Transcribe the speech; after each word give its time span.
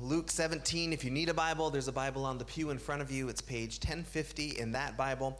Luke 0.00 0.30
17, 0.30 0.94
if 0.94 1.04
you 1.04 1.10
need 1.10 1.28
a 1.28 1.34
Bible, 1.34 1.68
there's 1.68 1.88
a 1.88 1.92
Bible 1.92 2.24
on 2.24 2.38
the 2.38 2.46
pew 2.46 2.70
in 2.70 2.78
front 2.78 3.02
of 3.02 3.10
you. 3.10 3.28
It's 3.28 3.42
page 3.42 3.80
1050 3.80 4.58
in 4.58 4.72
that 4.72 4.96
Bible. 4.96 5.38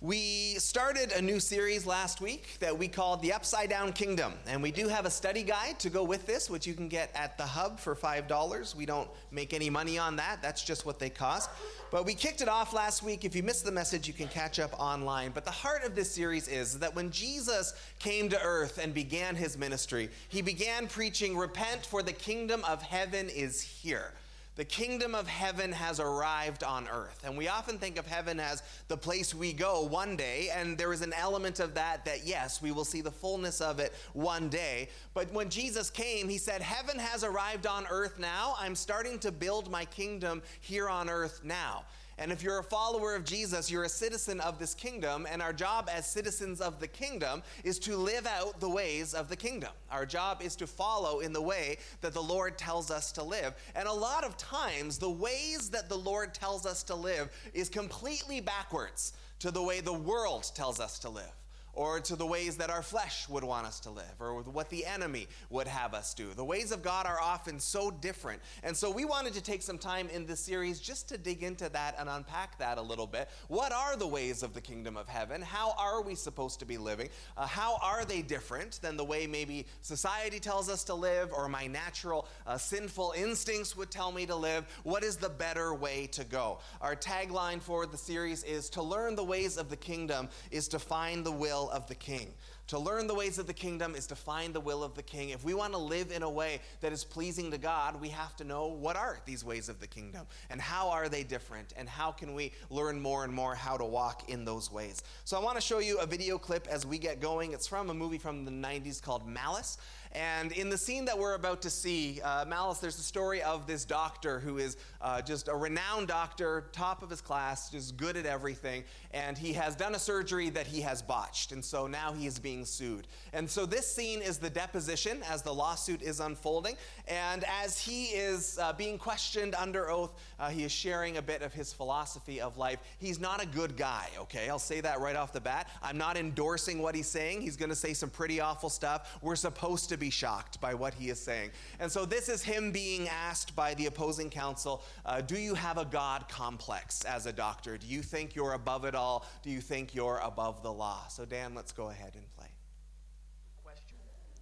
We 0.00 0.54
started 0.60 1.10
a 1.10 1.20
new 1.20 1.40
series 1.40 1.84
last 1.84 2.20
week 2.20 2.58
that 2.60 2.78
we 2.78 2.86
called 2.86 3.20
The 3.20 3.32
Upside 3.32 3.68
Down 3.68 3.92
Kingdom. 3.92 4.32
And 4.46 4.62
we 4.62 4.70
do 4.70 4.86
have 4.86 5.06
a 5.06 5.10
study 5.10 5.42
guide 5.42 5.80
to 5.80 5.90
go 5.90 6.04
with 6.04 6.24
this, 6.24 6.48
which 6.48 6.68
you 6.68 6.74
can 6.74 6.86
get 6.86 7.10
at 7.16 7.36
the 7.36 7.42
hub 7.42 7.80
for 7.80 7.96
$5. 7.96 8.76
We 8.76 8.86
don't 8.86 9.10
make 9.32 9.52
any 9.52 9.68
money 9.68 9.98
on 9.98 10.14
that, 10.14 10.40
that's 10.40 10.62
just 10.62 10.86
what 10.86 11.00
they 11.00 11.10
cost. 11.10 11.50
But 11.90 12.06
we 12.06 12.14
kicked 12.14 12.42
it 12.42 12.48
off 12.48 12.72
last 12.72 13.02
week. 13.02 13.24
If 13.24 13.34
you 13.34 13.42
missed 13.42 13.64
the 13.64 13.72
message, 13.72 14.06
you 14.06 14.14
can 14.14 14.28
catch 14.28 14.60
up 14.60 14.78
online. 14.78 15.32
But 15.32 15.44
the 15.44 15.50
heart 15.50 15.82
of 15.82 15.96
this 15.96 16.12
series 16.12 16.46
is 16.46 16.78
that 16.78 16.94
when 16.94 17.10
Jesus 17.10 17.74
came 17.98 18.28
to 18.28 18.40
earth 18.40 18.78
and 18.80 18.94
began 18.94 19.34
his 19.34 19.58
ministry, 19.58 20.10
he 20.28 20.42
began 20.42 20.86
preaching, 20.86 21.36
Repent, 21.36 21.84
for 21.84 22.04
the 22.04 22.12
kingdom 22.12 22.62
of 22.68 22.82
heaven 22.82 23.28
is 23.28 23.60
here 23.60 24.12
the 24.58 24.64
kingdom 24.64 25.14
of 25.14 25.28
heaven 25.28 25.70
has 25.70 26.00
arrived 26.00 26.64
on 26.64 26.88
earth. 26.88 27.22
And 27.24 27.38
we 27.38 27.46
often 27.46 27.78
think 27.78 27.96
of 27.96 28.08
heaven 28.08 28.40
as 28.40 28.64
the 28.88 28.96
place 28.96 29.32
we 29.32 29.52
go 29.52 29.84
one 29.84 30.16
day, 30.16 30.50
and 30.52 30.76
there 30.76 30.92
is 30.92 31.00
an 31.00 31.12
element 31.12 31.60
of 31.60 31.74
that 31.74 32.04
that, 32.06 32.26
yes, 32.26 32.60
we 32.60 32.72
will 32.72 32.84
see 32.84 33.00
the 33.00 33.10
fullness 33.12 33.60
of 33.60 33.78
it 33.78 33.94
one 34.14 34.48
day. 34.48 34.88
But 35.14 35.32
when 35.32 35.48
Jesus 35.48 35.90
came, 35.90 36.28
he 36.28 36.38
said, 36.38 36.60
Heaven 36.60 36.98
has 36.98 37.22
arrived 37.22 37.68
on 37.68 37.86
earth 37.88 38.18
now. 38.18 38.56
I'm 38.58 38.74
starting 38.74 39.20
to 39.20 39.30
build 39.30 39.70
my 39.70 39.84
kingdom 39.84 40.42
here 40.60 40.88
on 40.88 41.08
earth 41.08 41.42
now. 41.44 41.84
And 42.18 42.32
if 42.32 42.42
you're 42.42 42.58
a 42.58 42.64
follower 42.64 43.14
of 43.14 43.24
Jesus, 43.24 43.70
you're 43.70 43.84
a 43.84 43.88
citizen 43.88 44.40
of 44.40 44.58
this 44.58 44.74
kingdom, 44.74 45.26
and 45.30 45.40
our 45.40 45.52
job 45.52 45.88
as 45.92 46.04
citizens 46.04 46.60
of 46.60 46.80
the 46.80 46.88
kingdom 46.88 47.44
is 47.62 47.78
to 47.80 47.96
live 47.96 48.26
out 48.26 48.58
the 48.58 48.68
ways 48.68 49.14
of 49.14 49.28
the 49.28 49.36
kingdom. 49.36 49.70
Our 49.90 50.04
job 50.04 50.42
is 50.42 50.56
to 50.56 50.66
follow 50.66 51.20
in 51.20 51.32
the 51.32 51.40
way 51.40 51.78
that 52.00 52.14
the 52.14 52.22
Lord 52.22 52.58
tells 52.58 52.90
us 52.90 53.12
to 53.12 53.22
live. 53.22 53.54
And 53.76 53.86
a 53.86 53.92
lot 53.92 54.24
of 54.24 54.36
times, 54.36 54.98
the 54.98 55.08
ways 55.08 55.70
that 55.70 55.88
the 55.88 55.96
Lord 55.96 56.34
tells 56.34 56.66
us 56.66 56.82
to 56.84 56.94
live 56.96 57.30
is 57.54 57.68
completely 57.68 58.40
backwards 58.40 59.12
to 59.38 59.52
the 59.52 59.62
way 59.62 59.80
the 59.80 59.92
world 59.92 60.50
tells 60.54 60.80
us 60.80 60.98
to 61.00 61.08
live 61.08 61.37
or 61.78 62.00
to 62.00 62.16
the 62.16 62.26
ways 62.26 62.56
that 62.56 62.70
our 62.70 62.82
flesh 62.82 63.28
would 63.28 63.44
want 63.44 63.64
us 63.64 63.78
to 63.78 63.90
live, 63.90 64.12
or 64.18 64.42
what 64.42 64.68
the 64.68 64.84
enemy 64.84 65.28
would 65.48 65.68
have 65.68 65.94
us 65.94 66.12
do. 66.12 66.34
The 66.34 66.44
ways 66.44 66.72
of 66.72 66.82
God 66.82 67.06
are 67.06 67.20
often 67.20 67.60
so 67.60 67.92
different. 67.92 68.42
And 68.64 68.76
so 68.76 68.90
we 68.90 69.04
wanted 69.04 69.34
to 69.34 69.40
take 69.40 69.62
some 69.62 69.78
time 69.78 70.08
in 70.08 70.26
this 70.26 70.40
series 70.40 70.80
just 70.80 71.08
to 71.10 71.16
dig 71.16 71.44
into 71.44 71.68
that 71.68 71.94
and 71.96 72.08
unpack 72.08 72.58
that 72.58 72.78
a 72.78 72.82
little 72.82 73.06
bit. 73.06 73.28
What 73.46 73.70
are 73.70 73.96
the 73.96 74.08
ways 74.08 74.42
of 74.42 74.54
the 74.54 74.60
kingdom 74.60 74.96
of 74.96 75.06
heaven? 75.06 75.40
How 75.40 75.72
are 75.78 76.02
we 76.02 76.16
supposed 76.16 76.58
to 76.58 76.66
be 76.66 76.78
living? 76.78 77.10
Uh, 77.36 77.46
how 77.46 77.78
are 77.80 78.04
they 78.04 78.22
different 78.22 78.80
than 78.82 78.96
the 78.96 79.04
way 79.04 79.28
maybe 79.28 79.64
society 79.80 80.40
tells 80.40 80.68
us 80.68 80.82
to 80.84 80.94
live, 80.94 81.32
or 81.32 81.48
my 81.48 81.68
natural 81.68 82.26
uh, 82.44 82.58
sinful 82.58 83.14
instincts 83.16 83.76
would 83.76 83.92
tell 83.92 84.10
me 84.10 84.26
to 84.26 84.34
live? 84.34 84.64
What 84.82 85.04
is 85.04 85.16
the 85.16 85.28
better 85.28 85.72
way 85.72 86.08
to 86.08 86.24
go? 86.24 86.58
Our 86.80 86.96
tagline 86.96 87.62
for 87.62 87.86
the 87.86 87.96
series 87.96 88.42
is 88.42 88.68
to 88.70 88.82
learn 88.82 89.14
the 89.14 89.22
ways 89.22 89.56
of 89.56 89.70
the 89.70 89.76
kingdom 89.76 90.28
is 90.50 90.66
to 90.68 90.80
find 90.80 91.24
the 91.24 91.30
will 91.30 91.67
of 91.70 91.86
the 91.86 91.94
king. 91.94 92.32
To 92.68 92.78
learn 92.78 93.06
the 93.06 93.14
ways 93.14 93.38
of 93.38 93.46
the 93.46 93.54
kingdom 93.54 93.94
is 93.94 94.06
to 94.08 94.14
find 94.14 94.54
the 94.54 94.60
will 94.60 94.84
of 94.84 94.94
the 94.94 95.02
king. 95.02 95.30
If 95.30 95.42
we 95.42 95.54
want 95.54 95.72
to 95.72 95.78
live 95.78 96.12
in 96.12 96.22
a 96.22 96.28
way 96.28 96.60
that 96.82 96.92
is 96.92 97.02
pleasing 97.02 97.50
to 97.50 97.56
God, 97.56 97.98
we 97.98 98.10
have 98.10 98.36
to 98.36 98.44
know 98.44 98.66
what 98.66 98.94
are 98.94 99.20
these 99.24 99.42
ways 99.42 99.70
of 99.70 99.80
the 99.80 99.86
kingdom 99.86 100.26
and 100.50 100.60
how 100.60 100.90
are 100.90 101.08
they 101.08 101.22
different 101.22 101.72
and 101.78 101.88
how 101.88 102.12
can 102.12 102.34
we 102.34 102.52
learn 102.68 103.00
more 103.00 103.24
and 103.24 103.32
more 103.32 103.54
how 103.54 103.78
to 103.78 103.86
walk 103.86 104.28
in 104.28 104.44
those 104.44 104.70
ways. 104.70 105.02
So 105.24 105.38
I 105.38 105.42
want 105.42 105.56
to 105.56 105.62
show 105.62 105.78
you 105.78 105.98
a 105.98 106.06
video 106.06 106.36
clip 106.36 106.66
as 106.68 106.84
we 106.84 106.98
get 106.98 107.20
going. 107.20 107.52
It's 107.52 107.66
from 107.66 107.88
a 107.88 107.94
movie 107.94 108.18
from 108.18 108.44
the 108.44 108.50
90s 108.50 109.00
called 109.00 109.26
Malice. 109.26 109.78
And 110.18 110.50
in 110.50 110.68
the 110.68 110.76
scene 110.76 111.04
that 111.04 111.16
we're 111.16 111.34
about 111.34 111.62
to 111.62 111.70
see, 111.70 112.20
uh, 112.22 112.44
Malice, 112.44 112.78
there's 112.78 112.98
a 112.98 113.04
story 113.04 113.40
of 113.40 113.68
this 113.68 113.84
doctor 113.84 114.40
who 114.40 114.58
is 114.58 114.76
uh, 115.00 115.22
just 115.22 115.46
a 115.46 115.54
renowned 115.54 116.08
doctor, 116.08 116.64
top 116.72 117.04
of 117.04 117.10
his 117.10 117.20
class, 117.20 117.70
just 117.70 117.96
good 117.96 118.16
at 118.16 118.26
everything. 118.26 118.82
And 119.14 119.38
he 119.38 119.52
has 119.52 119.76
done 119.76 119.94
a 119.94 119.98
surgery 119.98 120.50
that 120.50 120.66
he 120.66 120.80
has 120.80 121.02
botched. 121.02 121.52
And 121.52 121.64
so 121.64 121.86
now 121.86 122.12
he 122.12 122.26
is 122.26 122.40
being 122.40 122.64
sued. 122.64 123.06
And 123.32 123.48
so 123.48 123.64
this 123.64 123.86
scene 123.86 124.20
is 124.20 124.38
the 124.38 124.50
deposition 124.50 125.22
as 125.30 125.42
the 125.42 125.54
lawsuit 125.54 126.02
is 126.02 126.18
unfolding. 126.18 126.74
And 127.06 127.44
as 127.62 127.78
he 127.78 128.06
is 128.06 128.58
uh, 128.60 128.72
being 128.72 128.98
questioned 128.98 129.54
under 129.54 129.88
oath, 129.88 130.14
uh, 130.40 130.48
he 130.48 130.64
is 130.64 130.72
sharing 130.72 131.18
a 131.18 131.22
bit 131.22 131.42
of 131.42 131.54
his 131.54 131.72
philosophy 131.72 132.40
of 132.40 132.56
life. 132.56 132.80
He's 132.98 133.20
not 133.20 133.40
a 133.40 133.46
good 133.46 133.76
guy, 133.76 134.08
okay? 134.18 134.48
I'll 134.48 134.58
say 134.58 134.80
that 134.80 134.98
right 134.98 135.14
off 135.14 135.32
the 135.32 135.40
bat. 135.40 135.68
I'm 135.80 135.96
not 135.96 136.16
endorsing 136.16 136.82
what 136.82 136.96
he's 136.96 137.06
saying. 137.06 137.40
He's 137.40 137.56
going 137.56 137.70
to 137.70 137.76
say 137.76 137.94
some 137.94 138.10
pretty 138.10 138.40
awful 138.40 138.68
stuff. 138.68 139.16
We're 139.22 139.36
supposed 139.36 139.90
to 139.90 139.96
be 139.96 140.07
shocked 140.10 140.60
by 140.60 140.74
what 140.74 140.94
he 140.94 141.10
is 141.10 141.20
saying. 141.20 141.50
And 141.80 141.90
so 141.90 142.04
this 142.04 142.28
is 142.28 142.42
him 142.42 142.72
being 142.72 143.08
asked 143.08 143.54
by 143.54 143.74
the 143.74 143.86
opposing 143.86 144.30
counsel 144.30 144.82
uh, 145.04 145.20
Do 145.20 145.38
you 145.38 145.54
have 145.54 145.78
a 145.78 145.84
God 145.84 146.28
complex 146.28 147.04
as 147.04 147.26
a 147.26 147.32
doctor? 147.32 147.78
Do 147.78 147.86
you 147.86 148.02
think 148.02 148.34
you're 148.34 148.54
above 148.54 148.84
it 148.84 148.94
all? 148.94 149.26
Do 149.42 149.50
you 149.50 149.60
think 149.60 149.94
you're 149.94 150.20
above 150.22 150.62
the 150.62 150.72
law? 150.72 151.06
So, 151.08 151.24
Dan, 151.24 151.54
let's 151.54 151.72
go 151.72 151.90
ahead 151.90 152.12
and 152.14 152.24
play. 152.36 152.48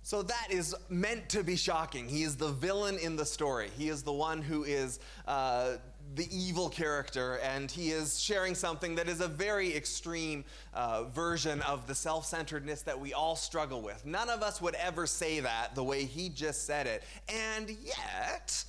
So 0.06 0.22
that 0.22 0.46
is 0.50 0.72
meant 0.88 1.28
to 1.30 1.42
be 1.42 1.56
shocking. 1.56 2.08
He 2.08 2.22
is 2.22 2.36
the 2.36 2.50
villain 2.50 2.96
in 2.96 3.16
the 3.16 3.26
story. 3.26 3.70
He 3.76 3.88
is 3.88 4.04
the 4.04 4.12
one 4.12 4.40
who 4.40 4.62
is 4.62 5.00
uh, 5.26 5.78
the 6.14 6.28
evil 6.34 6.68
character, 6.68 7.38
and 7.42 7.70
he 7.70 7.90
is 7.90 8.20
sharing 8.20 8.54
something 8.54 8.94
that 8.94 9.08
is 9.08 9.20
a 9.20 9.28
very 9.28 9.74
extreme 9.74 10.44
uh, 10.72 11.04
version 11.04 11.60
of 11.62 11.86
the 11.86 11.94
self 11.94 12.26
centeredness 12.26 12.82
that 12.82 12.98
we 12.98 13.12
all 13.12 13.36
struggle 13.36 13.82
with. 13.82 14.04
None 14.06 14.30
of 14.30 14.42
us 14.42 14.60
would 14.60 14.74
ever 14.76 15.06
say 15.06 15.40
that 15.40 15.74
the 15.74 15.84
way 15.84 16.04
he 16.04 16.28
just 16.28 16.64
said 16.64 16.86
it. 16.86 17.02
And 17.28 17.70
yet, 17.82 18.64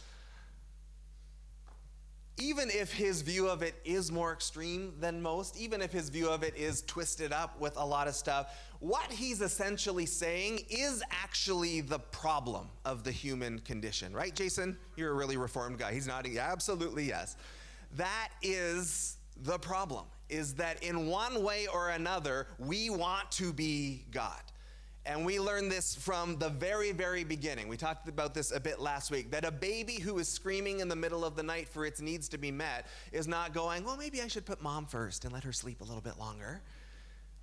even 2.38 2.70
if 2.70 2.94
his 2.94 3.22
view 3.22 3.48
of 3.48 3.62
it 3.62 3.76
is 3.84 4.12
more 4.12 4.32
extreme 4.32 4.94
than 5.00 5.22
most, 5.22 5.58
even 5.58 5.82
if 5.82 5.92
his 5.92 6.10
view 6.10 6.30
of 6.30 6.44
it 6.44 6.56
is 6.56 6.84
twisted 6.84 7.34
up 7.34 7.60
with 7.60 7.76
a 7.78 7.86
lot 7.86 8.08
of 8.08 8.16
stuff, 8.16 8.56
what 8.80 9.12
he's 9.12 9.42
essentially 9.42 10.06
saying 10.06 10.60
is 10.70 11.02
actually 11.12 11.82
the 11.82 12.00
problem 12.00 12.68
of 12.86 13.04
the 13.04 13.12
human 13.12 13.60
condition, 13.60 14.14
right, 14.14 14.36
Jason? 14.36 14.78
You're 14.96 15.12
a 15.12 15.16
really 15.16 15.38
reformed 15.38 15.80
guy. 15.80 15.94
He's 15.94 16.08
nodding. 16.08 16.34
Yeah. 16.34 16.52
Absolutely, 16.52 17.06
yes. 17.06 17.38
That 17.96 18.30
is 18.44 19.18
the 19.44 19.58
problem, 19.58 20.06
is 20.30 20.54
that 20.56 20.84
in 20.84 21.08
one 21.08 21.44
way 21.44 21.68
or 21.68 21.90
another, 21.90 22.48
we 22.60 22.90
want 22.90 23.32
to 23.32 23.52
be 23.52 24.06
God. 24.12 24.42
And 25.08 25.26
we 25.26 25.40
learned 25.40 25.72
this 25.72 25.96
from 25.96 26.38
the 26.38 26.50
very, 26.50 26.92
very 26.92 27.24
beginning. 27.24 27.70
We 27.70 27.78
talked 27.78 28.10
about 28.10 28.34
this 28.34 28.52
a 28.52 28.60
bit 28.60 28.82
last 28.82 29.10
week 29.10 29.32
that 29.32 29.46
a 29.46 29.52
baby 29.52 29.94
who 29.94 30.20
is 30.20 30.28
screaming 30.28 30.82
in 30.82 30.90
the 30.90 30.98
middle 30.98 31.24
of 31.24 31.38
the 31.38 31.44
night 31.44 31.70
for 31.70 31.86
its 31.86 32.02
needs 32.02 32.28
to 32.30 32.38
be 32.38 32.52
met 32.52 32.88
is 33.14 33.26
not 33.26 33.54
going, 33.54 33.86
well, 33.86 33.96
maybe 33.96 34.22
I 34.22 34.28
should 34.28 34.46
put 34.46 34.62
mom 34.62 34.86
first 34.86 35.24
and 35.24 35.34
let 35.34 35.46
her 35.46 35.54
sleep 35.54 35.80
a 35.80 35.86
little 35.86 36.02
bit 36.02 36.20
longer 36.20 36.62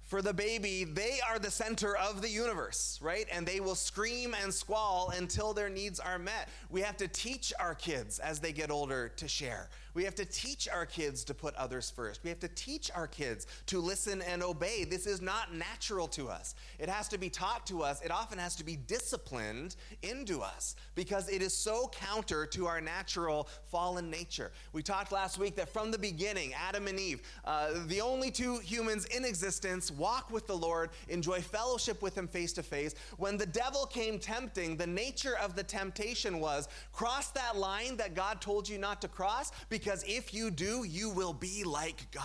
for 0.05 0.21
the 0.21 0.35
baby, 0.35 0.85
they 0.85 1.19
are 1.29 1.39
the 1.39 1.51
center 1.51 1.97
of 1.97 2.21
the 2.21 2.29
universe, 2.29 2.99
right? 3.03 3.27
And 3.33 3.47
they 3.47 3.61
will 3.61 3.75
scream 3.75 4.35
and 4.43 4.53
squall 4.53 5.13
until 5.17 5.55
their 5.55 5.71
needs 5.71 5.99
are 5.99 6.19
met. 6.19 6.51
We 6.71 6.83
have 6.83 6.97
to 6.99 7.09
teach 7.09 7.53
our 7.59 7.75
kids 7.75 8.19
as 8.19 8.39
they 8.39 8.53
get 8.53 8.71
older 8.71 9.09
to 9.17 9.27
share. 9.27 9.71
We 9.95 10.03
have 10.05 10.17
to 10.17 10.25
teach 10.25 10.69
our 10.69 10.87
kids 10.87 11.25
to 11.25 11.35
put 11.35 11.55
others 11.55 11.89
first. 11.89 12.23
We 12.25 12.31
have 12.31 12.41
to 12.41 12.49
teach 12.49 12.91
our 12.95 13.07
kids 13.07 13.47
to 13.67 13.79
listen 13.79 14.23
and 14.23 14.43
obey. 14.43 14.85
This 14.85 15.07
is 15.07 15.23
not 15.23 15.55
natural 15.55 16.09
to 16.09 16.29
us. 16.29 16.57
It 16.81 16.89
has 16.89 17.07
to 17.09 17.19
be 17.19 17.31
taught 17.31 17.65
to 17.69 17.83
us. 17.83 18.03
It 18.03 18.11
often 18.11 18.39
has 18.39 18.57
to 18.57 18.65
be 18.65 18.75
disciplined 18.77 19.77
into 20.03 20.41
us 20.41 20.75
because 20.97 21.29
it 21.29 21.43
is 21.43 21.57
so 21.57 21.91
counter 21.93 22.45
to 22.47 22.67
our 22.67 22.81
natural 22.81 23.49
fallen 23.71 24.11
nature. 24.11 24.51
We 24.73 24.83
talked 24.83 25.13
last 25.13 25.39
week 25.39 25.55
that 25.57 25.69
from 25.69 25.93
the 25.93 25.99
beginning, 25.99 26.55
Adam 26.55 26.89
and 26.89 26.99
Eve, 26.99 27.23
uh, 27.45 27.71
the 27.87 28.01
only 28.01 28.33
two 28.33 28.59
humans 28.59 29.05
in 29.07 29.25
existence, 29.25 29.93
walk 29.93 30.31
with 30.33 30.49
the 30.49 30.57
Lord, 30.57 30.91
enjoy 31.09 31.41
fellowship 31.41 32.03
with 32.03 32.19
Him 32.19 32.27
face 32.27 32.53
to 32.55 32.63
face. 32.65 32.97
When 33.17 33.37
the 33.37 33.47
devil 33.47 33.87
came 33.87 34.19
tempting, 34.19 34.77
the 34.77 34.87
nature 34.87 35.37
of 35.41 35.55
the 35.55 35.63
temptation 35.63 36.41
was 36.41 36.69
cross 36.93 37.29
that 37.31 37.57
line 37.57 37.97
that 37.99 38.15
God 38.15 38.41
told 38.41 38.69
you 38.69 38.79
not 38.79 39.01
to 39.03 39.09
cross 39.09 39.53
because 39.69 39.84
because 39.85 40.03
if 40.05 40.33
you 40.33 40.51
do, 40.51 40.85
you 40.85 41.11
will 41.11 41.35
be 41.35 41.63
like 41.63 42.07
God. 42.11 42.25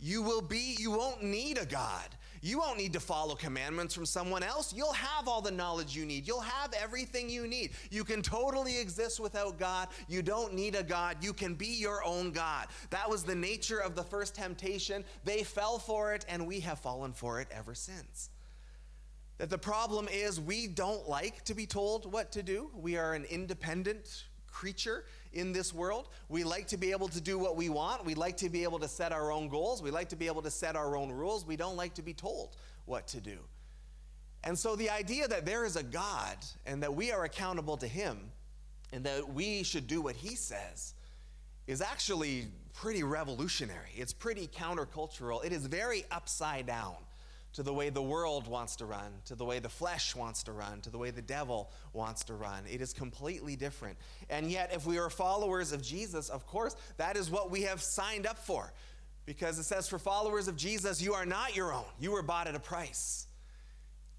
You 0.00 0.22
will 0.22 0.40
be, 0.40 0.76
you 0.78 0.90
won't 0.90 1.22
need 1.22 1.58
a 1.58 1.66
God. 1.66 2.08
You 2.40 2.58
won't 2.58 2.78
need 2.78 2.94
to 2.94 3.00
follow 3.00 3.34
commandments 3.34 3.94
from 3.94 4.06
someone 4.06 4.42
else. 4.42 4.72
You'll 4.72 4.94
have 4.94 5.28
all 5.28 5.42
the 5.42 5.50
knowledge 5.50 5.94
you 5.94 6.06
need. 6.06 6.26
You'll 6.26 6.40
have 6.40 6.72
everything 6.72 7.28
you 7.28 7.46
need. 7.46 7.72
You 7.90 8.02
can 8.02 8.22
totally 8.22 8.80
exist 8.80 9.20
without 9.20 9.58
God. 9.58 9.88
You 10.08 10.22
don't 10.22 10.54
need 10.54 10.74
a 10.74 10.82
God. 10.82 11.18
You 11.20 11.34
can 11.34 11.54
be 11.54 11.66
your 11.66 12.02
own 12.02 12.30
God. 12.30 12.68
That 12.88 13.10
was 13.10 13.24
the 13.24 13.34
nature 13.34 13.80
of 13.80 13.94
the 13.94 14.04
first 14.04 14.34
temptation. 14.34 15.04
They 15.24 15.42
fell 15.42 15.78
for 15.78 16.14
it, 16.14 16.24
and 16.30 16.46
we 16.46 16.60
have 16.60 16.78
fallen 16.78 17.12
for 17.12 17.40
it 17.40 17.48
ever 17.50 17.74
since. 17.74 18.30
That 19.36 19.50
the 19.50 19.58
problem 19.58 20.08
is 20.10 20.40
we 20.40 20.66
don't 20.66 21.06
like 21.08 21.44
to 21.44 21.54
be 21.54 21.66
told 21.66 22.10
what 22.10 22.32
to 22.32 22.42
do. 22.42 22.70
We 22.74 22.96
are 22.96 23.12
an 23.12 23.24
independent 23.24 24.24
creature 24.46 25.04
in 25.32 25.52
this 25.52 25.72
world. 25.72 26.08
We 26.28 26.44
like 26.44 26.68
to 26.68 26.76
be 26.76 26.90
able 26.90 27.08
to 27.08 27.20
do 27.20 27.38
what 27.38 27.56
we 27.56 27.68
want. 27.68 28.04
We 28.04 28.14
like 28.14 28.36
to 28.38 28.48
be 28.48 28.62
able 28.62 28.78
to 28.80 28.88
set 28.88 29.12
our 29.12 29.30
own 29.30 29.48
goals. 29.48 29.82
We 29.82 29.90
like 29.90 30.08
to 30.10 30.16
be 30.16 30.26
able 30.26 30.42
to 30.42 30.50
set 30.50 30.76
our 30.76 30.96
own 30.96 31.10
rules. 31.10 31.46
We 31.46 31.56
don't 31.56 31.76
like 31.76 31.94
to 31.94 32.02
be 32.02 32.14
told 32.14 32.56
what 32.86 33.06
to 33.08 33.20
do. 33.20 33.38
And 34.44 34.58
so 34.58 34.76
the 34.76 34.90
idea 34.90 35.26
that 35.28 35.44
there 35.44 35.64
is 35.64 35.76
a 35.76 35.82
God 35.82 36.36
and 36.64 36.82
that 36.82 36.94
we 36.94 37.12
are 37.12 37.24
accountable 37.24 37.76
to 37.78 37.88
Him 37.88 38.30
and 38.92 39.04
that 39.04 39.32
we 39.32 39.62
should 39.62 39.86
do 39.86 40.00
what 40.00 40.16
He 40.16 40.36
says 40.36 40.94
is 41.66 41.82
actually 41.82 42.46
pretty 42.72 43.02
revolutionary. 43.02 43.90
It's 43.96 44.12
pretty 44.12 44.46
countercultural. 44.46 45.44
It 45.44 45.52
is 45.52 45.66
very 45.66 46.04
upside 46.10 46.66
down 46.66 46.96
to 47.54 47.62
the 47.62 47.72
way 47.72 47.90
the 47.90 48.02
world 48.02 48.46
wants 48.46 48.76
to 48.76 48.86
run, 48.86 49.10
to 49.24 49.34
the 49.34 49.44
way 49.44 49.58
the 49.58 49.68
flesh 49.68 50.14
wants 50.14 50.42
to 50.44 50.52
run, 50.52 50.80
to 50.82 50.90
the 50.90 50.98
way 50.98 51.10
the 51.10 51.22
devil 51.22 51.70
wants 51.92 52.24
to 52.24 52.34
run. 52.34 52.62
It 52.70 52.80
is 52.80 52.92
completely 52.92 53.56
different. 53.56 53.96
And 54.28 54.50
yet, 54.50 54.72
if 54.72 54.86
we 54.86 54.98
are 54.98 55.10
followers 55.10 55.72
of 55.72 55.82
Jesus, 55.82 56.28
of 56.28 56.46
course, 56.46 56.76
that 56.98 57.16
is 57.16 57.30
what 57.30 57.50
we 57.50 57.62
have 57.62 57.82
signed 57.82 58.26
up 58.26 58.38
for. 58.38 58.72
Because 59.24 59.58
it 59.58 59.64
says, 59.64 59.88
for 59.88 59.98
followers 59.98 60.48
of 60.48 60.56
Jesus, 60.56 61.02
you 61.02 61.14
are 61.14 61.26
not 61.26 61.54
your 61.54 61.72
own. 61.72 61.84
You 61.98 62.12
were 62.12 62.22
bought 62.22 62.46
at 62.46 62.54
a 62.54 62.60
price. 62.60 63.26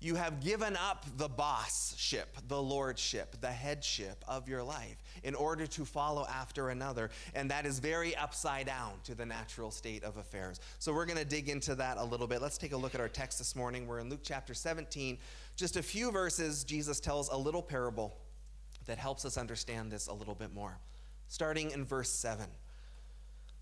You 0.01 0.15
have 0.15 0.39
given 0.39 0.77
up 0.77 1.05
the 1.17 1.27
bossship, 1.27 2.27
the 2.47 2.61
lordship, 2.61 3.35
the 3.41 3.51
headship 3.51 4.23
of 4.27 4.47
your 4.47 4.63
life 4.63 4.97
in 5.23 5.35
order 5.35 5.67
to 5.67 5.85
follow 5.85 6.25
after 6.27 6.69
another. 6.69 7.09
And 7.33 7.49
that 7.51 7.65
is 7.65 7.79
very 7.79 8.15
upside 8.15 8.65
down 8.65 8.93
to 9.05 9.15
the 9.15 9.25
natural 9.25 9.71
state 9.71 10.03
of 10.03 10.17
affairs. 10.17 10.59
So 10.79 10.93
we're 10.93 11.05
going 11.05 11.17
to 11.17 11.25
dig 11.25 11.49
into 11.49 11.75
that 11.75 11.97
a 11.97 12.03
little 12.03 12.27
bit. 12.27 12.41
Let's 12.41 12.57
take 12.57 12.73
a 12.73 12.77
look 12.77 12.95
at 12.95 13.01
our 13.01 13.09
text 13.09 13.37
this 13.37 13.55
morning. 13.55 13.87
We're 13.87 13.99
in 13.99 14.09
Luke 14.09 14.21
chapter 14.23 14.53
17. 14.53 15.17
Just 15.55 15.75
a 15.75 15.83
few 15.83 16.11
verses, 16.11 16.63
Jesus 16.63 16.99
tells 16.99 17.29
a 17.29 17.37
little 17.37 17.61
parable 17.61 18.17
that 18.85 18.97
helps 18.97 19.25
us 19.25 19.37
understand 19.37 19.91
this 19.91 20.07
a 20.07 20.13
little 20.13 20.35
bit 20.35 20.53
more. 20.53 20.77
Starting 21.27 21.71
in 21.71 21.85
verse 21.85 22.09
7. 22.09 22.45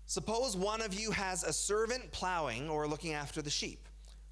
Suppose 0.06 0.56
one 0.56 0.80
of 0.80 0.94
you 0.94 1.10
has 1.10 1.44
a 1.44 1.52
servant 1.52 2.10
plowing 2.12 2.70
or 2.70 2.88
looking 2.88 3.12
after 3.12 3.42
the 3.42 3.50
sheep. 3.50 3.86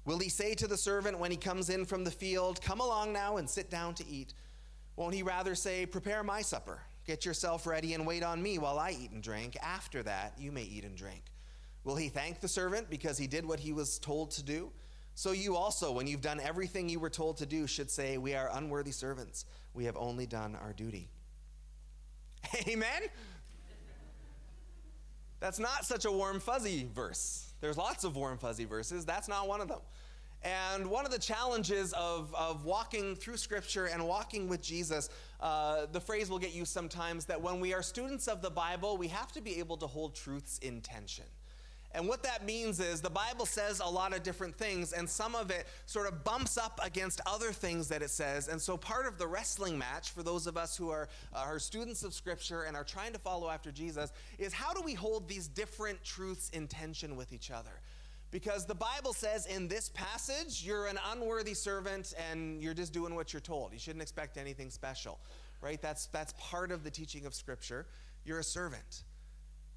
Will 0.05 0.17
he 0.17 0.29
say 0.29 0.55
to 0.55 0.67
the 0.67 0.77
servant 0.77 1.19
when 1.19 1.29
he 1.29 1.37
comes 1.37 1.69
in 1.69 1.85
from 1.85 2.03
the 2.03 2.09
field, 2.09 2.61
Come 2.61 2.79
along 2.79 3.13
now 3.13 3.37
and 3.37 3.47
sit 3.47 3.69
down 3.69 3.93
to 3.95 4.07
eat? 4.07 4.33
Won't 4.95 5.13
he 5.13 5.21
rather 5.21 5.53
say, 5.53 5.85
Prepare 5.85 6.23
my 6.23 6.41
supper, 6.41 6.79
get 7.07 7.25
yourself 7.25 7.65
ready, 7.65 7.93
and 7.93 8.05
wait 8.05 8.21
on 8.21 8.43
me 8.43 8.59
while 8.59 8.77
I 8.77 8.91
eat 8.91 9.11
and 9.11 9.23
drink? 9.23 9.57
After 9.63 10.03
that, 10.03 10.33
you 10.37 10.51
may 10.51 10.63
eat 10.63 10.83
and 10.83 10.95
drink. 10.95 11.23
Will 11.83 11.95
he 11.95 12.09
thank 12.09 12.41
the 12.41 12.49
servant 12.49 12.89
because 12.89 13.17
he 13.17 13.27
did 13.27 13.45
what 13.45 13.61
he 13.61 13.71
was 13.71 13.97
told 13.97 14.31
to 14.31 14.43
do? 14.43 14.71
So 15.15 15.31
you 15.31 15.55
also, 15.55 15.91
when 15.91 16.05
you've 16.05 16.21
done 16.21 16.39
everything 16.39 16.89
you 16.89 16.99
were 16.99 17.09
told 17.09 17.37
to 17.37 17.45
do, 17.45 17.65
should 17.65 17.89
say, 17.89 18.17
We 18.17 18.35
are 18.35 18.49
unworthy 18.53 18.91
servants. 18.91 19.45
We 19.73 19.85
have 19.85 19.97
only 19.97 20.27
done 20.27 20.55
our 20.55 20.73
duty. 20.73 21.09
Amen? 22.67 23.03
That's 25.39 25.59
not 25.59 25.85
such 25.85 26.05
a 26.05 26.11
warm, 26.11 26.39
fuzzy 26.39 26.87
verse. 26.93 27.53
There's 27.61 27.77
lots 27.77 28.03
of 28.03 28.15
warm, 28.15 28.37
fuzzy 28.37 28.65
verses. 28.65 29.05
That's 29.05 29.27
not 29.27 29.47
one 29.47 29.61
of 29.61 29.67
them. 29.67 29.79
And 30.47 30.87
one 30.87 31.05
of 31.05 31.11
the 31.11 31.19
challenges 31.19 31.91
of, 31.91 32.33
of 32.33 32.63
walking 32.63 33.17
through 33.17 33.35
Scripture 33.35 33.87
and 33.87 34.07
walking 34.07 34.47
with 34.47 34.61
Jesus, 34.61 35.09
uh, 35.41 35.87
the 35.91 35.99
phrase 35.99 36.29
will 36.29 36.39
get 36.39 36.53
used 36.53 36.71
sometimes 36.71 37.25
that 37.25 37.41
when 37.41 37.59
we 37.59 37.73
are 37.73 37.81
students 37.81 38.29
of 38.29 38.41
the 38.41 38.49
Bible, 38.49 38.95
we 38.95 39.09
have 39.09 39.33
to 39.33 39.41
be 39.41 39.59
able 39.59 39.75
to 39.75 39.87
hold 39.87 40.15
truths 40.15 40.57
in 40.59 40.79
tension. 40.79 41.25
And 41.91 42.07
what 42.07 42.23
that 42.23 42.45
means 42.45 42.79
is 42.79 43.01
the 43.01 43.09
Bible 43.09 43.45
says 43.45 43.81
a 43.83 43.89
lot 43.89 44.15
of 44.15 44.23
different 44.23 44.55
things, 44.55 44.93
and 44.93 45.09
some 45.09 45.35
of 45.35 45.51
it 45.51 45.67
sort 45.85 46.07
of 46.07 46.23
bumps 46.23 46.57
up 46.57 46.79
against 46.81 47.19
other 47.25 47.51
things 47.51 47.89
that 47.89 48.01
it 48.01 48.09
says. 48.09 48.47
And 48.47 48.61
so, 48.61 48.77
part 48.77 49.05
of 49.05 49.17
the 49.17 49.27
wrestling 49.27 49.77
match 49.77 50.11
for 50.11 50.23
those 50.23 50.47
of 50.47 50.55
us 50.55 50.77
who 50.77 50.89
are, 50.89 51.09
uh, 51.33 51.39
are 51.39 51.59
students 51.59 52.03
of 52.03 52.13
Scripture 52.13 52.63
and 52.63 52.77
are 52.77 52.83
trying 52.85 53.11
to 53.13 53.19
follow 53.19 53.49
after 53.49 53.71
Jesus 53.71 54.13
is 54.37 54.53
how 54.53 54.73
do 54.73 54.81
we 54.81 54.93
hold 54.93 55.27
these 55.27 55.47
different 55.47 56.01
truths 56.05 56.49
in 56.51 56.67
tension 56.67 57.17
with 57.17 57.33
each 57.33 57.51
other? 57.51 57.81
Because 58.29 58.65
the 58.65 58.75
Bible 58.75 59.13
says 59.13 59.45
in 59.45 59.67
this 59.67 59.89
passage, 59.89 60.63
you're 60.65 60.87
an 60.87 60.99
unworthy 61.11 61.53
servant 61.53 62.13
and 62.29 62.61
you're 62.61 62.73
just 62.73 62.91
doing 62.91 63.15
what 63.15 63.31
you're 63.31 63.39
told. 63.39 63.71
You 63.71 63.79
shouldn't 63.79 64.01
expect 64.01 64.37
anything 64.37 64.69
special, 64.69 65.19
right? 65.61 65.81
That's, 65.81 66.07
that's 66.07 66.33
part 66.37 66.71
of 66.71 66.83
the 66.83 66.91
teaching 66.91 67.25
of 67.25 67.33
Scripture. 67.33 67.85
You're 68.25 68.39
a 68.39 68.43
servant. 68.43 69.03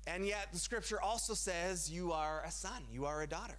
And 0.07 0.27
yet, 0.27 0.49
the 0.53 0.59
scripture 0.59 1.01
also 1.01 1.35
says 1.35 1.91
you 1.91 2.13
are 2.13 2.43
a 2.45 2.51
son, 2.51 2.83
you 2.91 3.05
are 3.05 3.23
a 3.23 3.27
daughter. 3.27 3.59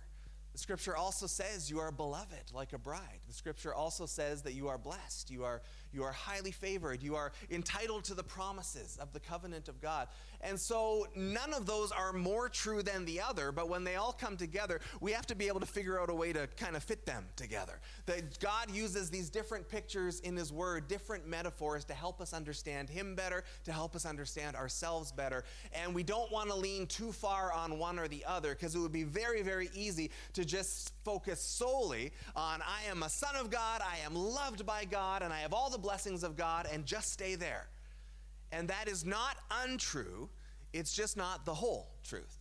The 0.53 0.57
scripture 0.57 0.97
also 0.97 1.27
says 1.27 1.69
you 1.69 1.79
are 1.79 1.91
beloved 1.91 2.51
like 2.53 2.73
a 2.73 2.77
bride. 2.77 3.19
The 3.27 3.33
scripture 3.33 3.73
also 3.73 4.05
says 4.05 4.41
that 4.41 4.53
you 4.53 4.67
are 4.67 4.77
blessed, 4.77 5.31
you 5.31 5.43
are 5.45 5.61
you 5.93 6.03
are 6.03 6.11
highly 6.11 6.51
favored. 6.51 7.01
You 7.01 7.15
are 7.15 7.31
entitled 7.49 8.03
to 8.05 8.13
the 8.13 8.23
promises 8.23 8.97
of 9.01 9.13
the 9.13 9.19
covenant 9.19 9.67
of 9.67 9.81
God. 9.81 10.07
And 10.43 10.59
so 10.59 11.07
none 11.15 11.53
of 11.53 11.65
those 11.65 11.91
are 11.91 12.13
more 12.13 12.49
true 12.49 12.81
than 12.81 13.05
the 13.05 13.21
other, 13.21 13.51
but 13.51 13.69
when 13.69 13.83
they 13.83 13.95
all 13.95 14.11
come 14.13 14.37
together, 14.37 14.79
we 14.99 15.11
have 15.11 15.27
to 15.27 15.35
be 15.35 15.47
able 15.47 15.59
to 15.59 15.65
figure 15.65 15.99
out 15.99 16.09
a 16.09 16.15
way 16.15 16.33
to 16.33 16.47
kind 16.57 16.75
of 16.75 16.83
fit 16.83 17.05
them 17.05 17.25
together. 17.35 17.79
That 18.07 18.39
God 18.39 18.71
uses 18.71 19.09
these 19.09 19.29
different 19.29 19.69
pictures 19.69 20.19
in 20.21 20.35
His 20.35 20.51
Word, 20.51 20.87
different 20.87 21.27
metaphors 21.27 21.85
to 21.85 21.93
help 21.93 22.21
us 22.21 22.33
understand 22.33 22.89
Him 22.89 23.13
better, 23.15 23.43
to 23.65 23.71
help 23.71 23.95
us 23.95 24.05
understand 24.05 24.55
ourselves 24.55 25.11
better. 25.11 25.43
And 25.73 25.93
we 25.93 26.03
don't 26.03 26.31
want 26.31 26.49
to 26.49 26.55
lean 26.55 26.87
too 26.87 27.11
far 27.11 27.53
on 27.53 27.77
one 27.77 27.99
or 27.99 28.07
the 28.07 28.25
other 28.25 28.55
because 28.55 28.73
it 28.75 28.79
would 28.79 28.91
be 28.91 29.03
very, 29.03 29.43
very 29.43 29.69
easy 29.75 30.11
to 30.33 30.43
just 30.43 30.93
focus 31.03 31.39
solely 31.39 32.11
on 32.35 32.61
I 32.61 32.89
am 32.89 33.03
a 33.03 33.09
son 33.09 33.35
of 33.35 33.49
God, 33.49 33.81
I 33.81 33.97
am 34.05 34.15
loved 34.15 34.65
by 34.65 34.85
God, 34.85 35.21
and 35.21 35.31
I 35.31 35.39
have 35.39 35.53
all 35.53 35.69
the 35.69 35.77
blessings 35.81 36.23
of 36.23 36.35
God 36.35 36.67
and 36.71 36.85
just 36.85 37.11
stay 37.11 37.35
there. 37.35 37.67
And 38.51 38.67
that 38.67 38.87
is 38.87 39.05
not 39.05 39.37
untrue, 39.63 40.29
it's 40.73 40.93
just 40.93 41.17
not 41.17 41.45
the 41.45 41.53
whole 41.53 41.89
truth. 42.03 42.37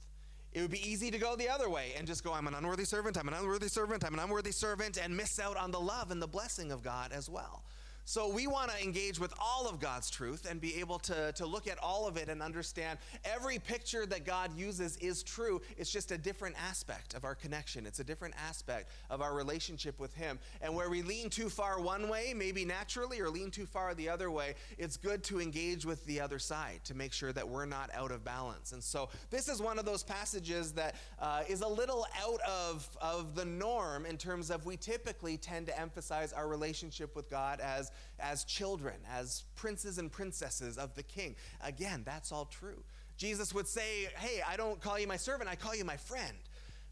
It 0.52 0.62
would 0.62 0.70
be 0.70 0.88
easy 0.88 1.10
to 1.12 1.18
go 1.18 1.36
the 1.36 1.48
other 1.48 1.70
way 1.70 1.92
and 1.96 2.06
just 2.06 2.24
go, 2.24 2.32
I'm 2.32 2.48
an 2.48 2.54
unworthy 2.54 2.84
servant, 2.84 3.16
I'm 3.16 3.28
an 3.28 3.34
unworthy 3.34 3.68
servant, 3.68 4.04
I'm 4.04 4.14
an 4.14 4.20
unworthy 4.20 4.50
servant, 4.50 4.98
and 5.00 5.16
miss 5.16 5.38
out 5.38 5.56
on 5.56 5.70
the 5.70 5.78
love 5.78 6.10
and 6.10 6.20
the 6.20 6.26
blessing 6.26 6.72
of 6.72 6.82
God 6.82 7.12
as 7.12 7.30
well. 7.30 7.62
So 8.10 8.28
we 8.28 8.48
want 8.48 8.72
to 8.72 8.82
engage 8.82 9.20
with 9.20 9.32
all 9.40 9.68
of 9.68 9.78
God's 9.78 10.10
truth 10.10 10.44
and 10.50 10.60
be 10.60 10.80
able 10.80 10.98
to, 10.98 11.30
to 11.30 11.46
look 11.46 11.68
at 11.68 11.78
all 11.78 12.08
of 12.08 12.16
it 12.16 12.28
and 12.28 12.42
understand 12.42 12.98
every 13.24 13.60
picture 13.60 14.04
that 14.04 14.24
God 14.24 14.50
uses 14.58 14.96
is 14.96 15.22
true. 15.22 15.60
It's 15.76 15.92
just 15.92 16.10
a 16.10 16.18
different 16.18 16.56
aspect 16.60 17.14
of 17.14 17.24
our 17.24 17.36
connection, 17.36 17.86
it's 17.86 18.00
a 18.00 18.04
different 18.04 18.34
aspect 18.36 18.90
of 19.10 19.20
our 19.22 19.32
relationship 19.32 20.00
with 20.00 20.12
Him. 20.12 20.40
And 20.60 20.74
where 20.74 20.90
we 20.90 21.02
lean 21.02 21.30
too 21.30 21.48
far 21.48 21.80
one 21.80 22.08
way, 22.08 22.34
maybe 22.36 22.64
naturally, 22.64 23.20
or 23.20 23.30
lean 23.30 23.52
too 23.52 23.64
far 23.64 23.94
the 23.94 24.08
other 24.08 24.28
way, 24.28 24.56
it's 24.76 24.96
good 24.96 25.22
to 25.24 25.40
engage 25.40 25.86
with 25.86 26.04
the 26.06 26.20
other 26.20 26.40
side 26.40 26.80
to 26.86 26.96
make 26.96 27.12
sure 27.12 27.32
that 27.32 27.48
we're 27.48 27.64
not 27.64 27.90
out 27.94 28.10
of 28.10 28.24
balance. 28.24 28.72
And 28.72 28.82
so 28.82 29.08
this 29.30 29.48
is 29.48 29.62
one 29.62 29.78
of 29.78 29.84
those 29.84 30.02
passages 30.02 30.72
that 30.72 30.96
uh, 31.20 31.44
is 31.48 31.60
a 31.60 31.68
little 31.68 32.08
out 32.20 32.40
of, 32.40 32.90
of 33.00 33.36
the 33.36 33.44
norm 33.44 34.04
in 34.04 34.16
terms 34.16 34.50
of 34.50 34.66
we 34.66 34.76
typically 34.76 35.36
tend 35.36 35.68
to 35.68 35.80
emphasize 35.80 36.32
our 36.32 36.48
relationship 36.48 37.14
with 37.14 37.30
God 37.30 37.60
as 37.60 37.92
as 38.18 38.44
children, 38.44 38.96
as 39.10 39.44
princes 39.56 39.98
and 39.98 40.10
princesses 40.10 40.78
of 40.78 40.94
the 40.94 41.02
king. 41.02 41.36
Again, 41.62 42.02
that's 42.04 42.32
all 42.32 42.46
true. 42.46 42.82
Jesus 43.16 43.52
would 43.54 43.68
say, 43.68 44.08
Hey, 44.16 44.42
I 44.46 44.56
don't 44.56 44.80
call 44.80 44.98
you 44.98 45.06
my 45.06 45.16
servant, 45.16 45.50
I 45.50 45.56
call 45.56 45.74
you 45.74 45.84
my 45.84 45.96
friend. 45.96 46.36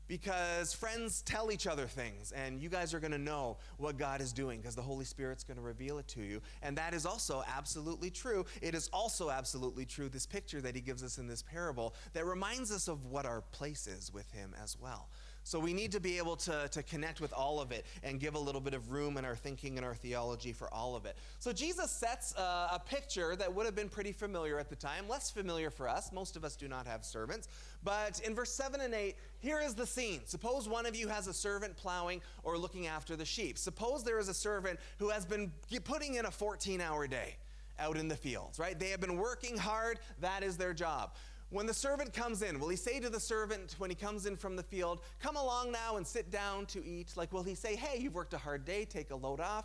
Because 0.08 0.72
friends 0.72 1.20
tell 1.20 1.52
each 1.52 1.66
other 1.66 1.86
things, 1.86 2.32
and 2.32 2.62
you 2.62 2.70
guys 2.70 2.94
are 2.94 2.98
going 2.98 3.12
to 3.12 3.18
know 3.18 3.58
what 3.76 3.98
God 3.98 4.22
is 4.22 4.32
doing 4.32 4.58
because 4.58 4.74
the 4.74 4.80
Holy 4.80 5.04
Spirit's 5.04 5.44
going 5.44 5.58
to 5.58 5.62
reveal 5.62 5.98
it 5.98 6.08
to 6.08 6.22
you. 6.22 6.40
And 6.62 6.78
that 6.78 6.94
is 6.94 7.04
also 7.04 7.44
absolutely 7.46 8.10
true. 8.10 8.46
It 8.62 8.74
is 8.74 8.88
also 8.90 9.28
absolutely 9.28 9.84
true, 9.84 10.08
this 10.08 10.24
picture 10.24 10.62
that 10.62 10.74
he 10.74 10.80
gives 10.80 11.02
us 11.02 11.18
in 11.18 11.26
this 11.26 11.42
parable, 11.42 11.94
that 12.14 12.24
reminds 12.24 12.72
us 12.72 12.88
of 12.88 13.04
what 13.04 13.26
our 13.26 13.42
place 13.52 13.86
is 13.86 14.10
with 14.10 14.32
him 14.32 14.54
as 14.62 14.78
well. 14.80 15.10
So 15.48 15.58
we 15.58 15.72
need 15.72 15.92
to 15.92 16.00
be 16.00 16.18
able 16.18 16.36
to, 16.36 16.68
to 16.68 16.82
connect 16.82 17.22
with 17.22 17.32
all 17.32 17.58
of 17.58 17.72
it 17.72 17.86
and 18.02 18.20
give 18.20 18.34
a 18.34 18.38
little 18.38 18.60
bit 18.60 18.74
of 18.74 18.90
room 18.90 19.16
in 19.16 19.24
our 19.24 19.34
thinking 19.34 19.78
and 19.78 19.86
our 19.86 19.94
theology 19.94 20.52
for 20.52 20.68
all 20.74 20.94
of 20.94 21.06
it. 21.06 21.16
So 21.38 21.54
Jesus 21.54 21.90
sets 21.90 22.34
a, 22.36 22.42
a 22.74 22.82
picture 22.84 23.34
that 23.34 23.54
would 23.54 23.64
have 23.64 23.74
been 23.74 23.88
pretty 23.88 24.12
familiar 24.12 24.58
at 24.58 24.68
the 24.68 24.76
time, 24.76 25.08
less 25.08 25.30
familiar 25.30 25.70
for 25.70 25.88
us. 25.88 26.12
Most 26.12 26.36
of 26.36 26.44
us 26.44 26.54
do 26.54 26.68
not 26.68 26.86
have 26.86 27.02
servants. 27.02 27.48
But 27.82 28.20
in 28.26 28.34
verse 28.34 28.52
7 28.52 28.82
and 28.82 28.92
8, 28.92 29.16
here 29.38 29.58
is 29.58 29.74
the 29.74 29.86
scene. 29.86 30.20
Suppose 30.26 30.68
one 30.68 30.84
of 30.84 30.94
you 30.94 31.08
has 31.08 31.28
a 31.28 31.32
servant 31.32 31.78
plowing 31.78 32.20
or 32.42 32.58
looking 32.58 32.86
after 32.86 33.16
the 33.16 33.24
sheep. 33.24 33.56
Suppose 33.56 34.04
there 34.04 34.18
is 34.18 34.28
a 34.28 34.34
servant 34.34 34.78
who 34.98 35.08
has 35.08 35.24
been 35.24 35.50
putting 35.82 36.16
in 36.16 36.26
a 36.26 36.30
14 36.30 36.82
hour 36.82 37.06
day 37.06 37.36
out 37.78 37.96
in 37.96 38.06
the 38.08 38.16
fields, 38.16 38.58
right? 38.58 38.78
They 38.78 38.90
have 38.90 39.00
been 39.00 39.16
working 39.16 39.56
hard, 39.56 39.98
that 40.20 40.42
is 40.42 40.58
their 40.58 40.74
job. 40.74 41.12
When 41.50 41.66
the 41.66 41.74
servant 41.74 42.12
comes 42.12 42.42
in, 42.42 42.60
will 42.60 42.68
he 42.68 42.76
say 42.76 43.00
to 43.00 43.08
the 43.08 43.20
servant 43.20 43.76
when 43.78 43.88
he 43.88 43.96
comes 43.96 44.26
in 44.26 44.36
from 44.36 44.54
the 44.54 44.62
field, 44.62 45.00
Come 45.18 45.36
along 45.36 45.72
now 45.72 45.96
and 45.96 46.06
sit 46.06 46.30
down 46.30 46.66
to 46.66 46.84
eat? 46.84 47.16
Like, 47.16 47.32
will 47.32 47.42
he 47.42 47.54
say, 47.54 47.74
Hey, 47.74 47.98
you've 48.00 48.14
worked 48.14 48.34
a 48.34 48.38
hard 48.38 48.64
day, 48.64 48.84
take 48.84 49.10
a 49.10 49.16
load 49.16 49.40
off? 49.40 49.64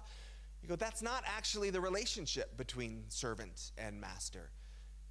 You 0.62 0.70
go, 0.70 0.78
That's 0.78 1.02
not 1.02 1.24
actually 1.26 1.72
the 1.72 1.82
relationship 1.82 2.56
between 2.56 3.04
servant 3.10 3.72
and 3.78 4.00
master. 4.00 4.50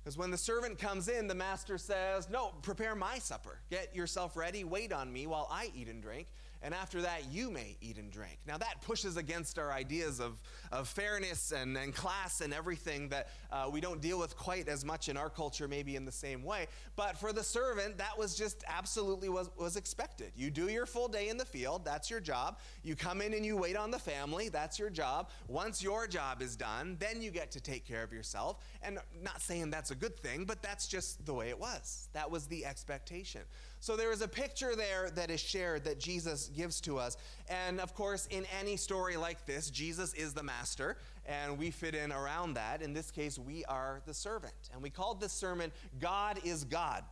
Because 0.02 0.16
when 0.16 0.30
the 0.30 0.38
servant 0.38 0.78
comes 0.78 1.08
in, 1.08 1.28
the 1.28 1.34
master 1.34 1.76
says, 1.76 2.30
No, 2.30 2.54
prepare 2.62 2.94
my 2.94 3.18
supper. 3.18 3.58
Get 3.70 3.94
yourself 3.94 4.34
ready, 4.34 4.64
wait 4.64 4.92
on 4.92 5.12
me 5.12 5.26
while 5.26 5.48
I 5.50 5.70
eat 5.74 5.88
and 5.88 6.02
drink. 6.02 6.26
And 6.62 6.74
after 6.74 7.02
that 7.02 7.22
you 7.30 7.50
may 7.50 7.76
eat 7.80 7.98
and 7.98 8.10
drink. 8.10 8.38
Now 8.46 8.58
that 8.58 8.80
pushes 8.82 9.16
against 9.16 9.58
our 9.58 9.72
ideas 9.72 10.20
of, 10.20 10.40
of 10.70 10.88
fairness 10.88 11.52
and, 11.52 11.76
and 11.76 11.94
class 11.94 12.40
and 12.40 12.54
everything 12.54 13.08
that 13.08 13.28
uh, 13.50 13.68
we 13.70 13.80
don't 13.80 14.00
deal 14.00 14.18
with 14.18 14.36
quite 14.36 14.68
as 14.68 14.84
much 14.84 15.08
in 15.08 15.16
our 15.16 15.30
culture, 15.30 15.68
maybe 15.68 15.96
in 15.96 16.04
the 16.04 16.12
same 16.12 16.42
way. 16.42 16.66
But 16.96 17.16
for 17.18 17.32
the 17.32 17.42
servant, 17.42 17.98
that 17.98 18.16
was 18.18 18.36
just 18.36 18.64
absolutely 18.68 19.28
was, 19.28 19.50
was 19.58 19.76
expected. 19.76 20.32
You 20.36 20.50
do 20.50 20.68
your 20.68 20.86
full 20.86 21.08
day 21.08 21.28
in 21.28 21.36
the 21.36 21.44
field, 21.44 21.84
that's 21.84 22.10
your 22.10 22.20
job. 22.20 22.58
You 22.82 22.96
come 22.96 23.20
in 23.20 23.34
and 23.34 23.44
you 23.44 23.56
wait 23.56 23.76
on 23.76 23.90
the 23.90 23.98
family, 23.98 24.48
that's 24.48 24.78
your 24.78 24.90
job. 24.90 25.30
Once 25.48 25.82
your 25.82 26.06
job 26.06 26.42
is 26.42 26.56
done, 26.56 26.96
then 26.98 27.22
you 27.22 27.30
get 27.30 27.50
to 27.52 27.60
take 27.60 27.86
care 27.86 28.02
of 28.02 28.12
yourself. 28.12 28.58
And 28.82 28.98
not 29.22 29.40
saying 29.40 29.70
that's 29.70 29.90
a 29.90 29.94
good 29.94 30.18
thing, 30.18 30.44
but 30.44 30.62
that's 30.62 30.86
just 30.88 31.24
the 31.26 31.34
way 31.34 31.48
it 31.48 31.58
was. 31.58 32.08
That 32.12 32.30
was 32.30 32.46
the 32.46 32.64
expectation. 32.66 33.42
So 33.82 33.96
there 33.96 34.12
is 34.12 34.22
a 34.22 34.28
picture 34.28 34.76
there 34.76 35.10
that 35.16 35.28
is 35.28 35.40
shared 35.40 35.82
that 35.86 35.98
Jesus 35.98 36.52
gives 36.54 36.80
to 36.82 36.98
us. 36.98 37.16
And 37.48 37.80
of 37.80 37.96
course, 37.96 38.28
in 38.30 38.46
any 38.60 38.76
story 38.76 39.16
like 39.16 39.44
this, 39.44 39.70
Jesus 39.70 40.14
is 40.14 40.32
the 40.32 40.42
master, 40.44 40.98
and 41.26 41.58
we 41.58 41.72
fit 41.72 41.96
in 41.96 42.12
around 42.12 42.54
that. 42.54 42.80
In 42.80 42.92
this 42.92 43.10
case, 43.10 43.40
we 43.40 43.64
are 43.64 44.00
the 44.06 44.14
servant. 44.14 44.54
And 44.72 44.80
we 44.80 44.88
called 44.88 45.20
this 45.20 45.32
sermon, 45.32 45.72
God 45.98 46.38
is 46.44 46.62
God. 46.62 47.02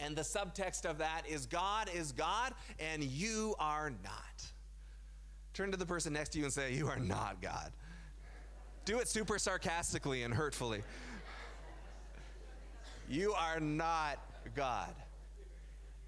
And 0.00 0.16
the 0.16 0.22
subtext 0.22 0.90
of 0.90 0.98
that 0.98 1.22
is 1.28 1.46
God 1.46 1.88
is 1.94 2.10
God, 2.10 2.52
and 2.80 3.04
you 3.04 3.54
are 3.60 3.92
not. 4.02 4.44
Turn 5.54 5.70
to 5.70 5.76
the 5.76 5.86
person 5.86 6.14
next 6.14 6.30
to 6.30 6.38
you 6.38 6.44
and 6.46 6.52
say, 6.52 6.74
You 6.74 6.88
are 6.88 6.98
not 6.98 7.40
God. 7.40 7.70
Do 8.84 8.98
it 8.98 9.06
super 9.06 9.38
sarcastically 9.38 10.24
and 10.24 10.34
hurtfully. 10.34 10.82
You 13.08 13.34
are 13.34 13.60
not 13.60 14.18
God. 14.56 14.92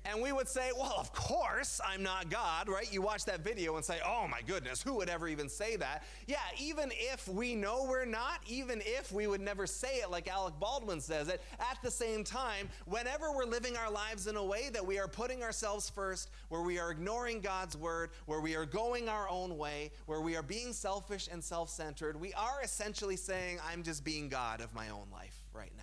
And 0.06 0.20
we 0.20 0.32
would 0.32 0.48
say, 0.48 0.70
well, 0.76 0.94
of 0.98 1.12
course 1.14 1.80
I'm 1.86 2.02
not 2.02 2.28
God, 2.28 2.68
right? 2.68 2.92
You 2.92 3.00
watch 3.00 3.24
that 3.24 3.40
video 3.40 3.76
and 3.76 3.84
say, 3.84 3.98
oh 4.04 4.28
my 4.28 4.42
goodness, 4.42 4.82
who 4.82 4.94
would 4.94 5.08
ever 5.08 5.28
even 5.28 5.48
say 5.48 5.76
that? 5.76 6.04
Yeah, 6.26 6.36
even 6.60 6.90
if 6.92 7.26
we 7.26 7.54
know 7.54 7.86
we're 7.88 8.04
not, 8.04 8.40
even 8.46 8.82
if 8.84 9.10
we 9.12 9.26
would 9.26 9.40
never 9.40 9.66
say 9.66 9.96
it 9.96 10.10
like 10.10 10.28
Alec 10.28 10.54
Baldwin 10.60 11.00
says 11.00 11.28
it, 11.28 11.40
at 11.58 11.78
the 11.82 11.90
same 11.90 12.22
time, 12.22 12.68
whenever 12.84 13.32
we're 13.32 13.46
living 13.46 13.78
our 13.78 13.90
lives 13.90 14.26
in 14.26 14.36
a 14.36 14.44
way 14.44 14.68
that 14.74 14.84
we 14.84 14.98
are 14.98 15.08
putting 15.08 15.42
ourselves 15.42 15.88
first, 15.88 16.30
where 16.50 16.62
we 16.62 16.78
are 16.78 16.90
ignoring 16.90 17.40
God's 17.40 17.76
word, 17.76 18.10
where 18.26 18.40
we 18.40 18.54
are 18.56 18.66
going 18.66 19.08
our 19.08 19.28
own 19.30 19.56
way, 19.56 19.90
where 20.04 20.20
we 20.20 20.36
are 20.36 20.42
being 20.42 20.74
selfish 20.74 21.30
and 21.32 21.42
self 21.42 21.70
centered, 21.70 22.20
we 22.20 22.34
are 22.34 22.60
essentially 22.62 23.16
saying, 23.16 23.58
I'm 23.70 23.82
just 23.82 24.04
being 24.04 24.28
God 24.28 24.60
of 24.60 24.74
my 24.74 24.90
own 24.90 25.06
life 25.10 25.44
right 25.54 25.72
now. 25.78 25.82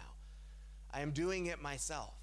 I 0.93 1.01
am 1.01 1.11
doing 1.11 1.47
it 1.47 1.59
myself. 1.59 2.20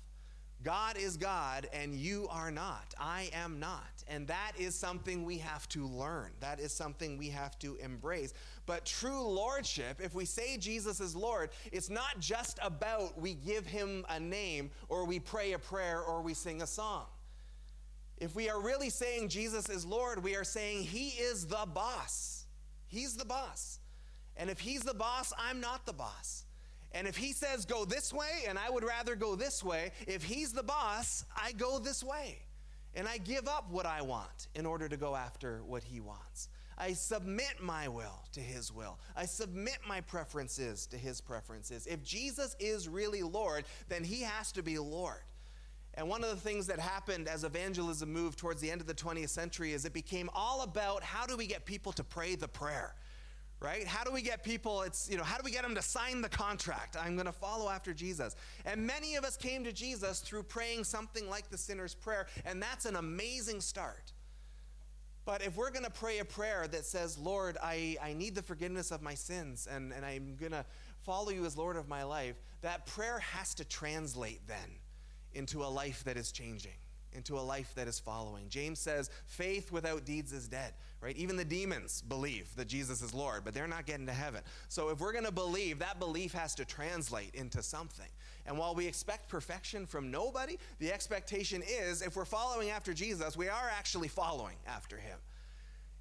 God 0.65 0.97
is 0.97 1.17
God 1.17 1.69
and 1.73 1.95
you 1.95 2.27
are 2.31 2.51
not. 2.51 2.95
I 2.99 3.31
am 3.33 3.61
not. 3.61 4.03
And 4.09 4.27
that 4.27 4.53
is 4.59 4.75
something 4.75 5.25
we 5.25 5.39
have 5.39 5.69
to 5.71 5.87
learn. 5.87 6.31
That 6.41 6.59
is 6.59 6.73
something 6.73 7.17
we 7.17 7.29
have 7.29 7.59
to 7.61 7.77
embrace. 7.77 8.35
But 8.67 8.85
true 8.85 9.23
lordship, 9.23 10.01
if 10.03 10.15
we 10.15 10.25
say 10.25 10.57
Jesus 10.57 11.01
is 11.01 11.15
Lord, 11.15 11.51
it's 11.71 11.91
not 11.91 12.19
just 12.19 12.59
about 12.63 13.21
we 13.21 13.35
give 13.35 13.67
him 13.67 14.05
a 14.09 14.19
name 14.19 14.71
or 14.89 15.05
we 15.05 15.21
pray 15.21 15.53
a 15.53 15.59
prayer 15.59 16.01
or 16.01 16.23
we 16.23 16.35
sing 16.35 16.63
a 16.63 16.67
song. 16.67 17.07
If 18.17 18.35
we 18.35 18.51
are 18.51 18.61
really 18.61 18.91
saying 18.91 19.29
Jesus 19.29 19.69
is 19.69 19.87
Lord, 19.87 20.25
we 20.25 20.35
are 20.35 20.45
saying 20.45 20.83
he 20.83 21.11
is 21.11 21.47
the 21.47 21.67
boss. 21.73 22.47
He's 22.89 23.15
the 23.15 23.25
boss. 23.25 23.79
And 24.37 24.51
if 24.51 24.59
he's 24.59 24.83
the 24.83 24.95
boss, 24.95 25.33
I'm 25.39 25.61
not 25.61 25.87
the 25.87 25.93
boss. 25.93 26.45
And 26.93 27.07
if 27.07 27.17
he 27.17 27.33
says 27.33 27.65
go 27.65 27.85
this 27.85 28.13
way, 28.13 28.45
and 28.49 28.59
I 28.59 28.71
would 28.71 28.85
rather 28.85 29.15
go 29.15 29.35
this 29.35 29.63
way, 29.63 29.93
if 30.07 30.23
he's 30.23 30.53
the 30.53 30.63
boss, 30.63 31.25
I 31.37 31.53
go 31.53 31.79
this 31.79 32.03
way. 32.03 32.39
And 32.95 33.07
I 33.07 33.19
give 33.19 33.47
up 33.47 33.71
what 33.71 33.87
I 33.87 34.03
want 34.03 34.49
in 34.55 34.65
order 34.67 34.89
to 34.89 34.97
go 34.97 35.15
after 35.15 35.63
what 35.65 35.85
he 35.85 36.01
wants. 36.01 36.49
I 36.79 36.93
submit 36.93 37.61
my 37.61 37.89
will 37.89 38.25
to 38.33 38.41
his 38.41 38.73
will. 38.73 38.99
I 39.17 39.27
submit 39.27 39.79
my 39.87 40.01
preferences 40.01 40.87
to 40.87 40.97
his 40.97 41.21
preferences. 41.21 41.87
If 41.87 42.03
Jesus 42.03 42.57
is 42.61 42.89
really 42.89 43.23
Lord, 43.23 43.65
then 43.89 44.05
he 44.05 44.23
has 44.23 44.53
to 44.53 44.63
be 44.63 44.79
Lord. 44.79 45.21
And 45.95 46.09
one 46.09 46.23
of 46.23 46.31
the 46.31 46.37
things 46.37 46.69
that 46.69 46.79
happened 46.79 47.27
as 47.27 47.43
evangelism 47.43 48.13
moved 48.13 48.39
towards 48.39 48.61
the 48.61 48.71
end 48.71 48.81
of 48.81 48.87
the 48.87 48.95
20th 48.95 49.31
century 49.31 49.73
is 49.73 49.85
it 49.85 49.93
became 49.93 50.31
all 50.33 50.63
about 50.63 51.03
how 51.03 51.27
do 51.27 51.37
we 51.37 51.47
get 51.47 51.65
people 51.65 51.91
to 51.93 52.05
pray 52.05 52.37
the 52.37 52.47
prayer? 52.47 52.95
Right? 53.61 53.87
How 53.87 54.05
do 54.05 54.13
we 54.13 54.23
get 54.23 54.45
people, 54.45 54.83
it's, 54.83 55.09
you 55.11 55.17
know, 55.17 55.25
how 55.25 55.37
do 55.37 55.43
we 55.45 55.51
get 55.51 55.63
them 55.63 55.75
to 55.75 55.83
sign 55.83 56.21
the 56.21 56.29
contract? 56.29 56.97
I'm 57.01 57.15
going 57.15 57.27
to 57.27 57.33
follow 57.33 57.69
after 57.69 57.93
Jesus. 57.93 58.37
And 58.65 58.87
many 58.87 59.17
of 59.17 59.25
us 59.25 59.37
came 59.37 59.65
to 59.65 59.73
Jesus 59.73 60.21
through 60.21 60.45
praying 60.45 60.85
something 60.85 61.29
like 61.29 61.51
the 61.51 61.59
sinner's 61.59 61.95
prayer, 61.95 62.27
and 62.45 62.63
that's 62.63 62.85
an 62.85 62.97
amazing 62.97 63.61
start. 63.61 64.13
But 65.25 65.43
if 65.43 65.57
we're 65.57 65.71
going 65.71 65.85
to 65.85 65.91
pray 65.91 66.21
a 66.21 66.25
prayer 66.25 66.67
that 66.69 66.87
says, 66.87 67.19
Lord, 67.19 67.59
I, 67.63 67.97
I 68.03 68.15
need 68.15 68.35
the 68.35 68.43
forgiveness 68.43 68.91
of 68.91 69.03
my 69.03 69.15
sins, 69.15 69.69
and, 69.71 69.93
and 69.93 70.05
I'm 70.05 70.37
going 70.37 70.53
to 70.53 70.65
follow 71.03 71.31
you 71.31 71.45
as 71.45 71.57
Lord 71.57 71.77
of 71.77 71.89
my 71.89 72.05
life, 72.05 72.37
that 72.63 72.87
prayer 72.87 73.19
has 73.19 73.55
to 73.55 73.65
translate 73.65 74.47
then 74.47 74.57
into 75.35 75.63
a 75.63 75.67
life 75.67 76.05
that 76.05 76.17
is 76.17 76.33
changing 76.33 76.73
into 77.19 77.37
a 77.37 77.41
life 77.41 77.73
that 77.75 77.89
is 77.89 77.99
following. 77.99 78.49
James 78.49 78.79
says, 78.79 79.11
faith 79.27 79.71
without 79.71 80.07
deeds 80.07 80.33
is 80.33 80.49
dead, 80.49 80.73
right? 81.03 81.17
Even 81.17 81.37
the 81.37 81.45
demons 81.45 82.01
believe 82.01 82.49
that 82.57 82.69
Jesus 82.69 83.03
is 83.03 83.13
Lord, 83.13 83.45
but 83.45 83.53
they're 83.53 83.67
not 83.67 83.85
getting 83.85 84.07
to 84.07 84.13
heaven. 84.13 84.41
So 84.69 84.89
if 84.89 85.01
we're 85.01 85.13
going 85.13 85.25
to 85.25 85.33
believe, 85.33 85.81
that 85.81 85.99
belief 85.99 86.33
has 86.33 86.55
to 86.55 86.65
translate 86.65 87.35
into 87.35 87.63
something. 87.63 88.09
And 88.47 88.57
while 88.57 88.75
we 88.75 88.87
expect 88.87 89.29
perfection 89.29 89.85
from 89.85 90.11
nobody, 90.11 90.57
the 90.79 90.93
expectation 90.93 91.63
is 91.69 92.01
if 92.01 92.17
we're 92.17 92.25
following 92.25 92.71
after 92.71 92.95
Jesus, 92.95 93.37
we 93.37 93.49
are 93.49 93.71
actually 93.77 94.09
following 94.09 94.57
after 94.67 94.97
him. 94.97 95.19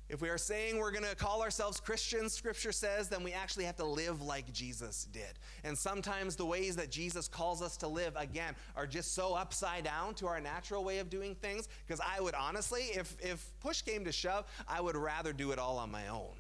If 0.10 0.22
we 0.22 0.30
are 0.30 0.38
saying 0.38 0.78
we're 0.78 0.92
going 0.92 1.04
to 1.04 1.16
call 1.16 1.42
ourselves 1.42 1.82
Christians, 1.82 2.32
Scripture 2.32 2.72
says, 2.72 3.10
then 3.10 3.24
we 3.24 3.34
actually 3.34 3.66
have 3.66 3.76
to 3.76 3.86
live 3.86 4.22
like 4.22 4.52
Jesus 4.54 5.06
did. 5.12 5.38
And 5.66 5.78
sometimes 5.78 6.38
the 6.38 6.46
ways 6.46 6.78
that 6.78 6.90
Jesus 6.90 7.28
calls 7.28 7.62
us 7.62 7.76
to 7.78 7.90
live, 7.90 8.14
again, 8.16 8.56
are 8.78 8.88
just 8.88 9.14
so 9.14 9.34
upside 9.34 9.84
down 9.84 10.14
to 10.16 10.28
our 10.28 10.40
natural 10.40 10.86
way 10.86 11.00
of 11.00 11.10
doing 11.10 11.36
things. 11.36 11.68
Because 11.86 12.00
I 12.00 12.22
would 12.22 12.36
honestly, 12.36 12.84
if, 12.94 13.18
if 13.20 13.52
push 13.60 13.82
came 13.82 14.06
to 14.06 14.12
shove, 14.14 14.46
I 14.66 14.80
would 14.80 14.96
rather 14.96 15.34
do 15.34 15.52
it 15.52 15.60
all 15.60 15.78
on 15.78 15.92
my 15.92 16.08
own. 16.08 16.36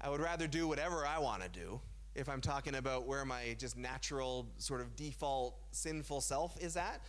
I 0.00 0.10
would 0.10 0.20
rather 0.20 0.48
do 0.48 0.66
whatever 0.66 1.06
I 1.06 1.18
want 1.18 1.42
to 1.42 1.48
do 1.48 1.80
if 2.16 2.28
I'm 2.28 2.40
talking 2.40 2.74
about 2.74 3.06
where 3.06 3.24
my 3.24 3.54
just 3.58 3.76
natural, 3.76 4.48
sort 4.58 4.80
of 4.80 4.96
default 4.96 5.54
sinful 5.70 6.22
self 6.22 6.60
is 6.60 6.76
at. 6.76 7.00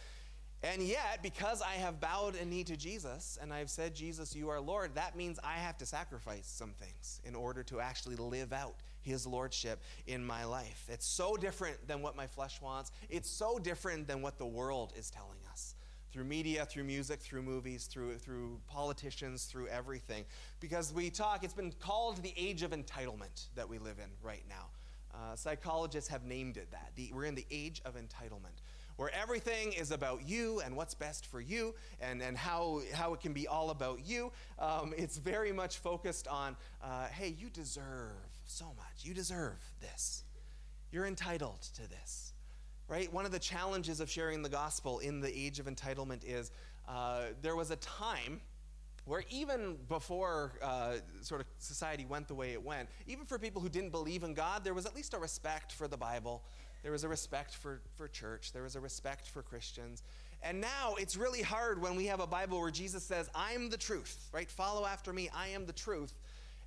And 0.64 0.84
yet, 0.84 1.24
because 1.24 1.62
I 1.62 1.74
have 1.74 2.00
bowed 2.00 2.36
a 2.36 2.46
knee 2.46 2.64
to 2.66 2.78
Jesus 2.78 3.40
and 3.42 3.52
I've 3.52 3.70
said, 3.70 3.96
Jesus, 3.96 4.36
you 4.36 4.50
are 4.50 4.62
Lord, 4.62 4.94
that 4.94 5.16
means 5.16 5.40
I 5.44 5.56
have 5.56 5.78
to 5.80 5.86
sacrifice 5.88 6.46
some 6.46 6.74
things 6.80 7.20
in 7.24 7.34
order 7.34 7.64
to 7.64 7.80
actually 7.80 8.16
live 8.16 8.54
out 8.54 8.76
his 9.02 9.26
lordship 9.26 9.82
in 10.06 10.24
my 10.24 10.44
life. 10.44 10.88
It's 10.88 11.08
so 11.08 11.36
different 11.36 11.88
than 11.88 12.04
what 12.04 12.16
my 12.16 12.28
flesh 12.28 12.62
wants, 12.62 12.92
it's 13.10 13.30
so 13.30 13.58
different 13.58 14.08
than 14.08 14.22
what 14.22 14.38
the 14.38 14.46
world 14.46 14.94
is 14.96 15.10
telling 15.10 15.40
us 15.52 15.74
through 16.12 16.26
media, 16.26 16.66
through 16.66 16.84
music, 16.84 17.22
through 17.22 17.42
movies, 17.42 17.86
through, 17.86 18.18
through 18.18 18.60
politicians, 18.68 19.46
through 19.46 19.68
everything. 19.68 20.26
Because 20.60 20.94
we 20.94 21.10
talk, 21.10 21.44
it's 21.44 21.54
been 21.54 21.74
called 21.80 22.22
the 22.22 22.34
age 22.38 22.64
of 22.64 22.72
entitlement 22.72 23.48
that 23.56 23.68
we 23.68 23.80
live 23.80 23.98
in 23.98 24.10
right 24.22 24.44
now. 24.50 24.68
Uh, 25.14 25.36
psychologists 25.36 26.10
have 26.10 26.24
named 26.24 26.58
it 26.58 26.70
that. 26.72 26.92
The, 26.96 27.12
we're 27.14 27.26
in 27.26 27.36
the 27.36 27.46
age 27.50 27.82
of 27.86 27.96
entitlement 27.96 28.62
where 28.96 29.10
everything 29.14 29.74
is 29.74 29.92
about 29.92 30.28
you 30.28 30.62
and 30.62 30.76
what's 30.76 30.94
best 30.94 31.26
for 31.26 31.42
you 31.42 31.74
and, 32.00 32.22
and 32.22 32.38
how, 32.38 32.82
how 32.94 33.14
it 33.14 33.20
can 33.20 33.34
be 33.34 33.48
all 33.48 33.70
about 33.70 34.06
you. 34.06 34.32
Um, 34.60 34.94
it's 34.98 35.18
very 35.18 35.52
much 35.52 35.78
focused 35.78 36.28
on, 36.28 36.56
uh, 36.84 37.08
hey, 37.08 37.36
you 37.38 37.50
deserve 37.50 38.12
so 38.46 38.66
much. 38.78 39.04
You 39.04 39.14
deserve 39.14 39.60
this. 39.80 40.24
You're 40.92 41.06
entitled 41.06 41.62
to 41.76 41.90
this. 41.90 42.34
Right? 42.88 43.12
One 43.14 43.26
of 43.26 43.32
the 43.32 43.40
challenges 43.40 44.02
of 44.02 44.10
sharing 44.10 44.42
the 44.42 44.50
gospel 44.50 45.00
in 45.00 45.22
the 45.22 45.34
age 45.34 45.60
of 45.60 45.66
entitlement 45.66 46.24
is 46.26 46.52
uh, 46.88 47.28
there 47.42 47.56
was 47.56 47.72
a 47.72 47.78
time 47.78 48.42
where 49.06 49.24
even 49.30 49.78
before 49.88 50.54
uh, 50.62 50.96
sort 51.22 51.42
of 51.42 51.48
society 51.58 52.06
went 52.06 52.28
the 52.28 52.36
way 52.36 52.52
it 52.52 52.64
went, 52.64 52.90
even 53.08 53.26
for 53.26 53.40
people 53.40 53.62
who 53.62 53.70
didn't 53.70 53.90
believe 53.90 54.24
in 54.24 54.34
God, 54.34 54.64
there 54.64 54.74
was 54.74 54.86
at 54.86 54.96
least 54.96 55.14
a 55.14 55.18
respect 55.18 55.72
for 55.72 55.88
the 55.88 55.98
Bible. 55.98 56.44
There 56.84 56.92
was 56.92 57.04
a 57.04 57.08
respect 57.08 57.56
for, 57.56 57.82
for 57.96 58.08
church. 58.08 58.54
There 58.54 58.64
was 58.64 58.76
a 58.76 58.80
respect 58.80 59.28
for 59.28 59.42
Christians. 59.42 60.04
And 60.44 60.60
now 60.60 60.96
it's 60.98 61.16
really 61.16 61.42
hard 61.42 61.82
when 61.82 61.96
we 61.96 62.08
have 62.08 62.20
a 62.20 62.28
Bible 62.28 62.60
where 62.60 62.72
Jesus 62.72 63.04
says, 63.04 63.30
I'm 63.36 63.70
the 63.70 63.78
truth, 63.78 64.30
right? 64.32 64.50
Follow 64.50 64.86
after 64.86 65.14
me. 65.14 65.30
I 65.36 65.50
am 65.50 65.66
the 65.66 65.74
truth. 65.74 66.14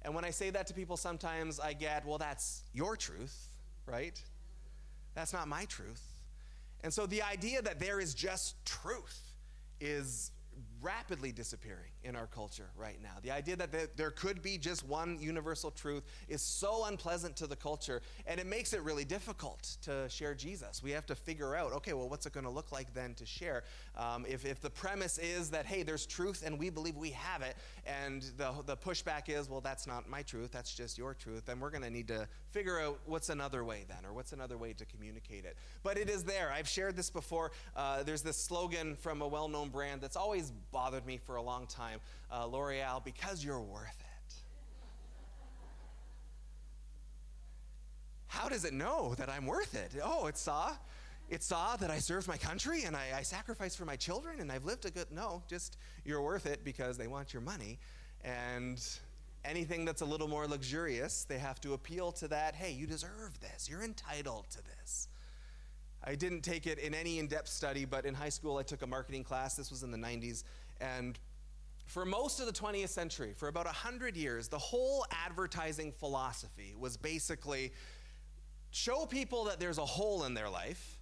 And 0.03 0.15
when 0.15 0.25
I 0.25 0.31
say 0.31 0.51
that 0.51 0.67
to 0.69 0.75
people, 0.75 0.97
sometimes 0.97 1.59
I 1.59 1.73
get, 1.73 2.07
well, 2.07 2.19
that's 2.19 2.63
your 2.73 2.97
truth, 2.97 3.49
right? 3.87 4.21
That's 5.15 5.33
not 5.33 5.49
my 5.49 5.65
truth. 5.65 6.03
And 6.85 6.93
so 6.93 7.07
the 7.07 7.23
idea 7.23 7.63
that 7.63 7.81
there 7.81 7.99
is 7.99 8.15
just 8.15 8.63
truth 8.65 9.19
is 9.81 10.31
rapidly 10.85 11.33
disappearing 11.33 11.91
in 12.03 12.15
our 12.15 12.27
culture 12.27 12.69
right 12.77 13.03
now. 13.03 13.17
The 13.23 13.31
idea 13.31 13.57
that 13.57 13.97
there 13.97 14.11
could 14.11 14.43
be 14.43 14.59
just 14.59 14.87
one 14.87 15.19
universal 15.19 15.71
truth 15.71 16.05
is 16.29 16.43
so 16.43 16.85
unpleasant 16.85 17.37
to 17.37 17.47
the 17.47 17.57
culture, 17.57 18.03
and 18.27 18.39
it 18.39 18.47
makes 18.47 18.75
it 18.75 18.83
really 18.83 19.05
difficult 19.05 19.79
to 19.83 20.07
share 20.11 20.35
Jesus. 20.35 20.83
We 20.83 20.91
have 20.91 21.07
to 21.07 21.15
figure 21.15 21.57
out, 21.57 21.73
okay, 21.73 21.95
well, 21.95 22.09
what's 22.09 22.27
it 22.27 22.35
going 22.35 22.45
to 22.45 22.51
look 22.51 22.71
like 22.71 22.93
then 22.93 23.15
to 23.15 23.25
share? 23.25 23.65
Um, 23.97 24.27
if, 24.29 24.45
if 24.45 24.61
the 24.61 24.71
premise 24.71 25.17
is 25.19 25.51
that, 25.51 25.65
hey, 25.65 25.83
there's 25.83 26.05
truth 26.05 26.43
and 26.45 26.59
we 26.59 26.69
believe 26.69 26.97
we 26.97 27.11
have 27.11 27.41
it, 27.41 27.57
and 27.87 28.23
the, 28.37 28.53
the 28.67 28.77
pushback 28.77 29.29
is, 29.29 29.49
well, 29.49 29.63
that's 29.63 29.87
not 29.87 30.09
my 30.09 30.21
truth, 30.23 30.53
that's 30.53 30.75
just 30.75 30.99
your 30.99 31.15
truth, 31.15 31.47
then 31.47 31.61
we're 31.61 31.71
going 31.71 31.83
to 31.83 31.91
need 31.91 32.09
to 32.09 32.29
figure 32.51 32.79
out 32.79 33.01
what's 33.07 33.31
another 33.31 33.65
way 33.65 33.87
then, 33.89 34.05
or 34.05 34.13
what's 34.13 34.33
another 34.33 34.59
way 34.59 34.75
to 34.75 34.85
communicate 34.85 35.47
it. 35.47 35.57
But 35.83 35.97
it 35.97 36.11
is 36.11 36.25
there. 36.25 36.53
I've 36.53 36.69
shared 36.69 36.95
this 36.95 37.09
before. 37.09 37.53
Uh, 37.75 38.03
there's 38.03 38.23
this 38.23 38.37
slogan 38.37 38.97
from 38.97 39.23
a 39.23 39.27
well 39.29 39.49
known 39.49 39.71
brand 39.71 40.01
that's 40.01 40.17
always 40.17 40.53
bothered 40.75 41.07
me 41.07 41.17
for 41.17 41.37
a 41.37 41.43
long 41.43 41.69
time 41.69 42.01
uh, 42.33 42.45
L'Oreal, 42.47 43.03
because 43.05 43.45
you're 43.45 43.61
worth 43.61 44.01
it. 44.01 44.35
How 48.27 48.49
does 48.49 48.65
it 48.65 48.75
know 48.75 49.15
that 49.15 49.29
I'm 49.31 49.47
worth 49.47 49.77
it? 49.77 49.93
Oh, 50.03 50.27
it 50.27 50.37
saw. 50.37 50.73
It 51.31 51.45
saw 51.45 51.77
that 51.77 51.91
I 51.91 51.99
served 51.99 52.27
my 52.27 52.37
country 52.37 52.83
and 52.83 52.97
I, 52.97 53.07
I 53.17 53.23
sacrificed 53.23 53.79
for 53.79 53.85
my 53.85 53.95
children 53.95 54.41
and 54.41 54.51
I've 54.51 54.65
lived 54.65 54.85
a 54.85 54.91
good. 54.91 55.07
No, 55.13 55.45
just 55.49 55.79
you're 56.05 56.21
worth 56.21 56.45
it 56.45 56.65
because 56.65 56.99
they 56.99 57.07
want 57.07 57.33
your 57.33 57.43
money. 57.43 57.79
And 58.25 58.85
anything 59.45 59.85
that's 59.85 60.03
a 60.03 60.05
little 60.05 60.29
more 60.29 60.49
luxurious, 60.49 61.25
they 61.25 61.39
have 61.39 61.61
to 61.61 61.75
appeal 61.75 62.11
to 62.13 62.29
that 62.29 62.57
hey, 62.57 62.73
you 62.73 62.89
deserve 62.89 63.39
this. 63.41 63.71
You're 63.71 63.85
entitled 63.85 64.47
to 64.51 64.59
this. 64.81 65.09
I 66.07 66.15
didn't 66.17 66.43
take 66.43 66.67
it 66.67 66.79
in 66.79 66.95
any 66.95 67.19
in 67.19 67.29
depth 67.29 67.49
study, 67.49 67.87
but 67.87 68.05
in 68.05 68.13
high 68.13 68.29
school 68.29 68.59
I 68.59 68.63
took 68.63 68.83
a 68.83 68.87
marketing 68.87 69.25
class. 69.25 69.55
This 69.55 69.71
was 69.71 69.83
in 69.83 69.91
the 69.91 69.99
90s. 69.99 70.45
And 70.85 71.19
for 71.87 72.05
most 72.05 72.41
of 72.41 72.47
the 72.47 72.53
20th 72.53 72.89
century, 72.89 73.33
for 73.35 73.49
about 73.49 73.67
100 73.67 74.17
years, 74.17 74.49
the 74.49 74.59
whole 74.59 75.05
advertising 75.25 75.93
philosophy 75.93 76.75
was 76.79 76.97
basically 76.97 77.73
show 78.71 79.07
people 79.07 79.45
that 79.45 79.61
there's 79.61 79.79
a 79.79 79.85
hole 79.85 80.25
in 80.25 80.35
their 80.35 80.49
life, 80.49 80.99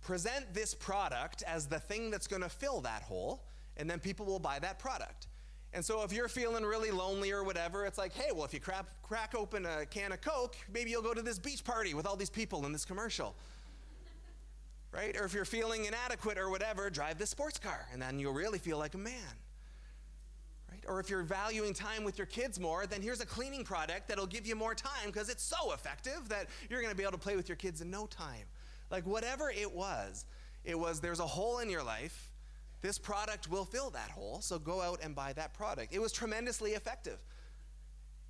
present 0.00 0.52
this 0.52 0.74
product 0.74 1.42
as 1.46 1.66
the 1.66 1.78
thing 1.78 2.10
that's 2.10 2.26
going 2.26 2.42
to 2.42 2.48
fill 2.48 2.80
that 2.82 3.02
hole, 3.02 3.44
and 3.76 3.88
then 3.88 3.98
people 3.98 4.26
will 4.26 4.38
buy 4.38 4.58
that 4.58 4.78
product. 4.78 5.26
And 5.72 5.84
so 5.84 6.02
if 6.02 6.12
you're 6.12 6.28
feeling 6.28 6.64
really 6.64 6.90
lonely 6.90 7.30
or 7.30 7.44
whatever, 7.44 7.84
it's 7.86 7.98
like, 7.98 8.12
hey, 8.12 8.30
well, 8.32 8.44
if 8.44 8.54
you 8.54 8.60
crack, 8.60 8.86
crack 9.02 9.34
open 9.34 9.66
a 9.66 9.86
can 9.86 10.12
of 10.12 10.20
Coke, 10.20 10.56
maybe 10.72 10.90
you'll 10.90 11.02
go 11.02 11.14
to 11.14 11.22
this 11.22 11.38
beach 11.38 11.62
party 11.64 11.94
with 11.94 12.06
all 12.06 12.16
these 12.16 12.30
people 12.30 12.64
in 12.66 12.72
this 12.72 12.84
commercial 12.84 13.34
right? 14.98 15.16
Or 15.16 15.24
if 15.24 15.32
you're 15.32 15.44
feeling 15.44 15.84
inadequate 15.84 16.38
or 16.38 16.50
whatever, 16.50 16.90
drive 16.90 17.18
this 17.18 17.30
sports 17.30 17.58
car, 17.58 17.86
and 17.92 18.02
then 18.02 18.18
you'll 18.18 18.32
really 18.32 18.58
feel 18.58 18.78
like 18.78 18.94
a 18.94 18.98
man. 18.98 19.36
Right? 20.70 20.82
Or 20.88 20.98
if 21.00 21.08
you're 21.08 21.22
valuing 21.22 21.72
time 21.72 22.04
with 22.04 22.18
your 22.18 22.26
kids 22.26 22.58
more, 22.58 22.86
then 22.86 23.00
here's 23.00 23.20
a 23.20 23.26
cleaning 23.26 23.64
product 23.64 24.08
that'll 24.08 24.26
give 24.26 24.46
you 24.46 24.56
more 24.56 24.74
time 24.74 25.06
because 25.06 25.28
it's 25.28 25.42
so 25.42 25.72
effective 25.72 26.28
that 26.28 26.46
you're 26.68 26.80
going 26.80 26.92
to 26.92 26.96
be 26.96 27.04
able 27.04 27.12
to 27.12 27.18
play 27.18 27.36
with 27.36 27.48
your 27.48 27.56
kids 27.56 27.80
in 27.80 27.90
no 27.90 28.06
time. 28.06 28.44
Like 28.90 29.06
whatever 29.06 29.50
it 29.50 29.70
was, 29.70 30.26
it 30.64 30.78
was 30.78 31.00
there's 31.00 31.20
a 31.20 31.26
hole 31.26 31.60
in 31.60 31.70
your 31.70 31.82
life. 31.82 32.30
This 32.80 32.98
product 32.98 33.50
will 33.50 33.64
fill 33.64 33.90
that 33.90 34.10
hole, 34.10 34.40
so 34.40 34.58
go 34.58 34.80
out 34.80 35.00
and 35.02 35.14
buy 35.14 35.32
that 35.34 35.54
product. 35.54 35.92
It 35.92 36.00
was 36.00 36.12
tremendously 36.12 36.72
effective. 36.72 37.18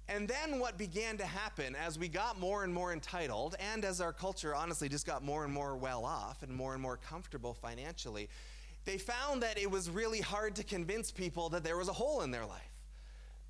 And 0.09 0.27
then 0.27 0.59
what 0.59 0.79
began 0.79 1.19
to 1.19 1.27
happen 1.27 1.77
as 1.77 1.99
we 1.99 2.09
got 2.09 2.41
more 2.41 2.65
and 2.65 2.73
more 2.73 2.95
entitled, 2.95 3.57
and 3.61 3.85
as 3.85 4.01
our 4.01 4.13
culture 4.13 4.55
honestly 4.55 4.89
just 4.89 5.07
got 5.07 5.23
more 5.23 5.45
and 5.45 5.53
more 5.53 5.77
well 5.77 6.05
off 6.07 6.43
and 6.43 6.51
more 6.51 6.73
and 6.73 6.83
more 6.83 6.97
comfortable 6.97 7.53
financially, 7.53 8.29
they 8.87 8.97
found 8.97 9.43
that 9.43 9.59
it 9.59 9.71
was 9.71 9.91
really 9.91 10.23
hard 10.23 10.57
to 10.57 10.65
convince 10.65 11.11
people 11.11 11.51
that 11.51 11.63
there 11.63 11.77
was 11.77 11.89
a 11.89 11.93
hole 11.93 12.23
in 12.23 12.31
their 12.31 12.47
life. 12.47 12.63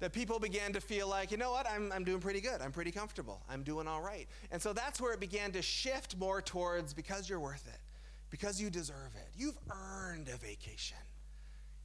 That 0.00 0.12
people 0.12 0.40
began 0.40 0.72
to 0.72 0.80
feel 0.80 1.08
like, 1.08 1.30
you 1.30 1.36
know 1.36 1.52
what, 1.52 1.68
I'm, 1.68 1.92
I'm 1.92 2.02
doing 2.02 2.20
pretty 2.20 2.40
good. 2.40 2.60
I'm 2.60 2.72
pretty 2.72 2.90
comfortable. 2.90 3.40
I'm 3.48 3.62
doing 3.62 3.86
all 3.86 4.00
right. 4.00 4.26
And 4.50 4.60
so 4.60 4.72
that's 4.72 5.00
where 5.00 5.12
it 5.12 5.20
began 5.20 5.52
to 5.52 5.62
shift 5.62 6.16
more 6.16 6.42
towards 6.42 6.92
because 6.92 7.28
you're 7.28 7.40
worth 7.40 7.68
it, 7.68 7.80
because 8.30 8.60
you 8.60 8.68
deserve 8.68 9.14
it. 9.14 9.28
You've 9.36 9.58
earned 9.70 10.28
a 10.28 10.36
vacation. 10.36 10.98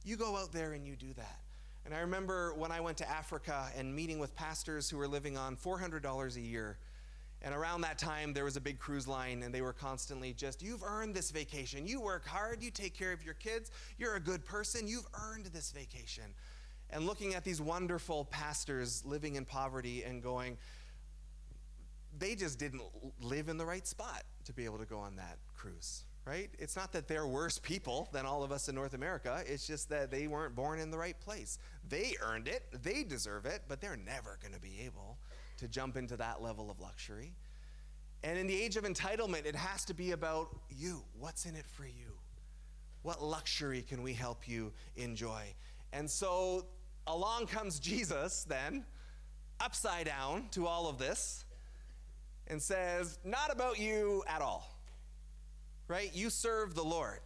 You 0.04 0.16
go 0.16 0.36
out 0.36 0.52
there 0.52 0.72
and 0.72 0.84
you 0.86 0.96
do 0.96 1.12
that. 1.14 1.38
And 1.84 1.94
I 1.94 1.98
remember 1.98 2.54
when 2.54 2.72
I 2.72 2.80
went 2.80 2.96
to 2.98 3.10
Africa 3.10 3.68
and 3.76 3.94
meeting 3.94 4.18
with 4.18 4.34
pastors 4.34 4.88
who 4.88 4.96
were 4.96 5.08
living 5.08 5.36
on 5.36 5.56
$400 5.56 6.36
a 6.36 6.40
year. 6.40 6.78
And 7.42 7.54
around 7.54 7.82
that 7.82 7.98
time, 7.98 8.32
there 8.32 8.44
was 8.44 8.56
a 8.56 8.60
big 8.60 8.78
cruise 8.78 9.06
line, 9.06 9.42
and 9.42 9.54
they 9.54 9.60
were 9.60 9.74
constantly 9.74 10.32
just, 10.32 10.62
You've 10.62 10.82
earned 10.82 11.14
this 11.14 11.30
vacation. 11.30 11.86
You 11.86 12.00
work 12.00 12.26
hard. 12.26 12.62
You 12.62 12.70
take 12.70 12.94
care 12.94 13.12
of 13.12 13.22
your 13.22 13.34
kids. 13.34 13.70
You're 13.98 14.14
a 14.14 14.20
good 14.20 14.46
person. 14.46 14.88
You've 14.88 15.06
earned 15.22 15.46
this 15.46 15.70
vacation. 15.70 16.24
And 16.88 17.06
looking 17.06 17.34
at 17.34 17.44
these 17.44 17.60
wonderful 17.60 18.24
pastors 18.26 19.04
living 19.04 19.36
in 19.36 19.44
poverty 19.44 20.04
and 20.04 20.22
going, 20.22 20.56
They 22.18 22.34
just 22.34 22.58
didn't 22.58 22.82
live 23.20 23.50
in 23.50 23.58
the 23.58 23.66
right 23.66 23.86
spot 23.86 24.22
to 24.46 24.54
be 24.54 24.64
able 24.64 24.78
to 24.78 24.86
go 24.86 24.98
on 24.98 25.16
that 25.16 25.36
cruise 25.54 26.04
right? 26.26 26.50
It's 26.58 26.76
not 26.76 26.92
that 26.92 27.06
they're 27.06 27.26
worse 27.26 27.58
people 27.58 28.08
than 28.12 28.24
all 28.24 28.42
of 28.42 28.50
us 28.50 28.68
in 28.68 28.74
North 28.74 28.94
America. 28.94 29.42
It's 29.46 29.66
just 29.66 29.90
that 29.90 30.10
they 30.10 30.26
weren't 30.26 30.54
born 30.54 30.78
in 30.78 30.90
the 30.90 30.96
right 30.96 31.18
place. 31.20 31.58
They 31.88 32.14
earned 32.22 32.48
it, 32.48 32.64
they 32.82 33.04
deserve 33.04 33.44
it, 33.44 33.62
but 33.68 33.80
they're 33.80 33.96
never 33.96 34.38
going 34.40 34.54
to 34.54 34.60
be 34.60 34.80
able 34.84 35.18
to 35.58 35.68
jump 35.68 35.96
into 35.96 36.16
that 36.16 36.42
level 36.42 36.70
of 36.70 36.80
luxury. 36.80 37.34
And 38.22 38.38
in 38.38 38.46
the 38.46 38.60
age 38.60 38.76
of 38.76 38.84
entitlement, 38.84 39.44
it 39.44 39.54
has 39.54 39.84
to 39.84 39.94
be 39.94 40.12
about 40.12 40.48
you. 40.70 41.02
What's 41.18 41.44
in 41.44 41.56
it 41.56 41.66
for 41.66 41.84
you? 41.84 42.12
What 43.02 43.22
luxury 43.22 43.82
can 43.82 44.02
we 44.02 44.14
help 44.14 44.48
you 44.48 44.72
enjoy? 44.96 45.42
And 45.92 46.10
so 46.10 46.64
along 47.06 47.46
comes 47.46 47.78
Jesus 47.78 48.44
then, 48.44 48.86
upside 49.60 50.06
down 50.06 50.48
to 50.52 50.66
all 50.66 50.88
of 50.88 50.96
this, 50.96 51.44
and 52.46 52.62
says, 52.62 53.18
Not 53.24 53.52
about 53.52 53.78
you 53.78 54.24
at 54.26 54.40
all 54.40 54.73
right? 55.88 56.10
You 56.14 56.30
serve 56.30 56.74
the 56.74 56.84
Lord 56.84 57.20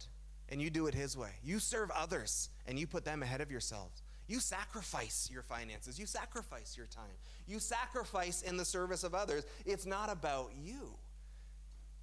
and 0.49 0.61
you 0.61 0.69
do 0.69 0.87
it 0.87 0.93
His 0.93 1.17
way. 1.17 1.31
You 1.43 1.59
serve 1.59 1.91
others 1.91 2.49
and 2.67 2.77
you 2.79 2.87
put 2.87 3.05
them 3.05 3.23
ahead 3.23 3.41
of 3.41 3.51
yourselves. 3.51 4.01
You 4.27 4.39
sacrifice 4.39 5.29
your 5.31 5.41
finances. 5.41 5.97
You 5.97 6.05
sacrifice 6.05 6.77
your 6.77 6.85
time. 6.85 7.17
You 7.47 7.59
sacrifice 7.59 8.43
in 8.43 8.57
the 8.57 8.65
service 8.65 9.03
of 9.03 9.15
others. 9.15 9.43
It's 9.65 9.87
not 9.87 10.11
about 10.11 10.51
you, 10.55 10.95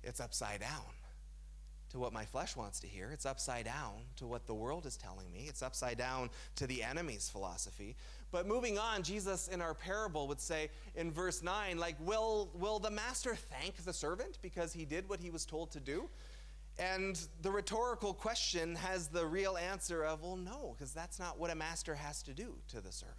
it's 0.02 0.20
upside 0.20 0.60
down 0.60 0.82
to 1.90 2.00
what 2.00 2.12
my 2.12 2.24
flesh 2.24 2.56
wants 2.56 2.80
to 2.80 2.88
hear. 2.88 3.10
It's 3.12 3.26
upside 3.26 3.64
down 3.64 3.92
to 4.16 4.26
what 4.26 4.46
the 4.46 4.54
world 4.54 4.86
is 4.86 4.96
telling 4.96 5.30
me. 5.32 5.46
It's 5.48 5.62
upside 5.62 5.96
down 5.96 6.30
to 6.56 6.66
the 6.66 6.82
enemy's 6.82 7.28
philosophy. 7.28 7.94
But 8.32 8.46
moving 8.46 8.76
on, 8.76 9.04
Jesus 9.04 9.48
in 9.48 9.60
our 9.60 9.72
parable 9.72 10.26
would 10.28 10.40
say 10.40 10.70
in 10.96 11.12
verse 11.12 11.42
9, 11.42 11.78
like, 11.78 11.96
will, 12.00 12.50
will 12.54 12.80
the 12.80 12.90
master 12.90 13.36
thank 13.36 13.76
the 13.84 13.92
servant 13.92 14.38
because 14.42 14.72
he 14.72 14.84
did 14.84 15.08
what 15.08 15.20
he 15.20 15.30
was 15.30 15.46
told 15.46 15.70
to 15.72 15.80
do? 15.80 16.08
And 16.78 17.18
the 17.40 17.50
rhetorical 17.50 18.12
question 18.12 18.74
has 18.76 19.08
the 19.08 19.24
real 19.24 19.56
answer 19.56 20.04
of, 20.04 20.22
well, 20.22 20.36
no, 20.36 20.74
because 20.76 20.92
that's 20.92 21.18
not 21.18 21.38
what 21.38 21.50
a 21.50 21.54
master 21.54 21.94
has 21.94 22.22
to 22.24 22.34
do 22.34 22.56
to 22.68 22.80
the 22.80 22.92
servant. 22.92 23.16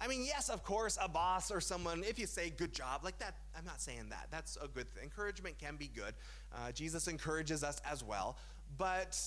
I 0.00 0.08
mean, 0.08 0.24
yes, 0.24 0.48
of 0.48 0.64
course, 0.64 0.96
a 1.00 1.08
boss 1.08 1.50
or 1.50 1.60
someone, 1.60 2.02
if 2.04 2.18
you 2.18 2.26
say 2.26 2.48
good 2.48 2.72
job, 2.72 3.02
like 3.04 3.18
that, 3.18 3.34
I'm 3.56 3.66
not 3.66 3.82
saying 3.82 4.08
that. 4.08 4.28
That's 4.30 4.56
a 4.56 4.66
good 4.66 4.88
thing. 4.88 5.04
Encouragement 5.04 5.58
can 5.58 5.76
be 5.76 5.88
good. 5.88 6.14
Uh, 6.54 6.72
Jesus 6.72 7.06
encourages 7.06 7.62
us 7.62 7.82
as 7.88 8.02
well. 8.02 8.38
But 8.78 9.20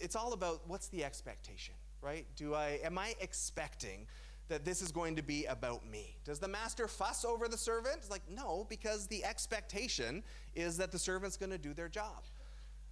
it's 0.00 0.16
all 0.16 0.32
about 0.32 0.62
what's 0.66 0.88
the 0.88 1.04
expectation, 1.04 1.74
right? 2.02 2.26
Do 2.34 2.54
I, 2.54 2.80
am 2.82 2.98
I 2.98 3.14
expecting 3.20 4.08
that 4.48 4.64
this 4.64 4.82
is 4.82 4.90
going 4.90 5.14
to 5.14 5.22
be 5.22 5.44
about 5.44 5.86
me? 5.88 6.16
Does 6.24 6.40
the 6.40 6.48
master 6.48 6.88
fuss 6.88 7.24
over 7.24 7.46
the 7.46 7.56
servant? 7.56 8.10
Like, 8.10 8.22
no, 8.28 8.66
because 8.68 9.06
the 9.06 9.24
expectation 9.24 10.24
is 10.56 10.76
that 10.78 10.90
the 10.90 10.98
servant's 10.98 11.36
going 11.36 11.52
to 11.52 11.58
do 11.58 11.72
their 11.72 11.88
job. 11.88 12.24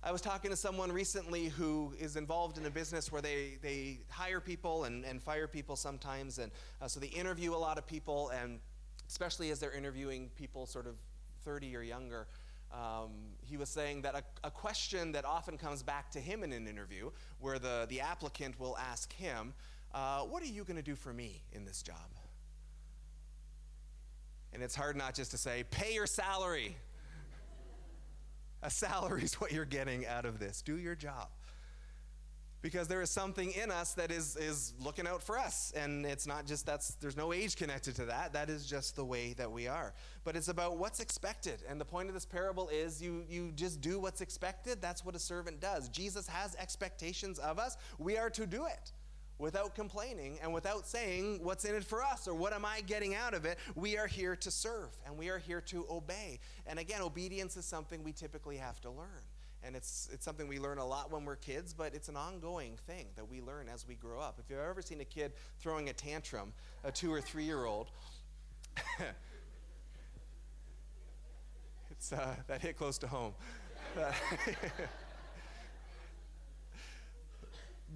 I 0.09 0.11
was 0.11 0.23
talking 0.23 0.51
to 0.51 0.57
someone 0.57 0.90
recently 0.90 1.49
who 1.49 1.92
is 2.01 2.16
involved 2.16 2.57
in 2.57 2.64
a 2.64 2.71
business 2.71 3.12
where 3.12 3.21
they, 3.21 3.59
they 3.61 3.99
hire 4.09 4.40
people 4.40 4.85
and, 4.85 5.05
and 5.05 5.23
fire 5.23 5.47
people 5.47 5.77
sometimes. 5.77 6.38
And 6.38 6.51
uh, 6.81 6.88
so 6.88 6.99
they 6.99 7.09
interview 7.09 7.53
a 7.53 7.61
lot 7.61 7.77
of 7.77 7.87
people, 7.87 8.31
and 8.31 8.59
especially 9.07 9.51
as 9.51 9.61
they're 9.61 9.75
interviewing 9.75 10.31
people 10.35 10.64
sort 10.64 10.87
of 10.87 10.94
30 11.44 11.77
or 11.77 11.83
younger. 11.83 12.27
Um, 12.73 13.11
he 13.42 13.59
was 13.59 13.68
saying 13.68 14.01
that 14.01 14.14
a, 14.14 14.23
a, 14.44 14.51
question 14.51 15.12
that 15.12 15.27
often 15.27 15.59
comes 15.59 15.83
back 15.83 16.11
to 16.12 16.21
him 16.21 16.42
in 16.42 16.53
an 16.55 16.66
interview, 16.66 17.11
where 17.38 17.59
the, 17.59 17.85
the 17.90 18.01
applicant 18.01 18.59
will 18.59 18.79
ask 18.79 19.12
him, 19.12 19.53
uh, 19.92 20.21
What 20.21 20.42
are 20.42 20.47
you 20.47 20.64
going 20.64 20.77
to 20.77 20.83
do 20.83 20.97
for 20.97 21.12
me 21.12 21.42
in 21.53 21.66
this 21.66 21.83
job? 21.83 21.97
And 24.55 24.62
it's 24.62 24.75
hard 24.75 24.97
not 24.97 25.14
just 25.14 25.33
to 25.33 25.37
say, 25.37 25.64
Pay 25.71 25.92
your 25.92 26.07
salary. 26.07 26.77
A 28.62 28.71
salary 28.71 29.23
is 29.25 29.35
what 29.35 29.53
you're 29.53 29.64
getting 29.64 30.07
out 30.07 30.25
of 30.25 30.38
this. 30.38 30.62
Do 30.62 30.79
your 30.79 30.94
job. 30.94 31.29
Because 32.61 32.88
there 32.88 33.01
is 33.01 33.11
something 33.11 33.53
in 33.53 33.71
us 33.71 33.94
that 33.94 34.11
is, 34.11 34.37
is 34.37 34.75
looking 34.81 35.07
out 35.07 35.23
for 35.23 35.38
us. 35.38 35.73
And 35.77 36.05
it's 36.05 36.27
not 36.27 36.44
just 36.44 36.66
that's, 36.66 36.97
there's 36.97 37.16
no 37.16 37.33
age 37.33 37.55
connected 37.55 37.94
to 37.97 38.07
that. 38.07 38.33
That 38.33 38.51
is 38.51 38.66
just 38.66 38.97
the 38.97 39.05
way 39.05 39.33
that 39.35 39.51
we 39.51 39.68
are. 39.68 39.94
But 40.25 40.35
it's 40.35 40.49
about 40.49 40.77
what's 40.77 40.99
expected. 40.99 41.62
And 41.68 41.81
the 41.81 41.85
point 41.85 42.09
of 42.09 42.14
this 42.14 42.27
parable 42.27 42.68
is 42.68 43.01
you, 43.01 43.25
you 43.29 43.53
just 43.55 43.81
do 43.81 44.01
what's 44.01 44.21
expected. 44.21 44.83
That's 44.83 45.05
what 45.05 45.14
a 45.14 45.21
servant 45.21 45.61
does. 45.61 45.88
Jesus 45.88 46.27
has 46.27 46.57
expectations 46.57 47.38
of 47.38 47.61
us. 47.61 47.77
We 47.97 48.18
are 48.18 48.31
to 48.31 48.44
do 48.44 48.66
it. 48.66 48.92
Without 49.38 49.74
complaining 49.74 50.38
and 50.42 50.53
without 50.53 50.87
saying 50.87 51.40
what's 51.42 51.64
in 51.64 51.74
it 51.74 51.85
for 51.85 52.03
us 52.03 52.27
or 52.27 52.35
what 52.35 52.53
am 52.53 52.64
I 52.64 52.81
getting 52.83 53.14
out 53.14 53.35
of 53.35 53.44
it. 53.44 53.59
We 53.74 53.96
are 53.96 54.07
here 54.07 54.35
to 54.37 54.51
serve 54.51 54.90
and 55.07 55.16
we 55.16 55.29
are 55.29 55.38
here 55.38 55.61
to 55.62 55.87
obey. 55.90 56.40
And 56.66 56.79
again, 56.79 57.01
obedience 57.03 57.57
is 57.57 57.64
something 57.64 58.03
we 58.03 58.12
typically 58.12 58.57
have 58.57 58.81
to 58.83 58.90
learn. 58.90 59.22
And 59.64 59.74
it's, 59.74 60.09
it's 60.12 60.24
something 60.24 60.46
we 60.46 60.61
learn 60.61 60.79
a 60.79 60.87
lot 60.87 61.11
when 61.11 61.24
we're 61.24 61.37
kids, 61.37 61.74
but 61.74 61.94
it's 61.94 62.09
an 62.09 62.16
ongoing 62.16 62.77
thing 62.87 63.07
that 63.16 63.29
we 63.29 63.40
learn 63.40 63.68
as 63.68 63.87
we 63.87 63.94
grow 63.96 64.20
up. 64.20 64.38
If 64.38 64.51
you've 64.51 64.61
ever 64.61 64.83
seen 64.83 65.01
a 65.01 65.05
kid 65.05 65.33
throwing 65.59 65.88
a 65.88 65.92
tantrum, 65.92 66.53
a 66.85 66.92
two 66.92 67.12
or 67.12 67.20
three 67.20 67.44
year 67.44 67.64
old, 67.64 67.88
it's, 71.90 72.12
uh, 72.12 72.37
that 72.46 72.61
hit 72.61 72.77
close 72.77 72.98
to 72.98 73.09
home. 73.09 73.35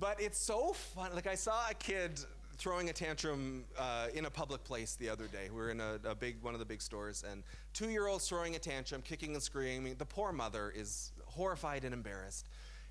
but 0.02 0.20
it's 0.20 0.36
so 0.36 0.72
fun. 0.72 1.14
Like, 1.14 1.28
I 1.28 1.36
saw 1.36 1.70
a 1.70 1.74
kid 1.74 2.18
throwing 2.56 2.90
a 2.90 2.92
tantrum 2.92 3.62
uh, 3.78 4.08
in 4.12 4.24
a 4.24 4.30
public 4.30 4.64
place 4.64 4.96
the 4.96 5.08
other 5.08 5.28
day. 5.28 5.48
We 5.48 5.56
were 5.56 5.70
in 5.70 5.80
a, 5.80 6.00
a 6.04 6.14
big 6.16 6.42
one 6.42 6.54
of 6.54 6.58
the 6.58 6.66
big 6.66 6.82
stores, 6.82 7.22
and 7.30 7.44
two-year-olds 7.72 8.28
throwing 8.28 8.56
a 8.56 8.58
tantrum, 8.58 9.00
kicking 9.00 9.34
and 9.34 9.42
screaming. 9.42 9.94
The 9.94 10.04
poor 10.04 10.32
mother 10.32 10.72
is 10.74 11.12
horrified 11.26 11.84
and 11.84 11.94
embarrassed. 11.94 12.48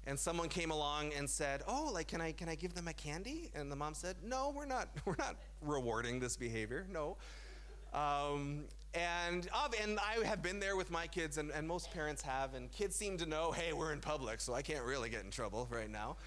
And 0.07 0.17
someone 0.17 0.47
came 0.47 0.71
along 0.71 1.11
and 1.11 1.29
said, 1.29 1.63
"Oh, 1.67 1.91
like, 1.93 2.07
can 2.07 2.21
I 2.21 2.31
can 2.31 2.47
I 2.47 2.55
give 2.55 2.73
them 2.73 2.87
a 2.87 2.93
candy?" 2.93 3.51
And 3.53 3.69
the 3.69 3.75
mom 3.75 3.93
said, 3.93 4.15
"No, 4.23 4.53
we're 4.55 4.65
not 4.65 4.87
we're 5.05 5.17
not 5.19 5.35
rewarding 5.61 6.21
this 6.21 6.37
behavior. 6.37 6.87
No." 6.89 7.17
Um, 7.93 8.63
and, 8.93 9.49
and 9.81 9.99
I 9.99 10.25
have 10.25 10.41
been 10.41 10.61
there 10.61 10.77
with 10.77 10.91
my 10.91 11.07
kids, 11.07 11.37
and, 11.37 11.51
and 11.51 11.67
most 11.67 11.93
parents 11.93 12.21
have, 12.21 12.53
and 12.53 12.71
kids 12.71 12.95
seem 12.95 13.17
to 13.17 13.25
know, 13.25 13.51
hey, 13.51 13.73
we're 13.73 13.93
in 13.93 13.99
public, 13.99 14.41
so 14.41 14.53
I 14.53 14.61
can't 14.61 14.83
really 14.85 15.09
get 15.09 15.23
in 15.23 15.31
trouble 15.31 15.67
right 15.69 15.89
now. 15.89 16.17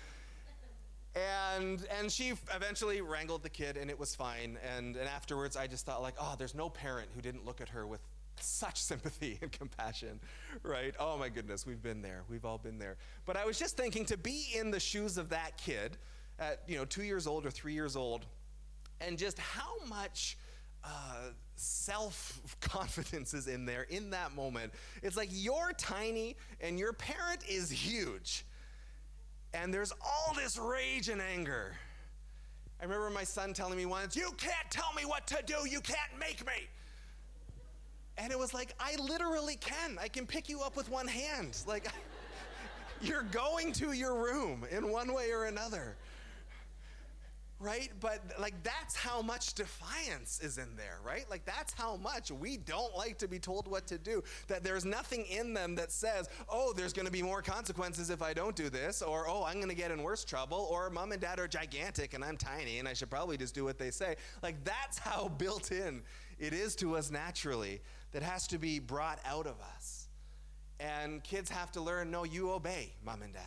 And, 1.16 1.86
and 1.96 2.10
she 2.10 2.32
eventually 2.54 3.00
wrangled 3.00 3.42
the 3.42 3.50
kid, 3.50 3.76
and 3.76 3.88
it 3.88 3.98
was 3.98 4.14
fine. 4.14 4.58
And, 4.76 4.96
and 4.96 5.08
afterwards, 5.08 5.56
I 5.56 5.66
just 5.66 5.86
thought, 5.86 6.02
like, 6.02 6.14
oh, 6.18 6.34
there's 6.36 6.54
no 6.54 6.68
parent 6.68 7.08
who 7.14 7.20
didn't 7.20 7.44
look 7.44 7.60
at 7.60 7.68
her 7.68 7.86
with 7.86 8.00
such 8.40 8.82
sympathy 8.82 9.38
and 9.42 9.52
compassion, 9.52 10.20
right? 10.62 10.94
Oh 10.98 11.16
my 11.16 11.28
goodness, 11.28 11.66
we've 11.66 11.82
been 11.82 12.02
there. 12.02 12.22
We've 12.28 12.44
all 12.44 12.58
been 12.58 12.78
there. 12.78 12.96
But 13.26 13.36
I 13.36 13.44
was 13.44 13.58
just 13.58 13.76
thinking 13.76 14.04
to 14.06 14.16
be 14.16 14.48
in 14.56 14.70
the 14.70 14.80
shoes 14.80 15.18
of 15.18 15.28
that 15.28 15.56
kid 15.56 15.96
at, 16.38 16.62
you 16.66 16.76
know, 16.76 16.84
two 16.84 17.04
years 17.04 17.26
old 17.26 17.46
or 17.46 17.50
three 17.50 17.74
years 17.74 17.94
old, 17.94 18.26
and 19.00 19.16
just 19.16 19.38
how 19.38 19.76
much 19.88 20.36
uh, 20.82 21.28
self 21.56 22.40
confidence 22.60 23.34
is 23.34 23.46
in 23.46 23.66
there 23.66 23.82
in 23.88 24.10
that 24.10 24.34
moment. 24.34 24.72
It's 25.02 25.16
like 25.16 25.28
you're 25.30 25.72
tiny 25.76 26.36
and 26.60 26.78
your 26.78 26.92
parent 26.92 27.42
is 27.48 27.70
huge 27.70 28.44
and 29.54 29.72
there's 29.72 29.92
all 30.04 30.34
this 30.34 30.58
rage 30.58 31.08
and 31.08 31.22
anger. 31.22 31.72
I 32.80 32.84
remember 32.84 33.08
my 33.08 33.24
son 33.24 33.54
telling 33.54 33.78
me 33.78 33.86
once, 33.86 34.16
You 34.16 34.32
can't 34.36 34.70
tell 34.70 34.92
me 34.96 35.04
what 35.04 35.26
to 35.28 35.38
do, 35.46 35.68
you 35.68 35.80
can't 35.80 36.18
make 36.18 36.44
me. 36.46 36.68
And 38.18 38.30
it 38.30 38.38
was 38.38 38.52
like, 38.54 38.74
I 38.78 38.96
literally 38.96 39.56
can. 39.56 39.98
I 40.00 40.08
can 40.08 40.26
pick 40.26 40.48
you 40.48 40.60
up 40.60 40.76
with 40.76 40.88
one 40.88 41.08
hand. 41.08 41.58
Like, 41.66 41.86
you're 43.00 43.24
going 43.24 43.72
to 43.74 43.92
your 43.92 44.22
room 44.22 44.64
in 44.70 44.90
one 44.90 45.12
way 45.12 45.30
or 45.30 45.44
another 45.44 45.96
right? 47.60 47.90
But 48.00 48.20
like 48.38 48.62
that's 48.62 48.96
how 48.96 49.22
much 49.22 49.54
defiance 49.54 50.40
is 50.40 50.58
in 50.58 50.76
there, 50.76 50.98
right? 51.04 51.24
Like 51.30 51.44
that's 51.44 51.72
how 51.72 51.96
much 51.96 52.30
we 52.30 52.56
don't 52.56 52.96
like 52.96 53.18
to 53.18 53.28
be 53.28 53.38
told 53.38 53.68
what 53.68 53.86
to 53.88 53.98
do. 53.98 54.22
That 54.48 54.64
there's 54.64 54.84
nothing 54.84 55.24
in 55.26 55.54
them 55.54 55.74
that 55.76 55.92
says, 55.92 56.28
"Oh, 56.48 56.72
there's 56.72 56.92
going 56.92 57.06
to 57.06 57.12
be 57.12 57.22
more 57.22 57.42
consequences 57.42 58.10
if 58.10 58.22
I 58.22 58.34
don't 58.34 58.56
do 58.56 58.68
this," 58.68 59.02
or 59.02 59.28
"Oh, 59.28 59.44
I'm 59.44 59.56
going 59.56 59.68
to 59.68 59.74
get 59.74 59.90
in 59.90 60.02
worse 60.02 60.24
trouble," 60.24 60.68
or 60.70 60.90
"Mom 60.90 61.12
and 61.12 61.20
Dad 61.20 61.38
are 61.38 61.48
gigantic 61.48 62.14
and 62.14 62.24
I'm 62.24 62.36
tiny 62.36 62.78
and 62.78 62.88
I 62.88 62.92
should 62.92 63.10
probably 63.10 63.36
just 63.36 63.54
do 63.54 63.64
what 63.64 63.78
they 63.78 63.90
say." 63.90 64.16
Like 64.42 64.62
that's 64.64 64.98
how 64.98 65.28
built 65.38 65.72
in 65.72 66.02
it 66.38 66.52
is 66.52 66.74
to 66.76 66.96
us 66.96 67.10
naturally 67.10 67.80
that 68.12 68.22
has 68.22 68.46
to 68.48 68.58
be 68.58 68.78
brought 68.78 69.20
out 69.24 69.46
of 69.46 69.56
us. 69.74 70.08
And 70.80 71.22
kids 71.22 71.48
have 71.50 71.70
to 71.72 71.80
learn, 71.80 72.10
"No, 72.10 72.24
you 72.24 72.50
obey, 72.50 72.92
Mom 73.04 73.22
and 73.22 73.32
Dad." 73.32 73.42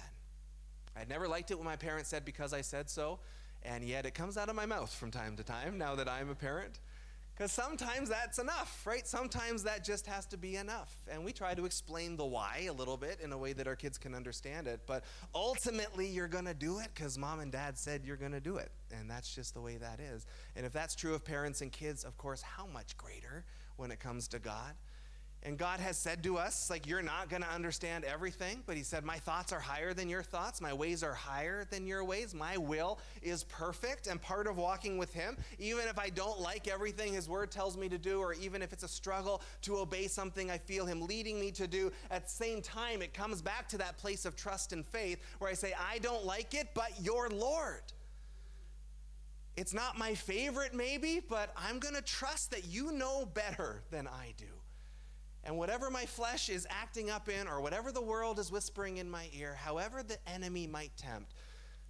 I 0.96 1.04
never 1.08 1.28
liked 1.28 1.52
it 1.52 1.56
when 1.56 1.66
my 1.66 1.76
parents 1.76 2.10
said 2.10 2.26
because 2.26 2.54
I 2.54 2.62
said 2.62 2.90
so 2.90 3.20
and 3.64 3.84
yet 3.84 4.06
it 4.06 4.14
comes 4.14 4.38
out 4.38 4.50
of 4.50 4.56
my 4.56 4.66
mouth 4.66 4.94
from 4.94 5.12
time 5.12 5.36
to 5.38 5.44
time 5.44 5.78
now 5.78 5.96
that 5.96 6.08
I'm 6.08 6.30
a 6.30 6.36
parent. 6.36 6.80
Because 7.38 7.52
sometimes 7.52 8.10
that's 8.10 8.40
enough, 8.40 8.82
right? 8.88 9.06
Sometimes 9.06 9.62
that 9.64 9.84
just 9.84 10.08
has 10.08 10.26
to 10.28 10.38
be 10.38 10.56
enough. 10.56 10.98
And 11.08 11.24
we 11.24 11.32
try 11.32 11.54
to 11.54 11.66
explain 11.66 12.18
the 12.18 12.26
why 12.26 12.66
a 12.68 12.74
little 12.74 12.98
bit 12.98 13.20
in 13.24 13.32
a 13.32 13.38
way 13.38 13.54
that 13.54 13.68
our 13.68 13.76
kids 13.76 14.00
can 14.00 14.16
understand 14.16 14.66
it. 14.66 14.82
But 14.88 15.04
ultimately, 15.36 16.08
you're 16.08 16.28
going 16.28 16.46
to 16.46 16.56
do 16.56 16.80
it 16.80 16.88
because 16.96 17.16
mom 17.16 17.40
and 17.40 17.52
dad 17.52 17.78
said 17.78 18.04
you're 18.04 18.18
going 18.18 18.32
to 18.32 18.40
do 18.40 18.58
it. 18.58 18.72
And 18.92 19.08
that's 19.08 19.36
just 19.36 19.54
the 19.54 19.62
way 19.62 19.78
that 19.78 20.00
is. 20.00 20.26
And 20.56 20.66
if 20.66 20.74
that's 20.74 20.96
true 20.96 21.14
of 21.14 21.24
parents 21.24 21.62
and 21.62 21.72
kids, 21.72 22.04
of 22.04 22.18
course, 22.18 22.42
how 22.42 22.66
much 22.66 22.98
greater 22.98 23.46
when 23.76 23.92
it 23.92 24.00
comes 24.00 24.28
to 24.30 24.40
God? 24.40 24.74
And 25.44 25.58
God 25.58 25.80
has 25.80 25.98
said 25.98 26.24
to 26.24 26.38
us, 26.38 26.70
like, 26.70 26.88
you're 26.88 27.02
not 27.02 27.30
going 27.30 27.44
to 27.44 27.50
understand 27.50 28.04
everything, 28.04 28.64
but 28.66 28.76
He 28.76 28.84
said, 28.84 29.06
My 29.06 29.18
thoughts 29.18 29.54
are 29.54 29.60
higher 29.60 29.94
than 29.94 30.10
your 30.10 30.24
thoughts. 30.24 30.60
My 30.60 30.74
ways 30.74 31.04
are 31.04 31.14
higher 31.14 31.66
than 31.70 31.86
your 31.86 32.04
ways. 32.04 32.34
My 32.34 32.58
will 32.58 33.00
is 33.22 33.44
perfect. 33.44 34.08
And 34.08 34.22
part 34.22 34.48
of 34.48 34.58
walking 34.58 34.98
with 34.98 35.14
Him, 35.14 35.38
even 35.60 35.88
if 35.88 35.98
I 35.98 36.10
don't 36.10 36.42
like 36.42 36.68
everything 36.68 37.14
His 37.14 37.30
Word 37.30 37.52
tells 37.52 37.78
me 37.78 37.88
to 37.88 37.98
do, 37.98 38.20
or 38.20 38.34
even 38.34 38.62
if 38.62 38.74
it's 38.74 38.84
a 38.84 38.88
struggle 38.88 39.42
to 39.62 39.78
obey 39.78 40.08
something 40.08 40.52
I 40.52 40.58
feel 40.58 40.86
Him 40.86 41.06
leading 41.06 41.40
me 41.40 41.52
to 41.52 41.68
do, 41.68 41.92
at 42.12 42.26
the 42.26 42.32
same 42.32 42.62
time, 42.62 43.02
it 43.02 43.14
comes 43.14 43.42
back 43.42 43.70
to 43.70 43.78
that 43.78 43.98
place 43.98 44.26
of 44.26 44.36
trust 44.36 44.74
and 44.74 44.86
faith 44.86 45.20
where 45.38 45.50
I 45.50 45.54
say, 45.54 45.74
I 45.80 46.00
don't 46.00 46.26
like 46.26 46.56
it, 46.56 46.70
but 46.74 46.92
you're 47.02 47.30
Lord. 47.30 47.84
It's 49.56 49.74
not 49.74 49.98
my 49.98 50.14
favorite, 50.14 50.74
maybe, 50.74 51.20
but 51.20 51.52
I'm 51.56 51.80
going 51.80 51.96
to 51.96 52.02
trust 52.02 52.52
that 52.52 52.66
you 52.66 52.92
know 52.92 53.26
better 53.26 53.82
than 53.92 54.08
I 54.08 54.34
do. 54.38 54.57
And 55.48 55.58
whatever 55.58 55.90
my 55.90 56.06
flesh 56.06 56.50
is 56.50 56.68
acting 56.70 57.10
up 57.10 57.30
in, 57.30 57.48
or 57.48 57.62
whatever 57.62 57.94
the 57.94 58.02
world 58.02 58.38
is 58.38 58.52
whispering 58.52 58.98
in 58.98 59.10
my 59.10 59.30
ear, 59.34 59.56
however 59.56 60.04
the 60.04 60.18
enemy 60.30 60.68
might 60.68 60.92
tempt, 60.98 61.34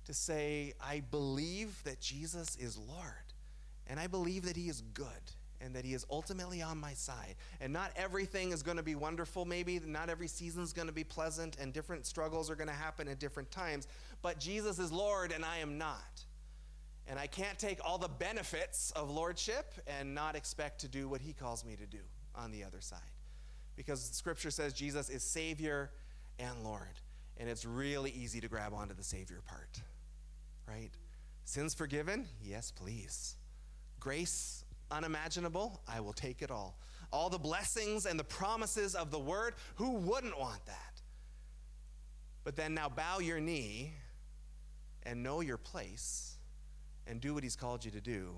to 0.05 0.13
say, 0.13 0.75
I 0.79 1.01
believe 1.09 1.83
that 1.83 1.99
Jesus 1.99 2.55
is 2.57 2.77
Lord, 2.77 3.33
and 3.87 3.99
I 3.99 4.05
believe 4.05 4.45
that 4.45 4.55
He 4.55 4.69
is 4.69 4.83
good, 4.93 5.07
and 5.59 5.75
that 5.75 5.83
He 5.83 5.95
is 5.95 6.05
ultimately 6.11 6.61
on 6.61 6.77
my 6.77 6.93
side. 6.93 7.33
And 7.59 7.73
not 7.73 7.91
everything 7.95 8.51
is 8.51 8.61
going 8.61 8.77
to 8.77 8.83
be 8.83 8.93
wonderful, 8.93 9.43
maybe, 9.43 9.79
not 9.83 10.07
every 10.07 10.27
season 10.27 10.61
is 10.61 10.71
going 10.71 10.87
to 10.87 10.93
be 10.93 11.03
pleasant, 11.03 11.57
and 11.59 11.73
different 11.73 12.05
struggles 12.05 12.51
are 12.51 12.55
going 12.55 12.69
to 12.69 12.75
happen 12.75 13.07
at 13.07 13.17
different 13.17 13.49
times, 13.49 13.87
but 14.21 14.39
Jesus 14.39 14.77
is 14.77 14.91
Lord, 14.91 15.31
and 15.31 15.43
I 15.43 15.57
am 15.57 15.79
not. 15.79 16.25
And 17.07 17.17
I 17.17 17.25
can't 17.25 17.57
take 17.57 17.79
all 17.83 17.97
the 17.97 18.07
benefits 18.07 18.91
of 18.91 19.09
lordship 19.09 19.73
and 19.87 20.13
not 20.13 20.35
expect 20.35 20.81
to 20.81 20.87
do 20.87 21.09
what 21.09 21.21
He 21.21 21.33
calls 21.33 21.65
me 21.65 21.75
to 21.75 21.87
do 21.87 22.03
on 22.35 22.51
the 22.51 22.63
other 22.63 22.81
side 22.81 23.16
because 23.77 24.01
scripture 24.01 24.51
says 24.51 24.73
Jesus 24.73 25.09
is 25.09 25.23
Savior 25.23 25.91
and 26.39 26.63
Lord. 26.63 26.99
And 27.37 27.47
it's 27.47 27.63
really 27.63 28.11
easy 28.11 28.41
to 28.41 28.47
grab 28.47 28.73
onto 28.73 28.95
the 28.95 29.03
Savior 29.03 29.41
part, 29.45 29.81
right? 30.67 30.89
Sins 31.45 31.75
forgiven? 31.75 32.27
Yes, 32.41 32.71
please. 32.71 33.35
Grace 33.99 34.65
unimaginable? 34.89 35.81
I 35.87 35.99
will 35.99 36.13
take 36.13 36.41
it 36.41 36.49
all. 36.49 36.79
All 37.13 37.29
the 37.29 37.37
blessings 37.37 38.05
and 38.05 38.19
the 38.19 38.23
promises 38.23 38.95
of 38.95 39.11
the 39.11 39.19
Word? 39.19 39.53
Who 39.75 39.91
wouldn't 39.91 40.37
want 40.37 40.65
that? 40.65 41.01
But 42.43 42.55
then 42.55 42.73
now 42.73 42.89
bow 42.89 43.19
your 43.19 43.39
knee 43.39 43.93
and 45.03 45.21
know 45.21 45.41
your 45.41 45.57
place 45.57 46.37
and 47.05 47.21
do 47.21 47.33
what 47.33 47.43
He's 47.43 47.55
called 47.55 47.85
you 47.85 47.91
to 47.91 48.01
do. 48.01 48.35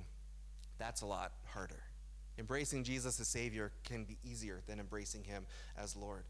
That's 0.77 1.01
a 1.01 1.05
lot 1.05 1.31
harder. 1.45 1.83
Embracing 2.39 2.85
Jesus 2.85 3.19
as 3.19 3.27
Savior 3.27 3.73
can 3.83 4.05
be 4.05 4.17
easier 4.23 4.61
than 4.65 4.79
embracing 4.79 5.25
Him 5.25 5.45
as 5.77 5.97
Lord. 5.97 6.23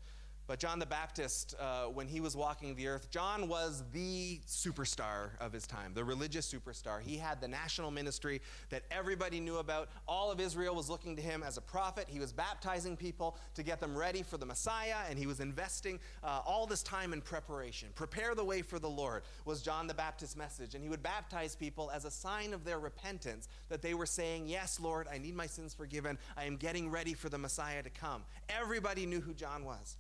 But 0.50 0.58
John 0.58 0.80
the 0.80 0.88
Baptist, 0.88 1.54
uh, 1.60 1.84
when 1.84 2.08
he 2.08 2.22
was 2.22 2.36
walking 2.36 2.74
the 2.74 2.88
earth, 2.88 3.12
John 3.12 3.48
was 3.48 3.84
the 3.94 4.42
superstar 4.48 5.30
of 5.40 5.54
his 5.54 5.68
time, 5.68 5.94
the 5.94 6.04
religious 6.04 6.52
superstar. 6.52 7.00
He 7.00 7.18
had 7.18 7.40
the 7.40 7.48
national 7.48 7.92
ministry 7.92 8.42
that 8.72 8.82
everybody 8.90 9.40
knew 9.40 9.58
about. 9.58 9.90
All 10.08 10.32
of 10.32 10.40
Israel 10.40 10.74
was 10.74 10.90
looking 10.90 11.16
to 11.18 11.22
him 11.22 11.44
as 11.44 11.58
a 11.58 11.62
prophet. 11.62 12.08
He 12.10 12.20
was 12.20 12.34
baptizing 12.34 12.98
people 12.98 13.38
to 13.54 13.62
get 13.62 13.80
them 13.80 13.96
ready 13.96 14.24
for 14.24 14.38
the 14.38 14.46
Messiah, 14.48 14.96
and 15.08 15.20
he 15.20 15.28
was 15.28 15.40
investing 15.40 16.00
uh, 16.24 16.42
all 16.44 16.66
this 16.66 16.82
time 16.82 17.14
in 17.14 17.22
preparation. 17.22 17.90
Prepare 17.94 18.34
the 18.34 18.44
way 18.44 18.64
for 18.64 18.80
the 18.80 18.90
Lord 18.90 19.22
was 19.46 19.62
John 19.62 19.86
the 19.86 19.94
Baptist's 19.94 20.36
message. 20.36 20.74
And 20.74 20.84
he 20.84 20.90
would 20.90 21.04
baptize 21.04 21.56
people 21.56 21.92
as 21.92 22.06
a 22.06 22.12
sign 22.12 22.56
of 22.56 22.64
their 22.64 22.80
repentance 22.80 23.50
that 23.68 23.84
they 23.84 23.94
were 23.94 24.08
saying, 24.08 24.48
Yes, 24.48 24.80
Lord, 24.80 25.08
I 25.14 25.20
need 25.20 25.36
my 25.36 25.46
sins 25.46 25.76
forgiven. 25.76 26.18
I 26.36 26.46
am 26.46 26.58
getting 26.58 26.90
ready 26.90 27.14
for 27.14 27.30
the 27.30 27.38
Messiah 27.38 27.84
to 27.84 27.92
come. 27.92 28.24
Everybody 28.50 29.06
knew 29.06 29.22
who 29.22 29.36
John 29.36 29.64
was. 29.64 29.98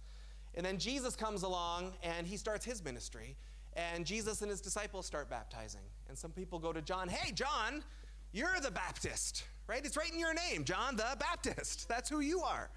And 0.55 0.65
then 0.65 0.77
Jesus 0.77 1.15
comes 1.15 1.43
along 1.43 1.93
and 2.03 2.25
he 2.25 2.37
starts 2.37 2.65
his 2.65 2.83
ministry. 2.83 3.35
And 3.75 4.05
Jesus 4.05 4.41
and 4.41 4.49
his 4.49 4.61
disciples 4.61 5.05
start 5.05 5.29
baptizing. 5.29 5.81
And 6.07 6.17
some 6.17 6.31
people 6.31 6.59
go 6.59 6.73
to 6.73 6.81
John, 6.81 7.07
Hey, 7.07 7.31
John, 7.31 7.83
you're 8.31 8.59
the 8.61 8.71
Baptist, 8.71 9.45
right? 9.67 9.83
It's 9.85 9.95
right 9.95 10.11
in 10.11 10.19
your 10.19 10.33
name, 10.33 10.63
John 10.63 10.95
the 10.95 11.15
Baptist. 11.19 11.87
That's 11.87 12.09
who 12.09 12.19
you 12.19 12.41
are. 12.41 12.69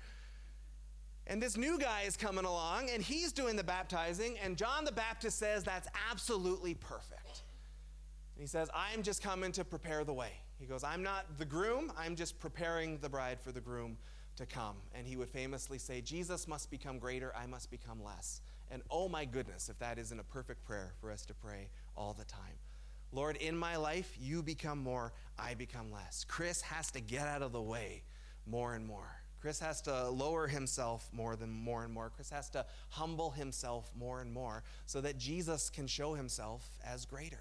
And 1.26 1.40
this 1.40 1.56
new 1.56 1.78
guy 1.78 2.02
is 2.02 2.16
coming 2.16 2.44
along 2.44 2.90
and 2.90 3.02
he's 3.02 3.32
doing 3.32 3.56
the 3.56 3.64
baptizing. 3.64 4.36
And 4.42 4.56
John 4.56 4.84
the 4.84 4.92
Baptist 4.92 5.38
says 5.38 5.62
that's 5.62 5.88
absolutely 6.10 6.74
perfect. 6.74 7.42
And 8.34 8.42
he 8.42 8.46
says, 8.46 8.68
I'm 8.74 9.02
just 9.02 9.22
coming 9.22 9.52
to 9.52 9.64
prepare 9.64 10.04
the 10.04 10.12
way. 10.12 10.32
He 10.58 10.66
goes, 10.66 10.84
I'm 10.84 11.02
not 11.02 11.38
the 11.38 11.44
groom, 11.44 11.92
I'm 11.98 12.16
just 12.16 12.38
preparing 12.38 12.98
the 12.98 13.08
bride 13.08 13.40
for 13.40 13.52
the 13.52 13.60
groom 13.60 13.96
to 14.42 14.54
come. 14.54 14.76
And 14.94 15.06
he 15.06 15.16
would 15.16 15.30
famously 15.30 15.78
say, 15.78 16.00
Jesus 16.00 16.46
must 16.46 16.70
become 16.70 16.98
greater, 16.98 17.32
I 17.36 17.46
must 17.46 17.70
become 17.70 18.02
less. 18.04 18.40
And 18.70 18.82
oh 18.90 19.08
my 19.08 19.24
goodness, 19.24 19.68
if 19.68 19.78
that 19.78 19.98
isn't 19.98 20.18
a 20.18 20.24
perfect 20.24 20.64
prayer 20.64 20.92
for 21.00 21.10
us 21.10 21.24
to 21.26 21.34
pray 21.34 21.68
all 21.96 22.14
the 22.18 22.24
time. 22.24 22.58
Lord, 23.12 23.36
in 23.36 23.56
my 23.56 23.76
life, 23.76 24.16
you 24.18 24.42
become 24.42 24.78
more, 24.78 25.12
I 25.38 25.54
become 25.54 25.92
less. 25.92 26.24
Chris 26.26 26.62
has 26.62 26.90
to 26.92 27.00
get 27.00 27.26
out 27.26 27.42
of 27.42 27.52
the 27.52 27.60
way 27.60 28.02
more 28.46 28.74
and 28.74 28.86
more. 28.86 29.10
Chris 29.40 29.58
has 29.58 29.82
to 29.82 30.08
lower 30.08 30.46
himself 30.46 31.08
more 31.12 31.36
than 31.36 31.50
more 31.50 31.84
and 31.84 31.92
more. 31.92 32.10
Chris 32.14 32.30
has 32.30 32.48
to 32.50 32.64
humble 32.90 33.30
himself 33.32 33.90
more 33.98 34.20
and 34.20 34.32
more 34.32 34.62
so 34.86 35.00
that 35.00 35.18
Jesus 35.18 35.68
can 35.68 35.86
show 35.86 36.14
himself 36.14 36.70
as 36.84 37.04
greater, 37.04 37.40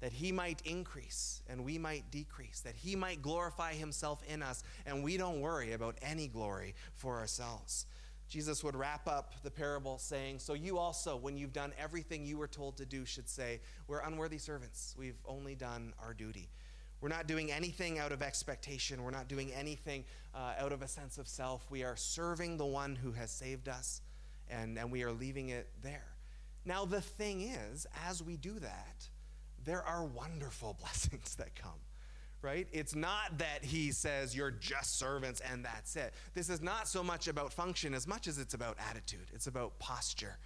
that 0.00 0.12
he 0.12 0.32
might 0.32 0.60
increase 0.64 1.42
and 1.48 1.64
we 1.64 1.78
might 1.78 2.10
decrease, 2.10 2.60
that 2.60 2.76
he 2.76 2.96
might 2.96 3.22
glorify 3.22 3.72
himself 3.72 4.22
in 4.28 4.42
us 4.42 4.62
and 4.84 5.02
we 5.02 5.16
don't 5.16 5.40
worry 5.40 5.72
about 5.72 5.96
any 6.02 6.28
glory 6.28 6.74
for 6.94 7.18
ourselves. 7.18 7.86
Jesus 8.28 8.64
would 8.64 8.74
wrap 8.74 9.06
up 9.06 9.32
the 9.44 9.50
parable 9.50 9.98
saying, 9.98 10.40
So 10.40 10.54
you 10.54 10.78
also, 10.78 11.16
when 11.16 11.36
you've 11.36 11.52
done 11.52 11.72
everything 11.78 12.26
you 12.26 12.38
were 12.38 12.48
told 12.48 12.76
to 12.78 12.84
do, 12.84 13.04
should 13.04 13.28
say, 13.28 13.60
We're 13.86 14.00
unworthy 14.00 14.38
servants. 14.38 14.94
We've 14.98 15.20
only 15.26 15.54
done 15.54 15.92
our 16.02 16.12
duty. 16.12 16.48
We're 17.00 17.08
not 17.08 17.26
doing 17.26 17.52
anything 17.52 17.98
out 17.98 18.10
of 18.10 18.22
expectation. 18.22 19.02
We're 19.02 19.10
not 19.10 19.28
doing 19.28 19.52
anything 19.52 20.04
uh, 20.34 20.54
out 20.58 20.72
of 20.72 20.82
a 20.82 20.88
sense 20.88 21.18
of 21.18 21.28
self. 21.28 21.70
We 21.70 21.84
are 21.84 21.96
serving 21.96 22.56
the 22.56 22.66
one 22.66 22.96
who 22.96 23.12
has 23.12 23.30
saved 23.30 23.68
us, 23.68 24.00
and, 24.50 24.78
and 24.78 24.90
we 24.90 25.04
are 25.04 25.12
leaving 25.12 25.50
it 25.50 25.68
there. 25.82 26.06
Now, 26.64 26.84
the 26.84 27.00
thing 27.00 27.42
is, 27.42 27.86
as 28.08 28.22
we 28.22 28.36
do 28.36 28.58
that, 28.58 29.08
there 29.66 29.82
are 29.82 30.04
wonderful 30.04 30.74
blessings 30.80 31.34
that 31.36 31.54
come 31.54 31.80
right? 32.42 32.68
It's 32.70 32.94
not 32.94 33.38
that 33.38 33.64
he 33.64 33.90
says 33.90 34.36
you're 34.36 34.52
just 34.52 35.00
servants 35.00 35.40
and 35.40 35.64
that's 35.64 35.96
it. 35.96 36.14
This 36.32 36.48
is 36.48 36.62
not 36.62 36.86
so 36.86 37.02
much 37.02 37.26
about 37.26 37.52
function 37.52 37.92
as 37.92 38.06
much 38.06 38.28
as 38.28 38.38
it's 38.38 38.54
about 38.54 38.76
attitude. 38.88 39.26
It's 39.34 39.48
about 39.48 39.76
posture. 39.80 40.36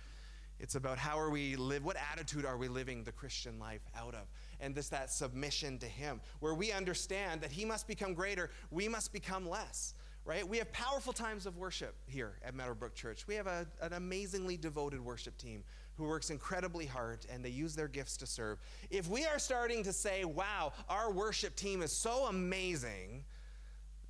It's 0.59 0.75
about 0.75 0.99
how 0.99 1.19
are 1.19 1.31
we 1.31 1.57
live 1.57 1.85
what 1.85 1.97
attitude 2.13 2.45
are 2.45 2.57
we 2.57 2.69
living 2.69 3.03
the 3.03 3.13
Christian 3.13 3.59
life 3.59 3.81
out 3.97 4.15
of? 4.15 4.31
And 4.61 4.75
this 4.75 4.89
that 4.91 5.11
submission 5.11 5.79
to 5.79 5.87
him 5.87 6.21
where 6.41 6.55
we 6.55 6.71
understand 6.71 7.41
that 7.41 7.51
he 7.51 7.65
must 7.65 7.89
become 7.89 8.15
greater, 8.15 8.51
we 8.71 8.89
must 8.89 9.13
become 9.13 9.49
less. 9.49 9.95
Right? 10.27 10.47
We 10.47 10.59
have 10.59 10.71
powerful 10.71 11.15
times 11.15 11.47
of 11.47 11.57
worship 11.57 11.97
here 12.07 12.35
at 12.45 12.55
Meadowbrook 12.55 12.95
Church. 12.95 13.27
We 13.27 13.35
have 13.37 13.47
a, 13.47 13.67
an 13.81 13.95
amazingly 13.95 14.59
devoted 14.59 15.01
worship 15.01 15.37
team 15.39 15.65
who 16.01 16.07
works 16.07 16.31
incredibly 16.31 16.87
hard 16.87 17.27
and 17.31 17.45
they 17.45 17.51
use 17.51 17.77
their 17.77 17.89
gifts 17.89 18.17
to 18.17 18.27
serve. 18.27 18.59
If 18.91 19.09
we 19.09 19.27
are 19.27 19.39
starting 19.39 19.85
to 19.85 19.93
say, 19.93 20.25
wow, 20.25 20.73
our 20.89 21.13
worship 21.13 21.55
team 21.55 21.83
is 21.83 21.93
so 21.93 22.25
amazing, 22.25 23.25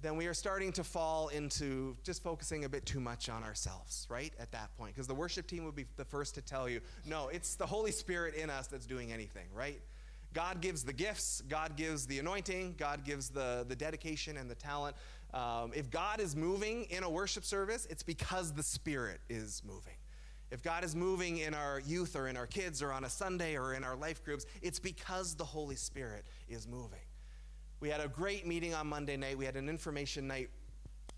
then 0.00 0.16
we 0.16 0.26
are 0.28 0.34
starting 0.34 0.70
to 0.72 0.84
fall 0.84 1.28
into 1.28 1.96
just 2.04 2.22
focusing 2.22 2.64
a 2.64 2.68
bit 2.68 2.86
too 2.86 3.00
much 3.00 3.28
on 3.28 3.42
ourselves, 3.42 4.06
right? 4.08 4.32
At 4.38 4.52
that 4.52 4.74
point. 4.78 4.94
Because 4.94 5.08
the 5.08 5.14
worship 5.14 5.48
team 5.48 5.64
would 5.64 5.74
be 5.74 5.84
the 5.96 6.04
first 6.04 6.36
to 6.36 6.42
tell 6.42 6.68
you, 6.68 6.80
no, 7.04 7.28
it's 7.28 7.56
the 7.56 7.66
Holy 7.66 7.90
Spirit 7.90 8.34
in 8.34 8.50
us 8.50 8.68
that's 8.68 8.86
doing 8.86 9.12
anything, 9.12 9.48
right? 9.52 9.80
God 10.32 10.60
gives 10.60 10.84
the 10.84 10.92
gifts, 10.92 11.42
God 11.48 11.76
gives 11.76 12.06
the 12.06 12.20
anointing, 12.20 12.76
God 12.78 13.04
gives 13.04 13.30
the, 13.30 13.66
the 13.68 13.74
dedication 13.74 14.36
and 14.36 14.48
the 14.48 14.54
talent. 14.54 14.94
Um, 15.34 15.72
if 15.74 15.90
God 15.90 16.20
is 16.20 16.36
moving 16.36 16.84
in 16.84 17.02
a 17.02 17.10
worship 17.10 17.44
service, 17.44 17.86
it's 17.90 18.04
because 18.04 18.52
the 18.52 18.62
Spirit 18.62 19.20
is 19.28 19.60
moving. 19.66 19.94
If 20.50 20.62
God 20.62 20.84
is 20.84 20.96
moving 20.96 21.38
in 21.38 21.54
our 21.54 21.80
youth 21.80 22.16
or 22.16 22.28
in 22.28 22.36
our 22.36 22.46
kids 22.46 22.82
or 22.82 22.92
on 22.92 23.04
a 23.04 23.08
Sunday 23.10 23.56
or 23.56 23.74
in 23.74 23.84
our 23.84 23.96
life 23.96 24.24
groups, 24.24 24.46
it's 24.62 24.80
because 24.80 25.34
the 25.34 25.44
Holy 25.44 25.76
Spirit 25.76 26.26
is 26.48 26.66
moving. 26.66 26.98
We 27.78 27.88
had 27.88 28.00
a 28.00 28.08
great 28.08 28.46
meeting 28.46 28.74
on 28.74 28.88
Monday 28.88 29.16
night. 29.16 29.38
We 29.38 29.44
had 29.44 29.56
an 29.56 29.68
information 29.68 30.26
night 30.26 30.50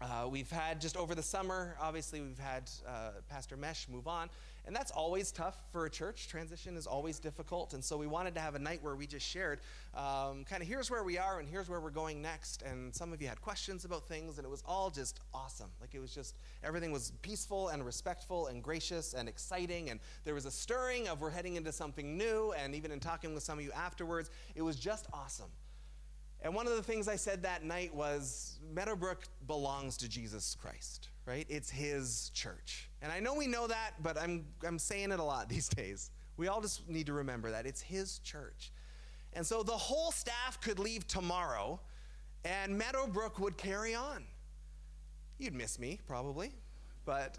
uh, 0.03 0.27
we've 0.29 0.51
had 0.51 0.81
just 0.81 0.97
over 0.97 1.15
the 1.15 1.23
summer, 1.23 1.77
obviously, 1.81 2.21
we've 2.21 2.39
had 2.39 2.69
uh, 2.87 3.11
Pastor 3.29 3.57
Mesh 3.57 3.89
move 3.89 4.09
on, 4.09 4.29
and 4.67 4.75
that's 4.75 4.91
always 4.91 5.33
tough 5.33 5.57
for 5.73 5.87
a 5.87 5.91
church. 5.91 6.29
Transition 6.29 6.77
is 6.77 6.87
always 6.87 7.19
difficult, 7.19 7.75
and 7.75 7.85
so 7.85 7.97
we 7.97 8.07
wanted 8.07 8.35
to 8.35 8.41
have 8.41 8.55
a 8.55 8.59
night 8.59 8.83
where 8.83 8.95
we 8.95 9.07
just 9.07 9.27
shared 9.27 9.61
um, 9.95 10.45
kind 10.45 10.63
of 10.63 10.69
here's 10.69 10.91
where 10.91 11.05
we 11.05 11.19
are 11.19 11.41
and 11.41 11.49
here's 11.49 11.69
where 11.69 11.81
we're 11.81 11.91
going 11.91 12.23
next. 12.23 12.63
And 12.63 12.95
some 12.95 13.13
of 13.13 13.21
you 13.21 13.29
had 13.29 13.41
questions 13.41 13.85
about 13.85 14.07
things, 14.07 14.39
and 14.39 14.47
it 14.47 14.51
was 14.51 14.63
all 14.67 14.91
just 14.91 15.21
awesome. 15.35 15.71
Like 15.81 15.95
it 15.95 16.01
was 16.01 16.15
just 16.15 16.37
everything 16.63 16.93
was 16.93 17.13
peaceful 17.23 17.69
and 17.69 17.85
respectful 17.85 18.47
and 18.47 18.63
gracious 18.63 19.15
and 19.15 19.29
exciting, 19.29 19.91
and 19.91 20.01
there 20.25 20.35
was 20.35 20.47
a 20.47 20.51
stirring 20.51 21.09
of 21.09 21.21
we're 21.21 21.31
heading 21.31 21.57
into 21.57 21.73
something 21.73 22.17
new. 22.17 22.53
And 22.53 22.75
even 22.75 22.91
in 22.91 23.01
talking 23.01 23.35
with 23.35 23.43
some 23.43 23.59
of 23.59 23.65
you 23.65 23.73
afterwards, 23.73 24.31
it 24.55 24.63
was 24.63 24.77
just 24.77 25.07
awesome. 25.13 25.51
And 26.45 26.55
one 26.55 26.67
of 26.67 26.75
the 26.75 26.83
things 26.83 27.07
I 27.07 27.17
said 27.17 27.43
that 27.45 27.65
night 27.65 27.95
was 27.95 28.59
Meadowbrook 28.75 29.25
belongs 29.47 29.97
to 29.99 30.09
Jesus 30.09 30.57
Christ, 30.61 31.09
right? 31.27 31.47
It's 31.49 31.71
his 31.71 32.31
church. 32.35 32.91
And 33.01 33.13
I 33.13 33.21
know 33.21 33.35
we 33.35 33.47
know 33.47 33.67
that, 33.67 34.03
but 34.03 34.19
I'm, 34.19 34.45
I'm 34.67 34.79
saying 34.79 35.13
it 35.13 35.21
a 35.21 35.25
lot 35.25 35.49
these 35.49 35.69
days. 35.69 36.11
We 36.37 36.49
all 36.49 36.61
just 36.61 36.89
need 36.89 37.07
to 37.07 37.13
remember 37.13 37.51
that. 37.51 37.67
It's 37.67 37.81
his 37.81 38.19
church. 38.21 38.73
And 39.35 39.47
so 39.47 39.63
the 39.63 39.73
whole 39.73 40.13
staff 40.13 40.61
could 40.61 40.79
leave 40.79 41.07
tomorrow, 41.07 41.81
and 42.45 42.77
Meadowbrook 42.77 43.39
would 43.39 43.57
carry 43.57 43.95
on. 43.95 44.25
You'd 45.39 45.55
miss 45.55 45.79
me, 45.79 45.99
probably, 46.07 46.53
but 47.05 47.39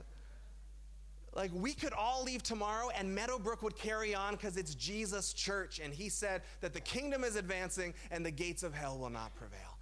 like 1.36 1.52
we 1.54 1.74
could 1.74 1.93
all 1.93 2.24
leave 2.24 2.43
tomorrow 2.43 2.89
and 2.98 3.13
Meadowbrook 3.13 3.63
would 3.63 3.76
carry 3.76 4.13
on 4.13 4.34
because 4.34 4.58
it's 4.58 4.76
Jesus' 4.76 5.34
church. 5.34 5.80
And 5.84 5.93
he 5.93 6.10
said 6.10 6.41
that 6.62 6.74
the 6.74 6.82
kingdom 6.82 7.24
is 7.24 7.36
advancing 7.36 7.93
and 8.12 8.26
the 8.26 8.32
gates 8.32 8.63
of 8.63 8.74
hell 8.74 8.98
will 8.98 9.10
not 9.10 9.34
prevail. 9.36 9.73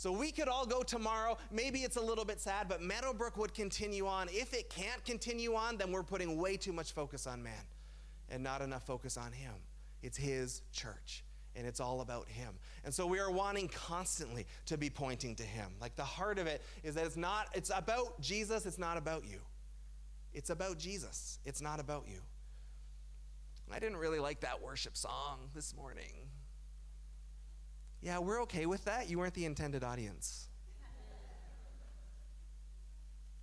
So 0.00 0.10
we 0.10 0.32
could 0.32 0.48
all 0.48 0.64
go 0.64 0.82
tomorrow. 0.82 1.36
Maybe 1.50 1.80
it's 1.80 1.96
a 1.96 2.00
little 2.00 2.24
bit 2.24 2.40
sad, 2.40 2.70
but 2.70 2.80
Meadowbrook 2.80 3.36
would 3.36 3.52
continue 3.52 4.06
on. 4.06 4.28
If 4.30 4.54
it 4.54 4.70
can't 4.70 5.04
continue 5.04 5.54
on, 5.54 5.76
then 5.76 5.92
we're 5.92 6.02
putting 6.02 6.38
way 6.38 6.56
too 6.56 6.72
much 6.72 6.92
focus 6.92 7.26
on 7.26 7.42
man 7.42 7.66
and 8.30 8.42
not 8.42 8.62
enough 8.62 8.86
focus 8.86 9.18
on 9.18 9.30
him. 9.30 9.52
It's 10.02 10.16
his 10.16 10.62
church 10.72 11.22
and 11.54 11.66
it's 11.66 11.80
all 11.80 12.00
about 12.00 12.30
him. 12.30 12.54
And 12.82 12.94
so 12.94 13.06
we 13.06 13.18
are 13.18 13.30
wanting 13.30 13.68
constantly 13.68 14.46
to 14.64 14.78
be 14.78 14.88
pointing 14.88 15.34
to 15.34 15.42
him. 15.42 15.70
Like 15.82 15.96
the 15.96 16.02
heart 16.02 16.38
of 16.38 16.46
it 16.46 16.62
is 16.82 16.94
that 16.94 17.04
it's 17.04 17.18
not 17.18 17.48
it's 17.52 17.70
about 17.70 18.18
Jesus, 18.22 18.64
it's 18.64 18.78
not 18.78 18.96
about 18.96 19.26
you. 19.26 19.40
It's 20.32 20.48
about 20.48 20.78
Jesus, 20.78 21.40
it's 21.44 21.60
not 21.60 21.78
about 21.78 22.04
you. 22.08 22.22
I 23.70 23.78
didn't 23.78 23.98
really 23.98 24.18
like 24.18 24.40
that 24.40 24.62
worship 24.62 24.96
song 24.96 25.50
this 25.54 25.76
morning. 25.76 26.29
Yeah, 28.02 28.18
we're 28.18 28.42
okay 28.42 28.66
with 28.66 28.84
that. 28.86 29.10
You 29.10 29.18
weren't 29.18 29.34
the 29.34 29.44
intended 29.44 29.84
audience. 29.84 30.48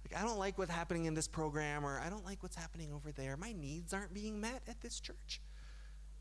Like, 0.03 0.21
I 0.21 0.25
don't 0.25 0.39
like 0.39 0.57
what's 0.57 0.71
happening 0.71 1.05
in 1.05 1.13
this 1.13 1.27
program, 1.27 1.85
or 1.85 1.99
I 1.99 2.09
don't 2.09 2.25
like 2.25 2.41
what's 2.41 2.55
happening 2.55 2.91
over 2.93 3.11
there. 3.11 3.35
My 3.37 3.51
needs 3.51 3.93
aren't 3.93 4.13
being 4.13 4.39
met 4.39 4.61
at 4.67 4.79
this 4.81 4.99
church. 4.99 5.41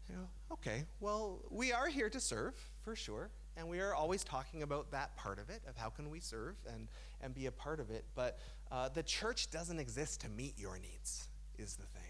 You 0.09 0.17
know, 0.17 0.29
okay, 0.53 0.85
well, 1.01 1.41
we 1.51 1.73
are 1.73 1.89
here 1.89 2.11
to 2.11 2.21
serve, 2.21 2.55
for 2.83 2.95
sure. 2.97 3.31
And 3.57 3.69
we 3.69 3.81
are 3.81 3.95
always 3.95 4.23
talking 4.23 4.63
about 4.63 4.91
that 4.91 5.17
part 5.17 5.39
of 5.39 5.49
it, 5.49 5.63
of 5.69 5.77
how 5.77 5.89
can 5.89 6.11
we 6.11 6.21
serve 6.21 6.57
and, 6.73 6.89
and 7.23 7.35
be 7.35 7.47
a 7.47 7.53
part 7.53 7.81
of 7.81 7.91
it. 7.91 8.05
But 8.15 8.39
uh, 8.71 8.91
the 8.91 9.03
church 9.03 9.51
doesn't 9.51 9.79
exist 9.79 10.21
to 10.23 10.29
meet 10.29 10.59
your 10.59 10.79
needs, 10.79 11.29
is 11.59 11.77
the 11.77 11.87
thing. 11.87 12.06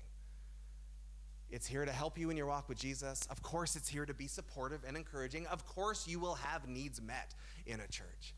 It's 1.51 1.67
here 1.67 1.85
to 1.85 1.93
help 1.93 2.19
you 2.19 2.31
in 2.31 2.37
your 2.37 2.47
walk 2.47 2.69
with 2.69 2.79
Jesus. 2.79 3.27
Of 3.31 3.43
course, 3.43 3.77
it's 3.77 3.89
here 3.89 4.05
to 4.05 4.15
be 4.15 4.27
supportive 4.27 4.83
and 4.87 4.97
encouraging. 4.97 5.47
Of 5.47 5.65
course, 5.67 6.09
you 6.09 6.19
will 6.19 6.35
have 6.35 6.69
needs 6.69 7.01
met 7.01 7.35
in 7.67 7.81
a 7.81 7.87
church. 7.87 8.35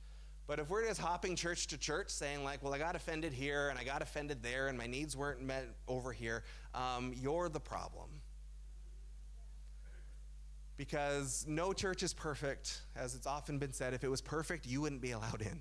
But 0.46 0.58
if 0.58 0.70
we're 0.70 0.86
just 0.86 1.00
hopping 1.00 1.36
church 1.36 1.66
to 1.68 1.78
church 1.78 2.10
saying, 2.10 2.42
like, 2.42 2.62
well, 2.62 2.72
I 2.72 2.78
got 2.78 2.96
offended 2.96 3.32
here 3.32 3.68
and 3.68 3.78
I 3.78 3.84
got 3.84 4.02
offended 4.02 4.42
there 4.42 4.68
and 4.68 4.78
my 4.78 4.86
needs 4.86 5.16
weren't 5.16 5.42
met 5.42 5.66
over 5.86 6.12
here, 6.12 6.44
um, 6.74 7.12
you're 7.14 7.48
the 7.48 7.60
problem 7.60 8.08
because 10.78 11.44
no 11.46 11.74
church 11.74 12.02
is 12.02 12.14
perfect. 12.14 12.80
As 12.96 13.14
it's 13.14 13.26
often 13.26 13.58
been 13.58 13.72
said, 13.72 13.92
if 13.92 14.04
it 14.04 14.08
was 14.08 14.22
perfect, 14.22 14.64
you 14.64 14.80
wouldn't 14.80 15.02
be 15.02 15.10
allowed 15.10 15.42
in. 15.42 15.60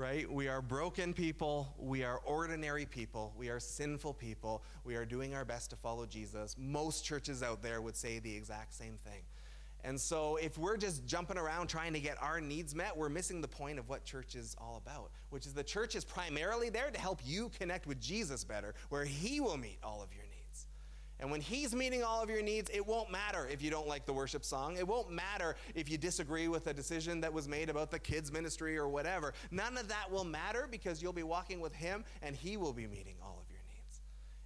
Right? 0.00 0.32
We 0.32 0.48
are 0.48 0.62
broken 0.62 1.12
people. 1.12 1.74
We 1.78 2.04
are 2.04 2.20
ordinary 2.24 2.86
people. 2.86 3.34
We 3.36 3.50
are 3.50 3.60
sinful 3.60 4.14
people. 4.14 4.62
We 4.82 4.94
are 4.94 5.04
doing 5.04 5.34
our 5.34 5.44
best 5.44 5.68
to 5.70 5.76
follow 5.76 6.06
Jesus. 6.06 6.56
Most 6.58 7.04
churches 7.04 7.42
out 7.42 7.62
there 7.62 7.82
would 7.82 7.94
say 7.94 8.18
the 8.18 8.34
exact 8.34 8.72
same 8.72 8.96
thing. 9.04 9.20
And 9.84 10.00
so, 10.00 10.36
if 10.36 10.56
we're 10.56 10.78
just 10.78 11.04
jumping 11.04 11.36
around 11.36 11.66
trying 11.66 11.92
to 11.92 12.00
get 12.00 12.16
our 12.22 12.40
needs 12.40 12.74
met, 12.74 12.96
we're 12.96 13.10
missing 13.10 13.42
the 13.42 13.48
point 13.48 13.78
of 13.78 13.90
what 13.90 14.06
church 14.06 14.36
is 14.36 14.56
all 14.58 14.80
about, 14.82 15.10
which 15.28 15.44
is 15.44 15.52
the 15.52 15.62
church 15.62 15.94
is 15.94 16.02
primarily 16.02 16.70
there 16.70 16.90
to 16.90 16.98
help 16.98 17.20
you 17.22 17.50
connect 17.58 17.86
with 17.86 18.00
Jesus 18.00 18.42
better, 18.42 18.72
where 18.88 19.04
He 19.04 19.38
will 19.38 19.58
meet 19.58 19.80
all 19.82 20.02
of 20.02 20.14
your 20.14 20.22
needs. 20.22 20.29
And 21.20 21.30
when 21.30 21.40
He's 21.40 21.74
meeting 21.74 22.02
all 22.02 22.22
of 22.22 22.28
your 22.28 22.42
needs, 22.42 22.70
it 22.72 22.84
won't 22.84 23.10
matter 23.10 23.46
if 23.50 23.62
you 23.62 23.70
don't 23.70 23.86
like 23.86 24.06
the 24.06 24.12
worship 24.12 24.44
song. 24.44 24.76
It 24.76 24.86
won't 24.86 25.10
matter 25.10 25.56
if 25.74 25.90
you 25.90 25.98
disagree 25.98 26.48
with 26.48 26.66
a 26.66 26.74
decision 26.74 27.20
that 27.20 27.32
was 27.32 27.46
made 27.46 27.68
about 27.70 27.90
the 27.90 27.98
kids' 27.98 28.32
ministry 28.32 28.76
or 28.76 28.88
whatever. 28.88 29.34
None 29.50 29.76
of 29.76 29.88
that 29.88 30.10
will 30.10 30.24
matter 30.24 30.66
because 30.70 31.02
you'll 31.02 31.12
be 31.12 31.22
walking 31.22 31.60
with 31.60 31.74
Him 31.74 32.04
and 32.22 32.34
He 32.34 32.56
will 32.56 32.72
be 32.72 32.86
meeting 32.86 33.16
all 33.22 33.38
of 33.40 33.50
your 33.50 33.60
needs. 33.68 34.00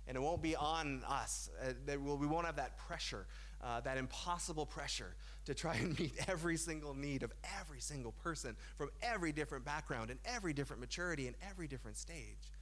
And 0.06 0.16
it 0.16 0.20
won't 0.20 0.42
be 0.42 0.56
on 0.56 1.02
us. 1.08 1.48
Uh, 1.62 1.98
we 1.98 2.26
won't 2.26 2.46
have 2.46 2.56
that 2.56 2.76
pressure 2.76 3.26
uh, 3.64 3.80
that 3.80 3.96
impossible 3.96 4.66
pressure 4.66 5.16
to 5.46 5.54
try 5.54 5.74
and 5.80 5.98
meet 5.98 6.12
every 6.28 6.56
single 6.56 6.94
need 6.94 7.22
of 7.22 7.32
every 7.60 7.80
single 7.80 8.12
person 8.12 8.54
from 8.76 8.90
every 9.02 9.32
different 9.32 9.64
background 9.64 10.10
and 10.10 10.20
every 10.24 10.52
different 10.52 10.80
maturity 10.80 11.26
and 11.26 11.36
every 11.50 11.66
different 11.66 11.96
stage. 11.96 12.52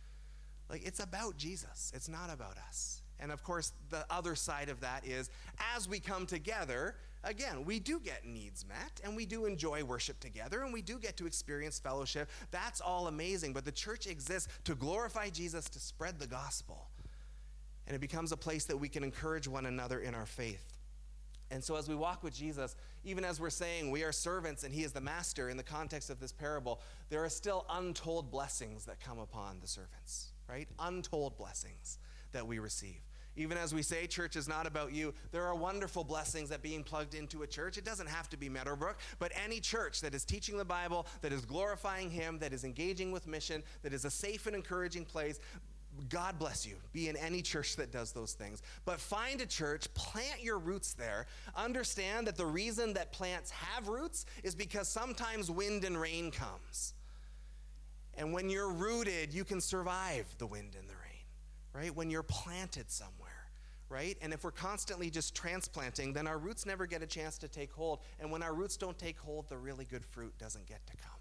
Like, 0.71 0.87
it's 0.87 1.01
about 1.01 1.37
Jesus, 1.37 1.93
it's 1.95 2.09
not 2.09 2.31
about 2.33 2.57
us. 2.69 3.02
And 3.23 3.31
of 3.31 3.45
course, 3.45 3.73
the 3.91 4.05
other 4.11 4.35
side 4.35 4.69
of 4.69 4.81
that 4.81 5.07
is 5.07 5.31
as 5.75 5.89
we 5.89 6.01
come 6.01 6.27
together, 6.27 6.97
again, 7.23 7.65
we 7.65 7.79
do 7.79 8.01
get 8.01 8.27
needs 8.27 8.67
met 8.67 9.01
and 9.05 9.15
we 9.15 9.25
do 9.25 9.47
enjoy 9.47 9.85
worship 9.85 10.19
together 10.19 10.63
and 10.63 10.73
we 10.73 10.83
do 10.83 10.99
get 10.99 11.17
to 11.19 11.27
experience 11.27 11.79
fellowship. 11.79 12.29
That's 12.51 12.81
all 12.81 13.07
amazing. 13.07 13.53
But 13.53 13.65
the 13.65 13.73
church 13.73 14.09
exists 14.09 14.49
to 14.65 14.75
glorify 14.75 15.31
Jesus, 15.31 15.69
to 15.69 15.79
spread 15.79 16.19
the 16.19 16.27
gospel. 16.27 16.89
And 17.87 17.95
it 17.95 18.01
becomes 18.01 18.33
a 18.33 18.37
place 18.37 18.65
that 18.65 18.77
we 18.77 18.89
can 18.89 19.05
encourage 19.05 19.47
one 19.47 19.67
another 19.67 20.01
in 20.01 20.15
our 20.15 20.27
faith. 20.27 20.73
And 21.53 21.63
so, 21.63 21.77
as 21.77 21.87
we 21.87 21.95
walk 21.95 22.23
with 22.23 22.35
Jesus, 22.35 22.77
even 23.05 23.27
as 23.27 23.39
we're 23.39 23.51
saying 23.51 23.91
we 23.91 24.05
are 24.05 24.13
servants 24.13 24.65
and 24.65 24.73
he 24.73 24.85
is 24.85 24.93
the 24.93 25.03
master 25.03 25.51
in 25.51 25.59
the 25.59 25.63
context 25.63 26.09
of 26.09 26.19
this 26.19 26.33
parable, 26.33 26.81
there 27.11 27.23
are 27.23 27.29
still 27.29 27.67
untold 27.69 28.31
blessings 28.31 28.87
that 28.87 29.01
come 29.01 29.19
upon 29.19 29.59
the 29.61 29.69
servants, 29.69 30.33
right? 30.49 30.67
Untold 30.79 31.37
blessings 31.37 31.99
that 32.33 32.47
we 32.47 32.59
receive. 32.59 33.01
Even 33.37 33.57
as 33.57 33.75
we 33.75 33.83
say 33.83 34.07
church 34.07 34.37
is 34.37 34.47
not 34.47 34.67
about 34.67 34.93
you, 34.93 35.15
there 35.31 35.45
are 35.45 35.55
wonderful 35.55 36.05
blessings 36.05 36.51
that 36.51 36.63
being 36.63 36.85
plugged 36.85 37.15
into 37.15 37.43
a 37.43 37.47
church. 37.47 37.79
It 37.79 37.85
doesn't 37.85 38.09
have 38.09 38.29
to 38.31 38.37
be 38.37 38.49
Meadowbrook, 38.49 38.99
but 39.19 39.33
any 39.43 39.59
church 39.59 40.01
that 40.03 40.15
is 40.15 40.25
teaching 40.25 40.59
the 40.59 40.65
Bible, 40.65 41.07
that 41.23 41.33
is 41.33 41.45
glorifying 41.45 42.11
Him, 42.11 42.39
that 42.41 42.53
is 42.53 42.65
engaging 42.65 43.11
with 43.11 43.27
mission, 43.27 43.63
that 43.83 43.93
is 43.93 44.05
a 44.05 44.11
safe 44.11 44.47
and 44.47 44.55
encouraging 44.55 45.05
place, 45.05 45.41
God 46.09 46.39
bless 46.39 46.67
you. 46.67 46.77
Be 46.93 47.09
in 47.09 47.17
any 47.17 47.43
church 47.43 47.77
that 47.77 47.93
does 47.93 48.13
those 48.13 48.33
things. 48.33 48.63
But 48.85 48.99
find 48.99 49.41
a 49.41 49.47
church, 49.47 49.93
plant 49.95 50.43
your 50.43 50.59
roots 50.59 50.95
there. 50.95 51.27
Understand 51.55 52.27
that 52.27 52.37
the 52.37 52.47
reason 52.47 52.95
that 52.95 53.13
plants 53.13 53.51
have 53.51 53.89
roots 53.89 54.25
is 54.43 54.55
because 54.55 54.89
sometimes 54.89 55.51
wind 55.51 55.85
and 55.85 56.01
rain 56.01 56.31
comes. 56.31 56.95
And 58.15 58.33
when 58.33 58.49
you're 58.49 58.73
rooted, 58.73 59.33
you 59.33 59.45
can 59.45 59.61
survive 59.61 60.27
the 60.39 60.47
wind 60.47 60.77
and 60.79 60.89
the 60.89 60.95
rain, 60.95 61.25
right? 61.75 61.95
When 61.95 62.11
you're 62.11 62.23
planted 62.23 62.91
somewhere, 62.91 63.22
right? 63.93 64.17
And 64.23 64.33
if 64.33 64.43
we're 64.43 64.51
constantly 64.51 65.11
just 65.11 65.35
transplanting, 65.35 66.15
then 66.15 66.27
our 66.27 66.39
roots 66.39 66.65
never 66.65 66.87
get 66.87 67.03
a 67.03 67.07
chance 67.07 67.37
to 67.39 67.49
take 67.49 67.71
hold. 67.73 68.01
And 68.19 68.33
when 68.33 68.43
our 68.43 68.55
roots 68.55 68.77
don't 68.79 68.99
take 68.99 69.19
hold, 69.19 69.49
the 69.51 69.59
really 69.59 69.85
good 69.85 70.05
fruit 70.05 70.33
doesn't 70.39 70.67
get 70.67 70.85
to 70.87 70.97
come. 70.97 71.19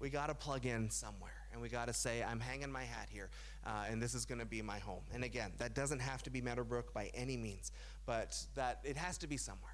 We 0.00 0.08
got 0.08 0.28
to 0.28 0.34
plug 0.34 0.66
in 0.66 0.90
somewhere 0.90 1.30
and 1.52 1.60
we 1.60 1.68
got 1.68 1.88
to 1.88 1.92
say, 1.92 2.22
I'm 2.22 2.40
hanging 2.40 2.72
my 2.72 2.82
hat 2.82 3.08
here, 3.10 3.30
uh, 3.66 3.84
and 3.88 4.02
this 4.02 4.14
is 4.14 4.24
going 4.24 4.40
to 4.40 4.46
be 4.46 4.60
my 4.60 4.78
home. 4.78 5.02
And 5.14 5.24
again, 5.24 5.52
that 5.58 5.74
doesn't 5.74 6.00
have 6.00 6.22
to 6.24 6.30
be 6.30 6.40
Meadowbrook 6.40 6.92
by 6.92 7.10
any 7.14 7.36
means, 7.36 7.72
but 8.04 8.38
that 8.54 8.80
it 8.84 8.96
has 8.96 9.16
to 9.18 9.26
be 9.26 9.36
somewhere. 9.36 9.72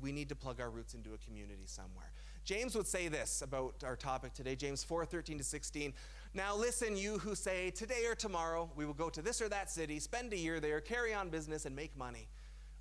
We 0.00 0.12
need 0.12 0.28
to 0.28 0.36
plug 0.36 0.60
our 0.60 0.70
roots 0.70 0.94
into 0.94 1.14
a 1.14 1.18
community 1.18 1.66
somewhere. 1.66 2.12
James 2.44 2.74
would 2.74 2.86
say 2.86 3.08
this 3.08 3.42
about 3.42 3.74
our 3.84 3.96
topic 3.96 4.34
today, 4.34 4.56
James 4.56 4.82
4 4.82 5.04
13 5.04 5.38
to 5.38 5.44
16. 5.44 5.92
Now 6.32 6.54
listen, 6.54 6.96
you 6.96 7.18
who 7.18 7.34
say, 7.34 7.70
Today 7.70 8.06
or 8.06 8.14
tomorrow 8.14 8.70
we 8.76 8.86
will 8.86 8.94
go 8.94 9.10
to 9.10 9.20
this 9.20 9.42
or 9.42 9.48
that 9.48 9.70
city, 9.70 9.98
spend 9.98 10.32
a 10.32 10.38
year 10.38 10.60
there, 10.60 10.80
carry 10.80 11.12
on 11.12 11.28
business, 11.28 11.66
and 11.66 11.74
make 11.74 11.96
money. 11.96 12.28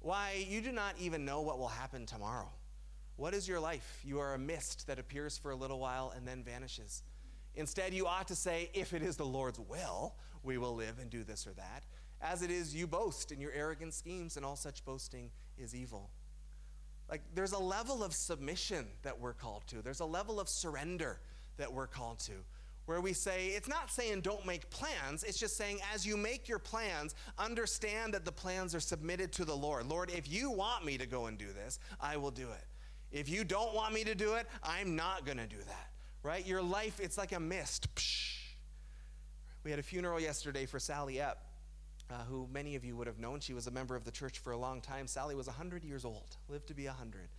Why, 0.02 0.46
you 0.48 0.62
do 0.62 0.72
not 0.72 0.96
even 1.00 1.26
know 1.26 1.42
what 1.42 1.58
will 1.58 1.68
happen 1.68 2.06
tomorrow. 2.06 2.50
What 3.16 3.34
is 3.34 3.48
your 3.48 3.60
life? 3.60 4.02
You 4.06 4.20
are 4.20 4.36
a 4.36 4.38
mist 4.38 4.88
that 4.88 5.00
appears 5.00 5.38
for 5.38 5.52
a 5.52 5.56
little 5.56 5.80
while 5.80 6.14
and 6.16 6.28
then 6.28 6.44
vanishes. 6.44 7.04
Instead, 7.56 7.94
you 7.94 8.06
ought 8.06 8.28
to 8.28 8.36
say, 8.36 8.70
if 8.74 8.94
it 8.94 9.02
is 9.02 9.18
the 9.18 9.26
Lord's 9.26 9.60
will, 9.60 10.16
we 10.44 10.58
will 10.58 10.76
live 10.76 11.00
and 11.02 11.10
do 11.10 11.24
this 11.24 11.46
or 11.46 11.54
that. 11.54 11.84
As 12.22 12.44
it 12.44 12.52
is, 12.52 12.76
you 12.76 12.86
boast 12.86 13.32
in 13.32 13.42
your 13.42 13.52
arrogant 13.52 13.94
schemes, 13.94 14.38
and 14.38 14.46
all 14.46 14.56
such 14.56 14.86
boasting 14.86 15.32
is 15.58 15.76
evil. 15.76 16.12
Like, 17.10 17.22
there's 17.34 17.54
a 17.54 17.60
level 17.60 18.04
of 18.04 18.14
submission 18.14 18.86
that 19.02 19.20
we're 19.20 19.34
called 19.34 19.64
to, 19.68 19.82
there's 19.82 20.02
a 20.02 20.06
level 20.06 20.40
of 20.40 20.48
surrender 20.48 21.20
that 21.58 21.74
we're 21.74 21.88
called 21.88 22.20
to. 22.20 22.34
Where 22.90 23.02
we 23.02 23.14
say, 23.14 23.50
it's 23.50 23.68
not 23.68 23.92
saying 23.92 24.22
don't 24.22 24.46
make 24.48 24.68
plans, 24.72 25.24
it's 25.24 25.38
just 25.38 25.56
saying 25.56 25.80
as 25.94 26.08
you 26.08 26.18
make 26.18 26.50
your 26.50 26.58
plans, 26.58 27.14
understand 27.38 28.16
that 28.16 28.26
the 28.26 28.32
plans 28.32 28.74
are 28.74 28.80
submitted 28.80 29.32
to 29.34 29.46
the 29.46 29.56
Lord. 29.56 29.86
Lord, 29.86 30.10
if 30.10 30.28
you 30.28 30.50
want 30.50 30.84
me 30.84 30.98
to 30.98 31.06
go 31.06 31.28
and 31.28 31.38
do 31.38 31.54
this, 31.54 31.78
I 32.02 32.18
will 32.18 32.32
do 32.32 32.48
it. 32.50 32.66
If 33.12 33.30
you 33.30 33.44
don't 33.44 33.76
want 33.76 33.94
me 33.94 34.04
to 34.06 34.16
do 34.16 34.34
it, 34.34 34.48
I'm 34.64 34.96
not 34.96 35.24
going 35.24 35.38
to 35.38 35.48
do 35.48 35.58
that 35.68 35.90
right? 36.24 36.46
Your 36.46 36.62
life, 36.62 37.00
it's 37.00 37.18
like 37.18 37.32
a 37.32 37.40
mist. 37.40 37.94
Psh. 37.96 38.36
We 39.64 39.72
had 39.72 39.80
a 39.80 39.84
funeral 39.84 40.20
yesterday 40.20 40.66
for 40.66 40.80
Sally 40.80 41.16
Epp, 41.16 41.36
uh, 42.10 42.24
who 42.30 42.48
many 42.52 42.76
of 42.76 42.86
you 42.86 42.96
would 42.96 43.08
have 43.08 43.20
known. 43.20 43.40
She 43.40 43.54
was 43.54 43.68
a 43.68 43.72
member 43.72 43.96
of 43.96 44.04
the 44.04 44.12
church 44.12 44.40
for 44.40 44.52
a 44.52 44.58
long 44.58 44.82
time. 44.82 45.08
Sally 45.08 45.36
was 45.36 45.48
100 45.48 45.84
years 45.84 46.06
old, 46.06 46.38
lived 46.48 46.68
to 46.68 46.74
be 46.74 46.86
100. 46.86 47.30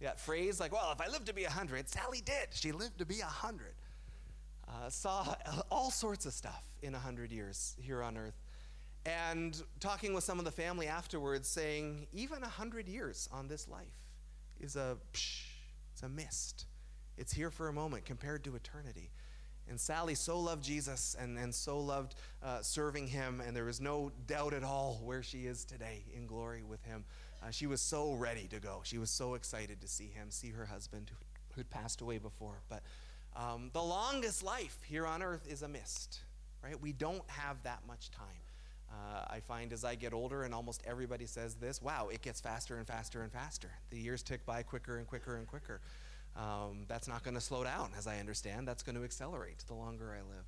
That 0.00 0.18
phrase, 0.18 0.60
like, 0.60 0.72
well, 0.72 0.90
if 0.92 1.00
I 1.00 1.10
live 1.10 1.26
to 1.26 1.34
be 1.34 1.42
100, 1.42 1.88
Sally 1.88 2.22
did. 2.24 2.48
She 2.52 2.72
lived 2.72 2.98
to 2.98 3.06
be 3.06 3.18
100. 3.18 3.74
Uh, 4.70 4.88
saw 4.88 5.34
all 5.70 5.90
sorts 5.90 6.26
of 6.26 6.32
stuff 6.32 6.64
in 6.82 6.92
100 6.92 7.32
years 7.32 7.76
here 7.80 8.02
on 8.02 8.16
earth. 8.16 8.40
And 9.06 9.60
talking 9.80 10.12
with 10.14 10.24
some 10.24 10.38
of 10.38 10.44
the 10.44 10.50
family 10.50 10.86
afterwards, 10.86 11.48
saying, 11.48 12.06
even 12.12 12.40
100 12.42 12.86
years 12.86 13.28
on 13.32 13.48
this 13.48 13.66
life 13.66 13.86
is 14.60 14.76
a 14.76 14.98
psh, 15.12 15.46
it's 15.92 16.02
a 16.02 16.08
mist. 16.08 16.66
It's 17.16 17.32
here 17.32 17.50
for 17.50 17.68
a 17.68 17.72
moment 17.72 18.04
compared 18.04 18.44
to 18.44 18.54
eternity. 18.56 19.10
And 19.68 19.80
Sally 19.80 20.14
so 20.14 20.38
loved 20.40 20.64
Jesus 20.64 21.16
and, 21.18 21.38
and 21.38 21.54
so 21.54 21.78
loved 21.80 22.14
uh, 22.42 22.60
serving 22.60 23.06
him, 23.06 23.40
and 23.46 23.54
there 23.54 23.64
was 23.64 23.80
no 23.80 24.10
doubt 24.26 24.52
at 24.52 24.64
all 24.64 25.00
where 25.04 25.22
she 25.22 25.46
is 25.46 25.64
today 25.64 26.04
in 26.14 26.26
glory 26.26 26.62
with 26.62 26.82
him. 26.84 27.04
Uh, 27.42 27.50
she 27.50 27.66
was 27.66 27.80
so 27.80 28.14
ready 28.14 28.48
to 28.48 28.58
go. 28.58 28.80
She 28.82 28.98
was 28.98 29.10
so 29.10 29.34
excited 29.34 29.80
to 29.80 29.88
see 29.88 30.08
him, 30.08 30.30
see 30.30 30.50
her 30.50 30.66
husband 30.66 31.10
who 31.54 31.60
had 31.60 31.70
passed 31.70 32.00
away 32.00 32.18
before. 32.18 32.62
But 32.68 32.82
um, 33.40 33.70
the 33.72 33.82
longest 33.82 34.42
life 34.42 34.78
here 34.86 35.06
on 35.06 35.22
earth 35.22 35.46
is 35.48 35.62
a 35.62 35.68
mist, 35.68 36.20
right? 36.62 36.78
We 36.80 36.92
don't 36.92 37.28
have 37.28 37.62
that 37.62 37.80
much 37.86 38.10
time. 38.10 38.26
Uh, 38.90 39.24
I 39.28 39.40
find 39.40 39.72
as 39.72 39.84
I 39.84 39.94
get 39.94 40.12
older, 40.12 40.42
and 40.42 40.52
almost 40.52 40.82
everybody 40.86 41.24
says 41.24 41.54
this 41.54 41.80
wow, 41.80 42.08
it 42.12 42.22
gets 42.22 42.40
faster 42.40 42.76
and 42.76 42.86
faster 42.86 43.22
and 43.22 43.32
faster. 43.32 43.70
The 43.90 43.98
years 43.98 44.22
tick 44.22 44.44
by 44.44 44.62
quicker 44.62 44.98
and 44.98 45.06
quicker 45.06 45.36
and 45.36 45.46
quicker. 45.46 45.80
Um, 46.36 46.84
that's 46.88 47.08
not 47.08 47.22
going 47.22 47.34
to 47.34 47.40
slow 47.40 47.64
down, 47.64 47.92
as 47.96 48.06
I 48.06 48.18
understand. 48.18 48.68
That's 48.68 48.82
going 48.82 48.96
to 48.96 49.04
accelerate 49.04 49.64
the 49.66 49.74
longer 49.74 50.12
I 50.12 50.22
live. 50.28 50.44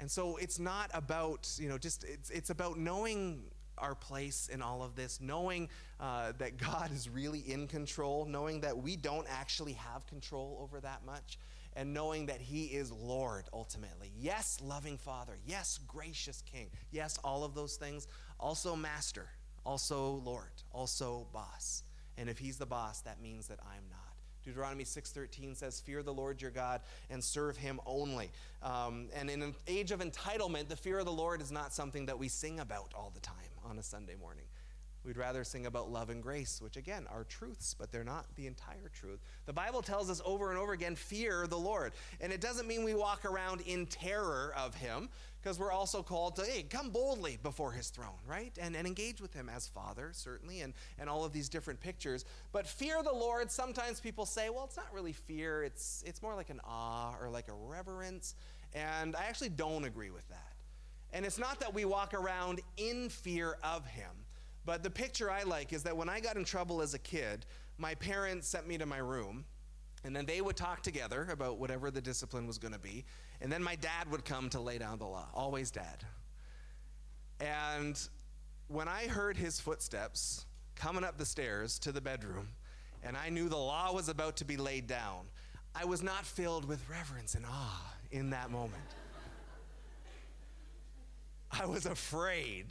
And 0.00 0.10
so 0.10 0.36
it's 0.36 0.58
not 0.58 0.90
about, 0.94 1.48
you 1.58 1.68
know, 1.68 1.78
just, 1.78 2.04
it's, 2.04 2.30
it's 2.30 2.50
about 2.50 2.78
knowing 2.78 3.44
our 3.78 3.94
place 3.94 4.48
in 4.52 4.62
all 4.62 4.82
of 4.82 4.94
this, 4.94 5.20
knowing 5.20 5.68
uh, 6.00 6.32
that 6.38 6.56
God 6.56 6.90
is 6.92 7.08
really 7.08 7.40
in 7.40 7.66
control, 7.66 8.24
knowing 8.26 8.60
that 8.60 8.76
we 8.76 8.96
don't 8.96 9.26
actually 9.30 9.72
have 9.74 10.06
control 10.06 10.58
over 10.62 10.80
that 10.80 11.04
much, 11.04 11.38
and 11.74 11.94
knowing 11.94 12.26
that 12.26 12.40
He 12.40 12.64
is 12.64 12.92
Lord 12.92 13.44
ultimately. 13.52 14.12
Yes, 14.18 14.58
loving 14.62 14.98
Father. 14.98 15.38
Yes, 15.46 15.78
gracious 15.86 16.42
King. 16.42 16.68
Yes, 16.90 17.18
all 17.24 17.44
of 17.44 17.54
those 17.54 17.76
things. 17.76 18.06
Also, 18.38 18.76
Master. 18.76 19.28
Also, 19.64 20.22
Lord. 20.24 20.62
Also, 20.72 21.26
Boss. 21.32 21.84
And 22.18 22.28
if 22.28 22.38
He's 22.38 22.58
the 22.58 22.66
boss, 22.66 23.00
that 23.02 23.22
means 23.22 23.46
that 23.48 23.58
I'm 23.62 23.88
not. 23.90 24.01
Deuteronomy 24.44 24.84
6:13 24.84 25.54
says, 25.54 25.80
"Fear 25.80 26.02
the 26.02 26.14
Lord 26.14 26.40
your 26.40 26.50
God 26.50 26.82
and 27.10 27.22
serve 27.22 27.56
Him 27.56 27.80
only." 27.86 28.30
Um, 28.62 29.08
and 29.12 29.30
in 29.30 29.42
an 29.42 29.54
age 29.66 29.92
of 29.92 30.00
entitlement, 30.00 30.68
the 30.68 30.76
fear 30.76 30.98
of 30.98 31.06
the 31.06 31.12
Lord 31.12 31.40
is 31.40 31.50
not 31.50 31.72
something 31.72 32.06
that 32.06 32.18
we 32.18 32.28
sing 32.28 32.60
about 32.60 32.92
all 32.94 33.10
the 33.14 33.20
time 33.20 33.36
on 33.64 33.78
a 33.78 33.82
Sunday 33.82 34.14
morning. 34.14 34.44
We'd 35.04 35.16
rather 35.16 35.42
sing 35.42 35.66
about 35.66 35.90
love 35.90 36.10
and 36.10 36.22
grace, 36.22 36.60
which 36.62 36.76
again 36.76 37.08
are 37.10 37.24
truths, 37.24 37.74
but 37.76 37.90
they're 37.90 38.04
not 38.04 38.26
the 38.36 38.46
entire 38.46 38.88
truth. 38.94 39.18
The 39.46 39.52
Bible 39.52 39.82
tells 39.82 40.08
us 40.08 40.22
over 40.24 40.50
and 40.50 40.58
over 40.58 40.72
again, 40.72 40.94
fear 40.94 41.48
the 41.48 41.58
Lord. 41.58 41.92
And 42.20 42.32
it 42.32 42.40
doesn't 42.40 42.68
mean 42.68 42.84
we 42.84 42.94
walk 42.94 43.24
around 43.24 43.62
in 43.62 43.86
terror 43.86 44.54
of 44.56 44.76
him, 44.76 45.08
because 45.42 45.58
we're 45.58 45.72
also 45.72 46.02
called 46.02 46.36
to, 46.36 46.44
hey, 46.44 46.62
come 46.62 46.90
boldly 46.90 47.38
before 47.42 47.72
his 47.72 47.88
throne, 47.88 48.20
right? 48.26 48.56
And, 48.60 48.76
and 48.76 48.86
engage 48.86 49.20
with 49.20 49.34
him 49.34 49.48
as 49.48 49.66
Father, 49.66 50.10
certainly, 50.12 50.60
and, 50.60 50.72
and 50.98 51.10
all 51.10 51.24
of 51.24 51.32
these 51.32 51.48
different 51.48 51.80
pictures. 51.80 52.24
But 52.52 52.66
fear 52.66 53.02
the 53.02 53.12
Lord, 53.12 53.50
sometimes 53.50 54.00
people 54.00 54.24
say, 54.24 54.50
well, 54.50 54.64
it's 54.64 54.76
not 54.76 54.92
really 54.92 55.12
fear, 55.12 55.64
it's, 55.64 56.04
it's 56.06 56.22
more 56.22 56.34
like 56.34 56.50
an 56.50 56.60
awe 56.64 57.14
or 57.20 57.28
like 57.28 57.48
a 57.48 57.54
reverence. 57.54 58.36
And 58.72 59.16
I 59.16 59.24
actually 59.24 59.48
don't 59.48 59.84
agree 59.84 60.10
with 60.10 60.28
that. 60.28 60.52
And 61.12 61.26
it's 61.26 61.38
not 61.38 61.60
that 61.60 61.74
we 61.74 61.84
walk 61.84 62.14
around 62.14 62.60
in 62.76 63.08
fear 63.08 63.56
of 63.62 63.84
him. 63.86 64.10
But 64.64 64.82
the 64.82 64.90
picture 64.90 65.30
I 65.30 65.42
like 65.42 65.72
is 65.72 65.82
that 65.82 65.96
when 65.96 66.08
I 66.08 66.20
got 66.20 66.36
in 66.36 66.44
trouble 66.44 66.80
as 66.82 66.94
a 66.94 66.98
kid, 66.98 67.46
my 67.78 67.96
parents 67.96 68.46
sent 68.46 68.68
me 68.68 68.78
to 68.78 68.86
my 68.86 68.98
room, 68.98 69.44
and 70.04 70.14
then 70.14 70.24
they 70.24 70.40
would 70.40 70.56
talk 70.56 70.82
together 70.82 71.28
about 71.30 71.58
whatever 71.58 71.90
the 71.90 72.00
discipline 72.00 72.46
was 72.46 72.58
going 72.58 72.72
to 72.72 72.78
be. 72.78 73.04
And 73.42 73.50
then 73.50 73.62
my 73.62 73.74
dad 73.74 74.10
would 74.10 74.24
come 74.24 74.48
to 74.50 74.60
lay 74.60 74.78
down 74.78 74.98
the 74.98 75.04
law, 75.04 75.26
always 75.34 75.70
dad. 75.70 76.04
And 77.40 78.00
when 78.68 78.86
I 78.86 79.08
heard 79.08 79.36
his 79.36 79.58
footsteps 79.58 80.46
coming 80.76 81.02
up 81.02 81.18
the 81.18 81.26
stairs 81.26 81.78
to 81.80 81.90
the 81.90 82.00
bedroom, 82.00 82.48
and 83.02 83.16
I 83.16 83.28
knew 83.28 83.48
the 83.48 83.56
law 83.56 83.92
was 83.92 84.08
about 84.08 84.36
to 84.36 84.44
be 84.44 84.56
laid 84.56 84.86
down, 84.86 85.26
I 85.74 85.84
was 85.84 86.02
not 86.02 86.24
filled 86.24 86.64
with 86.64 86.88
reverence 86.88 87.34
and 87.34 87.44
awe 87.44 87.94
in 88.12 88.30
that 88.30 88.50
moment. 88.50 88.82
I 91.50 91.66
was 91.66 91.84
afraid 91.84 92.66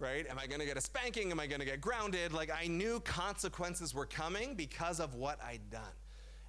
right? 0.00 0.26
Am 0.28 0.38
I 0.38 0.46
going 0.46 0.60
to 0.60 0.66
get 0.66 0.76
a 0.76 0.80
spanking? 0.80 1.30
Am 1.30 1.40
I 1.40 1.46
going 1.46 1.60
to 1.60 1.66
get 1.66 1.80
grounded? 1.80 2.32
Like 2.32 2.50
I 2.50 2.68
knew 2.68 3.00
consequences 3.00 3.94
were 3.94 4.06
coming 4.06 4.54
because 4.54 5.00
of 5.00 5.14
what 5.14 5.40
I'd 5.42 5.70
done. 5.70 5.82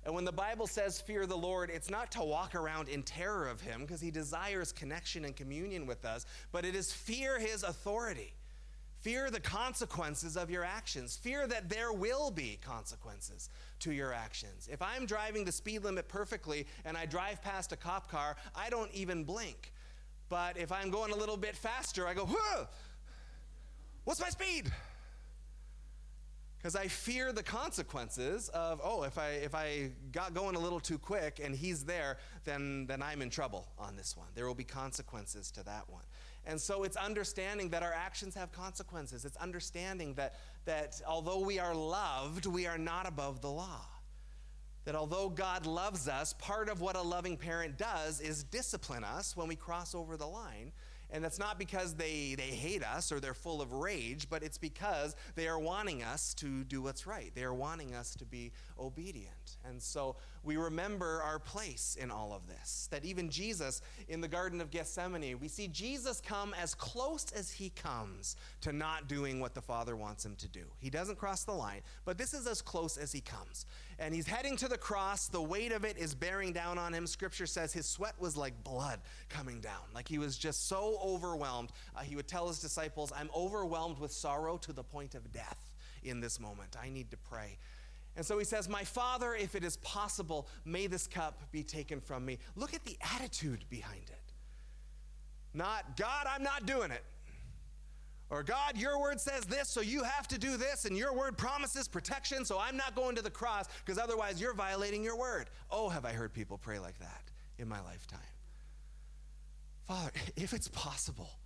And 0.06 0.16
when 0.16 0.26
the 0.26 0.32
Bible 0.32 0.66
says 0.66 1.02
fear 1.02 1.26
the 1.26 1.38
Lord, 1.38 1.70
it's 1.70 1.90
not 1.90 2.12
to 2.14 2.24
walk 2.24 2.56
around 2.56 2.88
in 2.88 3.04
terror 3.04 3.48
of 3.48 3.62
him 3.62 3.82
because 3.82 4.02
he 4.02 4.12
desires 4.12 4.72
connection 4.72 5.26
and 5.26 5.36
communion 5.36 5.86
with 5.86 6.06
us, 6.06 6.26
but 6.52 6.66
it 6.66 6.76
is 6.76 6.92
fear 6.92 7.38
his 7.38 7.64
authority. 7.64 8.34
Fear 9.02 9.32
the 9.32 9.40
consequences 9.40 10.36
of 10.36 10.50
your 10.50 10.66
actions. 10.66 11.16
Fear 11.16 11.48
that 11.48 11.70
there 11.70 11.94
will 11.94 12.32
be 12.32 12.60
consequences 12.62 13.50
to 13.80 13.94
your 13.94 14.14
actions. 14.14 14.68
If 14.70 14.82
I'm 14.82 15.06
driving 15.06 15.46
the 15.46 15.54
speed 15.54 15.86
limit 15.86 16.10
perfectly 16.10 16.68
and 16.84 16.98
I 16.98 17.06
drive 17.06 17.42
past 17.42 17.72
a 17.72 17.78
cop 17.78 18.12
car, 18.12 18.36
I 18.56 18.70
don't 18.70 18.92
even 18.94 19.24
blink. 19.24 19.72
But 20.28 20.58
if 20.58 20.72
I'm 20.72 20.90
going 20.90 21.12
a 21.12 21.16
little 21.16 21.38
bit 21.38 21.56
faster, 21.56 22.08
I 22.08 22.14
go, 22.14 22.26
Whoa! 22.26 22.68
What's 24.04 24.20
my 24.20 24.30
speed? 24.30 24.72
Because 26.60 26.76
I 26.76 26.90
fear 26.90 27.32
the 27.32 27.42
consequences 27.42 28.50
of, 28.50 28.82
oh, 28.84 29.04
if 29.04 29.18
I, 29.18 29.30
if 29.30 29.56
I 29.56 29.92
got 30.12 30.34
going 30.34 30.58
a 30.58 30.60
little 30.60 30.82
too 30.82 30.98
quick 30.98 31.40
and 31.42 31.56
he's 31.56 31.86
there, 31.86 32.18
then, 32.44 32.86
then 32.86 33.02
I'm 33.02 33.22
in 33.22 33.30
trouble 33.30 33.70
on 33.78 33.96
this 33.96 34.18
one. 34.18 34.28
There 34.36 34.46
will 34.46 34.56
be 34.56 34.66
consequences 34.66 35.52
to 35.52 35.64
that 35.64 35.90
one. 35.90 36.04
And 36.46 36.60
so 36.60 36.84
it's 36.84 36.98
understanding 36.98 37.70
that 37.70 37.82
our 37.82 37.94
actions 37.94 38.36
have 38.36 38.52
consequences. 38.52 39.24
It's 39.24 39.38
understanding 39.38 40.16
that, 40.16 40.36
that 40.66 41.02
although 41.08 41.40
we 41.40 41.60
are 41.60 41.74
loved, 41.74 42.46
we 42.46 42.68
are 42.68 42.78
not 42.78 43.08
above 43.08 43.40
the 43.40 43.50
law. 43.50 43.86
That 44.84 44.96
although 44.96 45.30
God 45.30 45.66
loves 45.66 46.10
us, 46.10 46.34
part 46.34 46.68
of 46.68 46.82
what 46.82 46.98
a 46.98 47.02
loving 47.02 47.38
parent 47.38 47.78
does 47.78 48.20
is 48.20 48.44
discipline 48.44 49.06
us 49.06 49.38
when 49.38 49.48
we 49.48 49.56
cross 49.56 49.96
over 49.96 50.18
the 50.18 50.28
line. 50.28 50.74
And 51.12 51.24
that's 51.24 51.40
not 51.40 51.58
because 51.58 51.96
they, 51.96 52.36
they 52.38 52.44
hate 52.44 52.84
us 52.84 53.12
or 53.12 53.20
they're 53.20 53.34
full 53.34 53.62
of 53.62 53.74
rage, 53.74 54.28
but 54.30 54.44
it's 54.44 54.58
because 54.58 55.16
they 55.36 55.48
are 55.48 55.60
wanting 55.60 56.04
us 56.04 56.34
to 56.36 56.64
do 56.64 56.82
what's 56.84 57.08
right. 57.08 57.32
They 57.34 57.44
are 57.44 57.54
wanting 57.54 57.96
us 57.96 58.14
to 58.16 58.26
be 58.26 58.52
obedient. 58.80 59.34
And 59.68 59.82
so 59.82 60.16
we 60.44 60.58
remember 60.58 61.22
our 61.24 61.40
place 61.40 61.98
in 62.00 62.12
all 62.12 62.34
of 62.34 62.48
this. 62.48 62.88
That 62.92 63.06
even 63.06 63.30
Jesus 63.30 63.82
in 64.08 64.22
the 64.22 64.28
Garden 64.28 64.62
of 64.62 64.72
Gethsemane, 64.72 65.40
we 65.40 65.48
see 65.48 65.68
Jesus 65.68 66.22
come 66.22 66.54
as 66.62 66.74
close 66.74 67.26
as 67.36 67.52
he 67.52 67.70
comes 67.70 68.36
to 68.62 68.72
not 68.72 69.08
doing 69.08 69.40
what 69.40 69.54
the 69.54 69.62
Father 69.62 69.96
wants 69.96 70.26
him 70.26 70.36
to 70.38 70.48
do. 70.48 70.66
He 70.80 70.90
doesn't 70.90 71.18
cross 71.18 71.44
the 71.44 71.54
line, 71.54 71.82
but 72.06 72.18
this 72.18 72.34
is 72.34 72.48
as 72.48 72.62
close 72.62 72.98
as 72.98 73.12
he 73.12 73.22
comes. 73.22 73.66
And 74.00 74.16
he's 74.16 74.28
heading 74.28 74.56
to 74.58 74.68
the 74.68 74.78
cross. 74.78 75.28
The 75.28 75.42
weight 75.42 75.72
of 75.72 75.84
it 75.84 75.98
is 75.98 76.16
bearing 76.16 76.54
down 76.54 76.78
on 76.78 76.94
him. 76.94 77.06
Scripture 77.06 77.48
says 77.48 77.74
his 77.74 77.86
sweat 77.86 78.16
was 78.20 78.38
like 78.38 78.64
blood 78.64 79.00
coming 79.28 79.60
down, 79.60 79.82
like 79.94 80.08
he 80.08 80.18
was 80.18 80.38
just 80.38 80.68
so 80.68 80.98
overwhelmed. 81.04 81.72
Uh, 81.96 82.02
he 82.02 82.16
would 82.16 82.28
tell 82.28 82.48
his 82.48 82.60
disciples, 82.60 83.12
I'm 83.16 83.30
overwhelmed 83.36 84.00
with 84.00 84.12
sorrow 84.12 84.58
to 84.58 84.72
the 84.72 84.84
point 84.84 85.16
of 85.16 85.32
death 85.34 85.74
in 86.04 86.22
this 86.22 86.40
moment. 86.40 86.78
I 86.82 86.90
need 86.90 87.12
to 87.12 87.18
pray. 87.18 87.58
And 88.16 88.26
so 88.26 88.38
he 88.38 88.46
says, 88.46 88.68
My 88.68 88.84
Father, 88.84 89.34
if 89.36 89.56
it 89.56 89.64
is 89.64 89.78
possible, 89.78 90.48
may 90.66 90.88
this 90.88 91.08
cup 91.08 91.42
be 91.52 91.64
taken 91.64 92.02
from 92.02 92.26
me. 92.26 92.40
Look 92.56 92.74
at 92.74 92.84
the 92.86 92.98
attitude 93.16 93.66
behind 93.70 94.10
it. 94.10 94.34
Not, 95.54 95.98
God, 95.98 96.28
I'm 96.30 96.44
not 96.44 96.66
doing 96.66 96.92
it. 96.92 97.04
Or, 98.30 98.44
God, 98.44 98.78
your 98.78 99.00
word 99.00 99.20
says 99.20 99.46
this, 99.46 99.70
so 99.70 99.82
you 99.82 100.04
have 100.04 100.28
to 100.28 100.38
do 100.38 100.56
this, 100.56 100.86
and 100.86 100.96
your 100.96 101.14
word 101.14 101.36
promises 101.36 101.88
protection, 101.88 102.46
so 102.46 102.60
I'm 102.60 102.78
not 102.78 102.94
going 102.94 103.16
to 103.16 103.24
the 103.24 103.32
cross, 103.32 103.66
because 103.84 103.98
otherwise 103.98 104.40
you're 104.40 104.54
violating 104.54 105.04
your 105.04 105.18
word. 105.18 105.50
Oh, 105.72 105.90
have 105.90 106.06
I 106.06 106.12
heard 106.12 106.32
people 106.32 106.60
pray 106.60 106.78
like 106.78 107.00
that 107.00 107.24
in 107.58 107.68
my 107.68 107.82
lifetime? 107.82 108.20
Father, 109.88 110.12
if 110.36 110.54
it's 110.54 110.68
possible, 110.68 111.39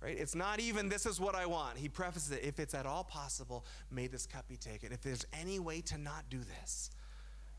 right? 0.00 0.16
It's 0.16 0.34
not 0.34 0.60
even 0.60 0.88
this 0.88 1.06
is 1.06 1.20
what 1.20 1.34
I 1.34 1.46
want. 1.46 1.78
He 1.78 1.88
prefaces 1.88 2.30
it 2.30 2.42
if 2.42 2.58
it's 2.58 2.74
at 2.74 2.86
all 2.86 3.04
possible, 3.04 3.64
may 3.90 4.06
this 4.06 4.26
cup 4.26 4.48
be 4.48 4.56
taken. 4.56 4.92
If 4.92 5.02
there's 5.02 5.26
any 5.32 5.58
way 5.58 5.80
to 5.82 5.98
not 5.98 6.24
do 6.30 6.40
this, 6.60 6.90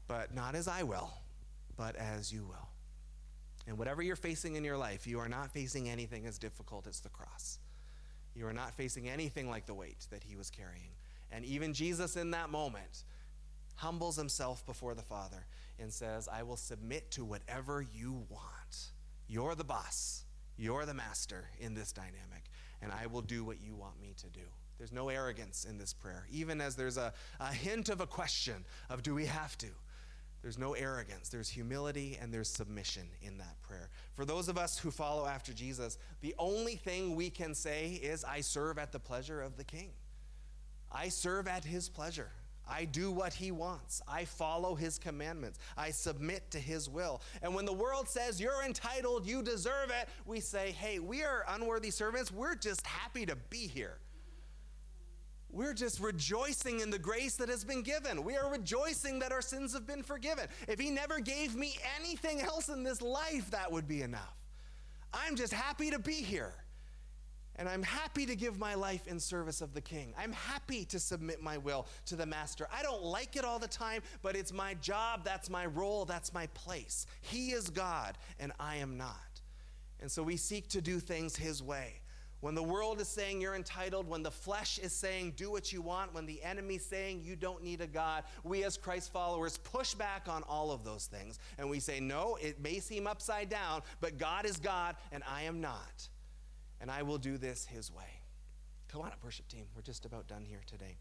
but 0.07 0.33
not 0.33 0.55
as 0.55 0.67
I 0.67 0.83
will, 0.83 1.11
but 1.77 1.95
as 1.95 2.31
you 2.31 2.43
will. 2.43 2.69
And 3.67 3.77
whatever 3.77 4.01
you're 4.01 4.15
facing 4.15 4.55
in 4.55 4.63
your 4.63 4.77
life, 4.77 5.05
you 5.05 5.19
are 5.19 5.29
not 5.29 5.51
facing 5.51 5.89
anything 5.89 6.25
as 6.25 6.39
difficult 6.39 6.87
as 6.87 7.01
the 7.01 7.09
cross. 7.09 7.59
You 8.33 8.47
are 8.47 8.53
not 8.53 8.73
facing 8.73 9.09
anything 9.09 9.49
like 9.49 9.65
the 9.65 9.73
weight 9.73 10.07
that 10.09 10.23
he 10.23 10.35
was 10.35 10.49
carrying. 10.49 10.91
And 11.31 11.45
even 11.45 11.73
Jesus, 11.73 12.15
in 12.15 12.31
that 12.31 12.49
moment, 12.49 13.03
humbles 13.75 14.15
himself 14.15 14.65
before 14.65 14.95
the 14.95 15.01
Father 15.01 15.45
and 15.77 15.93
says, 15.93 16.27
I 16.27 16.43
will 16.43 16.57
submit 16.57 17.11
to 17.11 17.23
whatever 17.23 17.85
you 17.93 18.25
want. 18.29 18.91
You're 19.27 19.55
the 19.55 19.63
boss. 19.63 20.23
You're 20.59 20.85
the 20.85 20.93
master 20.93 21.45
in 21.57 21.73
this 21.73 21.93
dynamic, 21.93 22.51
and 22.81 22.91
I 22.91 23.07
will 23.07 23.21
do 23.21 23.45
what 23.45 23.61
you 23.61 23.75
want 23.75 23.99
me 24.01 24.13
to 24.17 24.27
do. 24.27 24.45
There's 24.77 24.91
no 24.91 25.07
arrogance 25.07 25.65
in 25.65 25.77
this 25.77 25.93
prayer, 25.93 26.27
even 26.29 26.59
as 26.59 26.75
there's 26.75 26.97
a, 26.97 27.13
a 27.39 27.53
hint 27.53 27.87
of 27.87 28.01
a 28.01 28.07
question 28.07 28.65
of 28.89 29.01
do 29.01 29.15
we 29.15 29.25
have 29.25 29.57
to? 29.59 29.67
There's 30.41 30.57
no 30.57 30.73
arrogance. 30.73 31.29
There's 31.29 31.49
humility 31.49 32.17
and 32.21 32.33
there's 32.33 32.49
submission 32.49 33.07
in 33.21 33.37
that 33.37 33.61
prayer. 33.61 33.89
For 34.13 34.25
those 34.25 34.49
of 34.49 34.57
us 34.57 34.77
who 34.77 34.91
follow 34.91 35.25
after 35.25 35.53
Jesus, 35.53 35.97
the 36.21 36.35
only 36.37 36.75
thing 36.75 37.15
we 37.15 37.29
can 37.29 37.55
say 37.55 37.91
is, 37.91 38.25
I 38.25 38.41
serve 38.41 38.77
at 38.77 38.91
the 38.91 38.99
pleasure 38.99 39.41
of 39.41 39.55
the 39.55 39.63
King. 39.63 39.91
I 40.91 41.09
serve 41.09 41.47
at 41.47 41.63
his 41.63 41.87
pleasure. 41.87 42.31
I 42.69 42.85
do 42.85 43.11
what 43.11 43.33
he 43.33 43.51
wants. 43.51 44.01
I 44.07 44.25
follow 44.25 44.75
his 44.75 44.97
commandments. 44.97 45.59
I 45.77 45.91
submit 45.91 46.51
to 46.51 46.59
his 46.59 46.89
will. 46.89 47.21
And 47.41 47.55
when 47.55 47.65
the 47.65 47.73
world 47.73 48.07
says, 48.07 48.39
You're 48.39 48.63
entitled, 48.63 49.25
you 49.25 49.41
deserve 49.41 49.89
it, 49.89 50.07
we 50.25 50.39
say, 50.39 50.71
Hey, 50.71 50.99
we 50.99 51.23
are 51.23 51.45
unworthy 51.49 51.91
servants. 51.91 52.31
We're 52.31 52.55
just 52.55 52.85
happy 52.85 53.25
to 53.25 53.35
be 53.35 53.67
here. 53.67 53.97
We're 55.51 55.73
just 55.73 55.99
rejoicing 55.99 56.79
in 56.79 56.91
the 56.91 56.99
grace 56.99 57.35
that 57.37 57.49
has 57.49 57.63
been 57.63 57.81
given. 57.81 58.23
We 58.23 58.37
are 58.37 58.51
rejoicing 58.51 59.17
that 59.19 59.31
our 59.31 59.41
sins 59.41 59.73
have 59.73 59.87
been 59.87 60.03
forgiven. 60.03 60.45
If 60.67 60.79
he 60.79 60.91
never 60.91 61.19
gave 61.19 61.55
me 61.55 61.75
anything 61.99 62.39
else 62.41 62.69
in 62.69 62.83
this 62.83 63.01
life, 63.01 63.49
that 63.49 63.71
would 63.71 63.87
be 63.87 64.03
enough. 64.03 64.35
I'm 65.11 65.35
just 65.35 65.53
happy 65.53 65.89
to 65.89 65.97
be 65.97 66.13
here. 66.13 66.53
And 67.59 67.67
I'm 67.67 67.83
happy 67.83 68.25
to 68.25 68.37
give 68.37 68.57
my 68.57 68.73
life 68.73 69.05
in 69.05 69.19
service 69.19 69.59
of 69.59 69.73
the 69.73 69.81
king. 69.81 70.13
I'm 70.17 70.31
happy 70.31 70.85
to 70.85 70.97
submit 70.97 71.43
my 71.43 71.57
will 71.57 71.87
to 72.05 72.15
the 72.15 72.25
master. 72.25 72.69
I 72.73 72.81
don't 72.81 73.03
like 73.03 73.35
it 73.35 73.43
all 73.43 73.59
the 73.59 73.67
time, 73.67 74.01
but 74.21 74.37
it's 74.37 74.53
my 74.53 74.75
job, 74.75 75.25
that's 75.25 75.49
my 75.49 75.65
role, 75.65 76.05
that's 76.05 76.33
my 76.33 76.47
place. 76.47 77.05
He 77.19 77.49
is 77.49 77.69
God, 77.69 78.17
and 78.39 78.53
I 78.61 78.77
am 78.77 78.97
not. 78.97 79.41
And 79.99 80.09
so 80.09 80.23
we 80.23 80.37
seek 80.37 80.69
to 80.69 80.79
do 80.79 81.01
things 81.01 81.35
his 81.35 81.61
way. 81.61 81.95
When 82.39 82.55
the 82.55 82.63
world 82.63 83.01
is 83.01 83.09
saying 83.09 83.41
you're 83.41 83.55
entitled, 83.55 84.07
when 84.07 84.23
the 84.23 84.31
flesh 84.31 84.79
is 84.79 84.93
saying 84.93 85.33
do 85.35 85.51
what 85.51 85.73
you 85.73 85.81
want, 85.81 86.13
when 86.13 86.25
the 86.25 86.41
enemy's 86.41 86.85
saying 86.85 87.23
you 87.25 87.35
don't 87.35 87.61
need 87.61 87.81
a 87.81 87.87
God, 87.87 88.23
we 88.45 88.63
as 88.63 88.77
Christ 88.77 89.11
followers 89.11 89.57
push 89.57 89.93
back 89.93 90.29
on 90.29 90.43
all 90.43 90.71
of 90.71 90.85
those 90.85 91.07
things. 91.07 91.39
And 91.57 91.69
we 91.69 91.81
say, 91.81 91.99
no, 91.99 92.37
it 92.41 92.61
may 92.61 92.79
seem 92.79 93.05
upside 93.05 93.49
down, 93.49 93.81
but 93.99 94.17
God 94.17 94.45
is 94.45 94.55
God, 94.55 94.95
and 95.11 95.23
I 95.29 95.41
am 95.41 95.59
not 95.59 96.07
and 96.81 96.89
I 96.91 97.03
will 97.03 97.17
do 97.17 97.37
this 97.37 97.65
His 97.65 97.91
way. 97.91 98.21
Come 98.87 99.01
on 99.01 99.07
up, 99.07 99.23
worship 99.23 99.47
team. 99.47 99.65
We're 99.75 99.81
just 99.81 100.05
about 100.05 100.27
done 100.27 100.45
here 100.45 100.61
today. 100.65 100.97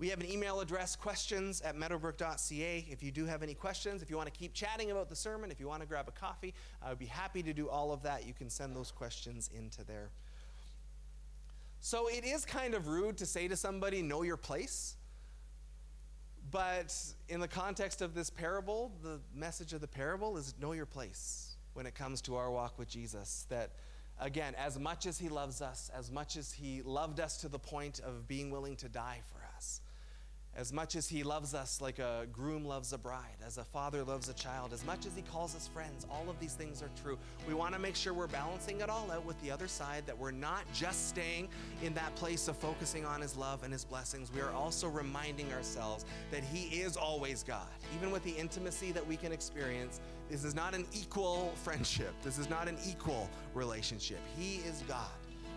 We 0.00 0.08
have 0.08 0.20
an 0.20 0.30
email 0.30 0.60
address, 0.60 0.96
questions 0.96 1.60
at 1.60 1.76
meadowbrook.ca. 1.76 2.86
If 2.90 3.02
you 3.02 3.10
do 3.10 3.26
have 3.26 3.42
any 3.42 3.52
questions, 3.52 4.00
if 4.00 4.08
you 4.08 4.16
want 4.16 4.32
to 4.32 4.38
keep 4.38 4.54
chatting 4.54 4.90
about 4.90 5.10
the 5.10 5.14
sermon, 5.14 5.50
if 5.50 5.60
you 5.60 5.68
want 5.68 5.82
to 5.82 5.86
grab 5.86 6.08
a 6.08 6.10
coffee, 6.10 6.54
I 6.82 6.88
would 6.88 6.98
be 6.98 7.04
happy 7.04 7.42
to 7.42 7.52
do 7.52 7.68
all 7.68 7.92
of 7.92 8.02
that. 8.04 8.26
You 8.26 8.32
can 8.32 8.48
send 8.48 8.74
those 8.74 8.90
questions 8.90 9.50
into 9.54 9.84
there. 9.84 10.08
So 11.80 12.08
it 12.08 12.24
is 12.24 12.46
kind 12.46 12.74
of 12.74 12.88
rude 12.88 13.18
to 13.18 13.26
say 13.26 13.46
to 13.48 13.56
somebody, 13.56 14.00
know 14.00 14.22
your 14.22 14.38
place. 14.38 14.96
But 16.50 16.96
in 17.28 17.40
the 17.40 17.48
context 17.48 18.00
of 18.00 18.14
this 18.14 18.30
parable, 18.30 18.92
the 19.02 19.20
message 19.34 19.74
of 19.74 19.82
the 19.82 19.86
parable 19.86 20.38
is 20.38 20.54
know 20.58 20.72
your 20.72 20.86
place 20.86 21.56
when 21.74 21.84
it 21.84 21.94
comes 21.94 22.22
to 22.22 22.36
our 22.36 22.50
walk 22.50 22.78
with 22.78 22.88
Jesus. 22.88 23.46
That 23.50 23.72
again, 24.20 24.54
as 24.56 24.78
much 24.78 25.06
as 25.06 25.18
He 25.18 25.28
loves 25.28 25.60
us, 25.62 25.90
as 25.96 26.10
much 26.10 26.36
as 26.36 26.52
He 26.52 26.82
loved 26.82 27.20
us 27.20 27.38
to 27.38 27.48
the 27.48 27.58
point 27.58 28.00
of 28.00 28.28
being 28.28 28.50
willing 28.50 28.76
to 28.76 28.88
die 28.88 29.20
for 29.32 29.39
as 30.56 30.72
much 30.72 30.96
as 30.96 31.08
He 31.08 31.22
loves 31.22 31.54
us 31.54 31.80
like 31.80 31.98
a 31.98 32.26
groom 32.32 32.64
loves 32.64 32.92
a 32.92 32.98
bride, 32.98 33.36
as 33.44 33.58
a 33.58 33.64
father 33.64 34.02
loves 34.02 34.28
a 34.28 34.34
child, 34.34 34.72
as 34.72 34.84
much 34.84 35.06
as 35.06 35.14
He 35.14 35.22
calls 35.22 35.54
us 35.54 35.68
friends, 35.68 36.06
all 36.10 36.28
of 36.28 36.38
these 36.40 36.54
things 36.54 36.82
are 36.82 36.90
true. 37.02 37.18
We 37.48 37.54
want 37.54 37.74
to 37.74 37.80
make 37.80 37.96
sure 37.96 38.12
we're 38.12 38.26
balancing 38.26 38.80
it 38.80 38.88
all 38.88 39.10
out 39.10 39.24
with 39.24 39.40
the 39.42 39.50
other 39.50 39.68
side, 39.68 40.04
that 40.06 40.18
we're 40.18 40.30
not 40.30 40.64
just 40.74 41.08
staying 41.08 41.48
in 41.82 41.94
that 41.94 42.14
place 42.16 42.48
of 42.48 42.56
focusing 42.56 43.04
on 43.04 43.20
His 43.20 43.36
love 43.36 43.62
and 43.62 43.72
His 43.72 43.84
blessings. 43.84 44.32
We 44.32 44.40
are 44.40 44.52
also 44.52 44.88
reminding 44.88 45.52
ourselves 45.52 46.04
that 46.30 46.42
He 46.44 46.80
is 46.80 46.96
always 46.96 47.42
God, 47.42 47.68
even 47.96 48.10
with 48.10 48.24
the 48.24 48.32
intimacy 48.32 48.92
that 48.92 49.06
we 49.06 49.16
can 49.16 49.32
experience 49.32 50.00
this 50.30 50.44
is 50.44 50.54
not 50.54 50.76
an 50.76 50.86
equal 50.92 51.52
friendship. 51.56 52.14
This 52.22 52.38
is 52.38 52.48
not 52.48 52.68
an 52.68 52.76
equal 52.86 53.28
relationship. 53.52 54.20
He 54.38 54.56
is 54.58 54.84
God 54.86 55.10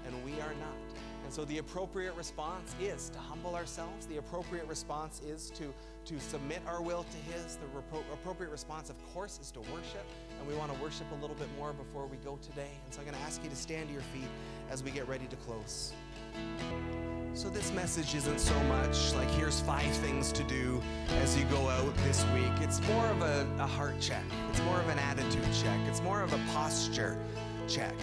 and 0.05 0.25
we 0.25 0.33
are 0.41 0.53
not. 0.59 1.12
So 1.33 1.45
the 1.45 1.57
appropriate 1.57 2.15
response 2.15 2.75
is 2.79 3.09
to 3.09 3.17
humble 3.17 3.55
ourselves. 3.55 4.05
The 4.05 4.17
appropriate 4.17 4.67
response 4.67 5.19
is 5.21 5.49
to, 5.55 5.73
to 6.05 6.19
submit 6.19 6.61
our 6.67 6.79
will 6.79 7.05
to 7.05 7.33
His. 7.33 7.55
The 7.55 7.65
repro- 7.75 8.03
appropriate 8.13 8.51
response, 8.51 8.91
of 8.91 9.13
course, 9.15 9.39
is 9.41 9.49
to 9.53 9.61
worship. 9.61 10.05
And 10.37 10.47
we 10.47 10.53
want 10.53 10.71
to 10.71 10.79
worship 10.79 11.07
a 11.11 11.19
little 11.19 11.35
bit 11.35 11.47
more 11.57 11.73
before 11.73 12.05
we 12.05 12.17
go 12.17 12.37
today. 12.43 12.69
And 12.85 12.93
so 12.93 12.99
I'm 12.99 13.07
going 13.07 13.17
to 13.17 13.23
ask 13.23 13.43
you 13.43 13.49
to 13.49 13.55
stand 13.55 13.87
to 13.87 13.93
your 13.93 14.03
feet 14.13 14.27
as 14.69 14.83
we 14.83 14.91
get 14.91 15.07
ready 15.07 15.25
to 15.25 15.35
close. 15.37 15.93
So, 17.33 17.49
this 17.49 17.73
message 17.73 18.13
isn't 18.13 18.39
so 18.39 18.59
much 18.65 19.15
like 19.15 19.29
here's 19.31 19.59
five 19.61 19.91
things 19.97 20.31
to 20.33 20.43
do 20.43 20.79
as 21.23 21.35
you 21.35 21.45
go 21.45 21.67
out 21.67 21.95
this 22.03 22.23
week. 22.35 22.53
It's 22.61 22.79
more 22.89 23.07
of 23.07 23.23
a, 23.23 23.47
a 23.57 23.65
heart 23.65 23.99
check, 23.99 24.23
it's 24.51 24.61
more 24.61 24.79
of 24.79 24.87
an 24.87 24.99
attitude 24.99 25.47
check, 25.51 25.79
it's 25.87 26.01
more 26.01 26.21
of 26.21 26.31
a 26.31 26.39
posture 26.53 27.17
check. 27.67 27.95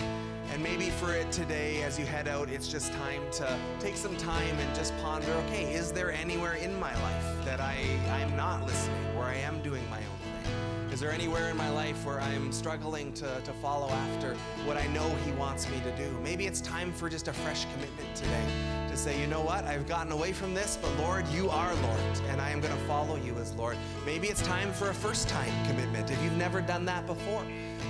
And 0.51 0.61
maybe 0.61 0.91
for 0.91 1.13
it 1.13 1.31
today, 1.31 1.81
as 1.85 1.97
you 1.97 2.05
head 2.05 2.27
out, 2.27 2.51
it's 2.51 2.67
just 2.67 2.93
time 2.95 3.23
to 3.33 3.57
take 3.79 3.97
some 3.97 4.17
time 4.17 4.59
and 4.59 4.75
just 4.75 4.97
ponder 4.99 5.31
okay, 5.47 5.73
is 5.73 5.93
there 5.93 6.11
anywhere 6.11 6.55
in 6.55 6.79
my 6.81 6.93
life 7.03 7.45
that 7.45 7.61
I, 7.61 7.77
I'm 8.11 8.35
not 8.37 8.67
listening, 8.67 9.17
where 9.17 9.27
I 9.27 9.37
am 9.37 9.63
doing 9.63 9.89
my 9.89 9.99
own 9.99 10.43
thing? 10.43 10.93
Is 10.93 10.99
there 10.99 11.13
anywhere 11.13 11.51
in 11.51 11.57
my 11.57 11.71
life 11.71 12.05
where 12.05 12.21
I'm 12.21 12.51
struggling 12.51 13.13
to, 13.13 13.41
to 13.41 13.53
follow 13.63 13.91
after 13.91 14.35
what 14.65 14.77
I 14.77 14.89
know 14.89 15.09
He 15.25 15.31
wants 15.33 15.71
me 15.71 15.81
to 15.85 15.97
do? 15.97 16.11
Maybe 16.21 16.49
it's 16.49 16.61
time 16.61 16.93
for 16.93 17.09
just 17.09 17.29
a 17.29 17.33
fresh 17.33 17.65
commitment 17.73 18.17
today 18.17 18.45
to 18.89 18.97
say, 18.97 19.21
you 19.21 19.29
know 19.29 19.41
what, 19.41 19.65
I've 19.67 19.87
gotten 19.87 20.11
away 20.11 20.33
from 20.33 20.53
this, 20.53 20.77
but 20.83 20.93
Lord, 20.99 21.29
you 21.29 21.49
are 21.49 21.73
Lord, 21.77 22.21
and 22.29 22.41
I 22.41 22.51
am 22.51 22.61
going 22.61 22.75
to 22.75 22.85
follow 22.87 23.15
you 23.15 23.37
as 23.37 23.55
Lord. 23.55 23.77
Maybe 24.05 24.27
it's 24.27 24.43
time 24.43 24.73
for 24.73 24.91
a 24.91 24.95
first 24.95 25.29
time 25.29 25.53
commitment 25.69 26.11
if 26.11 26.21
you've 26.25 26.37
never 26.37 26.61
done 26.61 26.85
that 26.87 27.07
before 27.07 27.45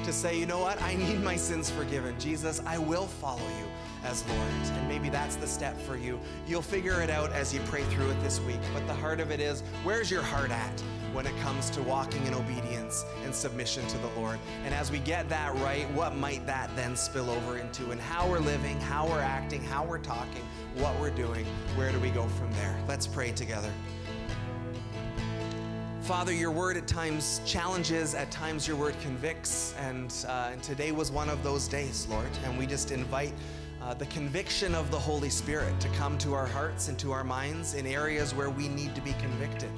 to 0.05 0.13
say, 0.13 0.39
you 0.39 0.47
know 0.47 0.59
what, 0.59 0.81
I 0.83 0.95
need 0.95 1.21
my 1.21 1.37
sins 1.37 1.71
forgiven. 1.71 2.19
Jesus, 2.19 2.63
I 2.67 2.79
will 2.79 3.07
follow 3.07 3.49
you 3.59 3.67
as 4.05 4.27
Lord. 4.29 4.53
And 4.79 4.89
maybe 4.89 5.09
that's 5.09 5.37
the 5.37 5.47
step 5.47 5.79
for 5.81 5.97
you. 5.97 6.19
You'll 6.47 6.63
figure 6.63 7.03
it 7.03 7.11
out 7.11 7.33
as 7.33 7.53
you 7.53 7.61
pray 7.67 7.85
through 7.85 8.11
it 8.11 8.23
this 8.23 8.41
week. 8.41 8.61
But 8.73 8.87
the 8.87 8.95
heart 8.95 9.21
of 9.21 9.31
it 9.31 9.41
is 9.41 9.63
where's 9.83 10.11
your 10.11 10.23
heart 10.23 10.51
at 10.51 10.81
when 11.13 11.27
it 11.27 11.37
comes 11.39 11.71
to 11.71 11.83
walking 11.83 12.25
in 12.27 12.35
obedience 12.35 13.05
and 13.25 13.35
submission 13.35 13.87
to 13.89 13.99
the 13.99 14.09
Lord? 14.19 14.39
And 14.65 14.75
as 14.75 14.91
we 14.91 14.99
get 15.01 15.29
that 15.29 15.55
right, 15.57 15.91
what 15.93 16.17
might 16.17 16.47
that 16.47 16.75
then 16.77 16.97
spill 16.97 17.31
over 17.31 17.59
into? 17.59 17.91
And 17.91 18.01
how 18.01 18.29
we're 18.29 18.41
living, 18.41 18.81
how 18.81 19.07
we're 19.07 19.21
acting, 19.21 19.63
how 19.63 19.85
we're 19.85 19.99
talking, 19.99 20.43
what 20.77 20.99
we're 21.01 21.11
doing, 21.11 21.45
where 21.77 21.93
do 21.93 22.01
we 22.01 22.11
go 22.11 22.27
from 22.27 22.53
there? 22.53 22.79
Let's 22.89 23.07
pray 23.07 23.33
together. 23.33 23.73
Father, 26.11 26.33
your 26.33 26.51
word 26.51 26.77
at 26.77 26.89
times 26.89 27.41
challenges, 27.47 28.17
at 28.17 28.33
times 28.33 28.67
your 28.67 28.77
word 28.77 28.97
convicts, 29.01 29.77
and, 29.79 30.13
uh, 30.27 30.51
and 30.51 30.61
today 30.61 30.91
was 30.91 31.13
one 31.13 31.29
of 31.29 31.41
those 31.45 31.69
days, 31.69 32.09
Lord. 32.11 32.29
And 32.45 32.59
we 32.59 32.67
just 32.67 32.91
invite 32.91 33.33
uh, 33.81 33.95
the 33.95 34.07
conviction 34.07 34.75
of 34.75 34.91
the 34.91 34.99
Holy 34.99 35.31
Spirit 35.31 35.79
to 35.79 35.89
come 35.91 36.19
to 36.19 36.35
our 36.35 36.47
hearts 36.47 36.89
and 36.89 36.99
to 36.99 37.13
our 37.13 37.23
minds 37.23 37.75
in 37.75 37.87
areas 37.87 38.35
where 38.35 38.51
we 38.51 38.67
need 38.67 38.93
to 38.97 39.01
be 39.01 39.13
convicted. 39.21 39.71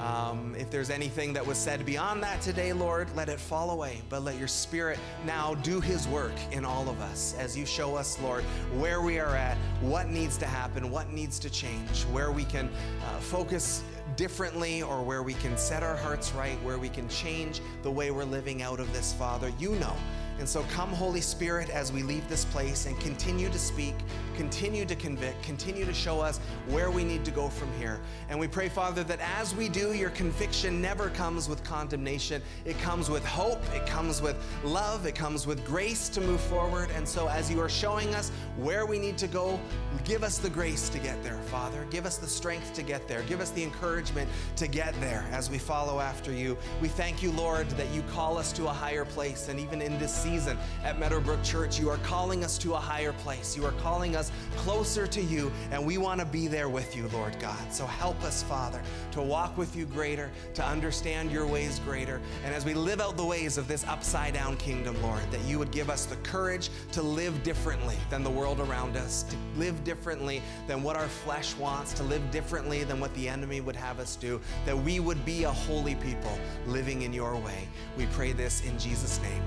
Um, 0.00 0.54
if 0.56 0.70
there's 0.70 0.90
anything 0.90 1.32
that 1.32 1.44
was 1.44 1.58
said 1.58 1.84
beyond 1.84 2.22
that 2.22 2.40
today, 2.40 2.72
Lord, 2.72 3.08
let 3.16 3.28
it 3.28 3.40
fall 3.40 3.70
away. 3.70 4.00
But 4.08 4.22
let 4.22 4.38
your 4.38 4.48
Spirit 4.48 4.98
now 5.24 5.54
do 5.56 5.80
His 5.80 6.06
work 6.08 6.32
in 6.52 6.64
all 6.64 6.88
of 6.88 7.00
us 7.00 7.34
as 7.38 7.56
you 7.56 7.66
show 7.66 7.96
us, 7.96 8.20
Lord, 8.20 8.44
where 8.74 9.02
we 9.02 9.18
are 9.18 9.34
at, 9.34 9.56
what 9.80 10.08
needs 10.08 10.36
to 10.38 10.46
happen, 10.46 10.90
what 10.90 11.12
needs 11.12 11.38
to 11.40 11.50
change, 11.50 12.02
where 12.12 12.30
we 12.30 12.44
can 12.44 12.70
uh, 13.06 13.18
focus 13.18 13.82
differently 14.16 14.82
or 14.82 15.02
where 15.02 15.22
we 15.22 15.34
can 15.34 15.56
set 15.56 15.82
our 15.82 15.96
hearts 15.96 16.32
right, 16.32 16.62
where 16.62 16.78
we 16.78 16.88
can 16.88 17.08
change 17.08 17.60
the 17.82 17.90
way 17.90 18.10
we're 18.10 18.24
living 18.24 18.62
out 18.62 18.80
of 18.80 18.92
this, 18.92 19.12
Father. 19.12 19.52
You 19.58 19.74
know. 19.76 19.96
And 20.38 20.48
so 20.48 20.62
come, 20.70 20.90
Holy 20.90 21.20
Spirit, 21.20 21.68
as 21.70 21.92
we 21.92 22.02
leave 22.02 22.28
this 22.28 22.44
place 22.44 22.86
and 22.86 22.98
continue 23.00 23.48
to 23.48 23.58
speak, 23.58 23.94
continue 24.36 24.84
to 24.84 24.94
convict, 24.94 25.42
continue 25.42 25.84
to 25.84 25.92
show 25.92 26.20
us 26.20 26.38
where 26.68 26.92
we 26.92 27.02
need 27.02 27.24
to 27.24 27.32
go 27.32 27.48
from 27.48 27.72
here. 27.72 28.00
And 28.28 28.38
we 28.38 28.46
pray, 28.46 28.68
Father, 28.68 29.02
that 29.04 29.18
as 29.20 29.54
we 29.54 29.68
do, 29.68 29.94
your 29.94 30.10
conviction 30.10 30.80
never 30.80 31.10
comes 31.10 31.48
with 31.48 31.64
condemnation. 31.64 32.40
It 32.64 32.78
comes 32.78 33.10
with 33.10 33.24
hope, 33.26 33.60
it 33.74 33.84
comes 33.84 34.22
with 34.22 34.36
love, 34.62 35.06
it 35.06 35.16
comes 35.16 35.46
with 35.46 35.64
grace 35.66 36.08
to 36.10 36.20
move 36.20 36.40
forward. 36.40 36.90
And 36.94 37.06
so 37.06 37.28
as 37.28 37.50
you 37.50 37.60
are 37.60 37.68
showing 37.68 38.14
us 38.14 38.30
where 38.56 38.86
we 38.86 38.98
need 38.98 39.18
to 39.18 39.26
go, 39.26 39.58
give 40.04 40.22
us 40.22 40.38
the 40.38 40.50
grace 40.50 40.88
to 40.90 40.98
get 41.00 41.20
there, 41.24 41.38
Father. 41.46 41.84
Give 41.90 42.06
us 42.06 42.16
the 42.16 42.28
strength 42.28 42.74
to 42.74 42.82
get 42.82 43.08
there. 43.08 43.22
Give 43.22 43.40
us 43.40 43.50
the 43.50 43.64
encouragement 43.64 44.30
to 44.56 44.68
get 44.68 44.98
there 45.00 45.26
as 45.32 45.50
we 45.50 45.58
follow 45.58 45.98
after 45.98 46.32
you. 46.32 46.56
We 46.80 46.88
thank 46.88 47.22
you, 47.22 47.32
Lord, 47.32 47.68
that 47.70 47.90
you 47.90 48.02
call 48.02 48.38
us 48.38 48.52
to 48.52 48.68
a 48.68 48.72
higher 48.72 49.04
place. 49.04 49.48
And 49.48 49.58
even 49.58 49.82
in 49.82 49.98
this 49.98 50.14
season 50.28 50.58
at 50.84 50.98
Meadowbrook 50.98 51.42
Church, 51.42 51.78
you 51.78 51.88
are 51.88 51.96
calling 51.98 52.44
us 52.44 52.58
to 52.58 52.74
a 52.74 52.76
higher 52.76 53.14
place. 53.14 53.56
You 53.56 53.64
are 53.64 53.72
calling 53.80 54.14
us 54.14 54.30
closer 54.56 55.06
to 55.06 55.22
you, 55.22 55.50
and 55.70 55.86
we 55.86 55.96
want 55.96 56.20
to 56.20 56.26
be 56.26 56.48
there 56.48 56.68
with 56.68 56.94
you, 56.94 57.08
Lord 57.08 57.38
God. 57.40 57.72
So 57.72 57.86
help 57.86 58.22
us, 58.22 58.42
Father, 58.42 58.82
to 59.12 59.22
walk 59.22 59.56
with 59.56 59.74
you 59.74 59.86
greater, 59.86 60.30
to 60.52 60.62
understand 60.62 61.32
your 61.32 61.46
ways 61.46 61.78
greater. 61.78 62.20
And 62.44 62.54
as 62.54 62.66
we 62.66 62.74
live 62.74 63.00
out 63.00 63.16
the 63.16 63.24
ways 63.24 63.56
of 63.56 63.68
this 63.68 63.86
upside 63.86 64.34
down 64.34 64.58
kingdom, 64.58 65.00
Lord, 65.02 65.22
that 65.30 65.40
you 65.46 65.58
would 65.58 65.70
give 65.70 65.88
us 65.88 66.04
the 66.04 66.16
courage 66.16 66.68
to 66.92 67.00
live 67.00 67.42
differently 67.42 67.96
than 68.10 68.22
the 68.22 68.30
world 68.30 68.60
around 68.60 68.98
us, 68.98 69.22
to 69.22 69.36
live 69.56 69.82
differently 69.82 70.42
than 70.66 70.82
what 70.82 70.94
our 70.94 71.08
flesh 71.08 71.56
wants, 71.56 71.94
to 71.94 72.02
live 72.02 72.30
differently 72.30 72.84
than 72.84 73.00
what 73.00 73.14
the 73.14 73.30
enemy 73.30 73.62
would 73.62 73.76
have 73.76 73.98
us 73.98 74.14
do, 74.14 74.42
that 74.66 74.76
we 74.76 75.00
would 75.00 75.24
be 75.24 75.44
a 75.44 75.50
holy 75.50 75.94
people 75.94 76.38
living 76.66 77.02
in 77.02 77.14
your 77.14 77.34
way. 77.34 77.66
We 77.96 78.04
pray 78.06 78.32
this 78.32 78.62
in 78.66 78.78
Jesus' 78.78 79.22
name. 79.22 79.42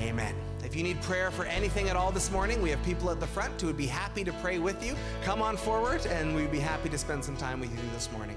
Amen. 0.00 0.34
If 0.64 0.74
you 0.74 0.82
need 0.82 1.00
prayer 1.02 1.30
for 1.30 1.44
anything 1.44 1.88
at 1.88 1.96
all 1.96 2.10
this 2.10 2.30
morning, 2.30 2.60
we 2.62 2.70
have 2.70 2.82
people 2.84 3.10
at 3.10 3.20
the 3.20 3.26
front 3.26 3.60
who 3.60 3.66
would 3.66 3.76
be 3.76 3.86
happy 3.86 4.24
to 4.24 4.32
pray 4.34 4.58
with 4.58 4.84
you. 4.84 4.96
Come 5.22 5.42
on 5.42 5.56
forward, 5.56 6.04
and 6.06 6.34
we'd 6.34 6.50
be 6.50 6.58
happy 6.58 6.88
to 6.88 6.98
spend 6.98 7.24
some 7.24 7.36
time 7.36 7.60
with 7.60 7.70
you 7.70 7.78
this 7.92 8.10
morning. 8.12 8.36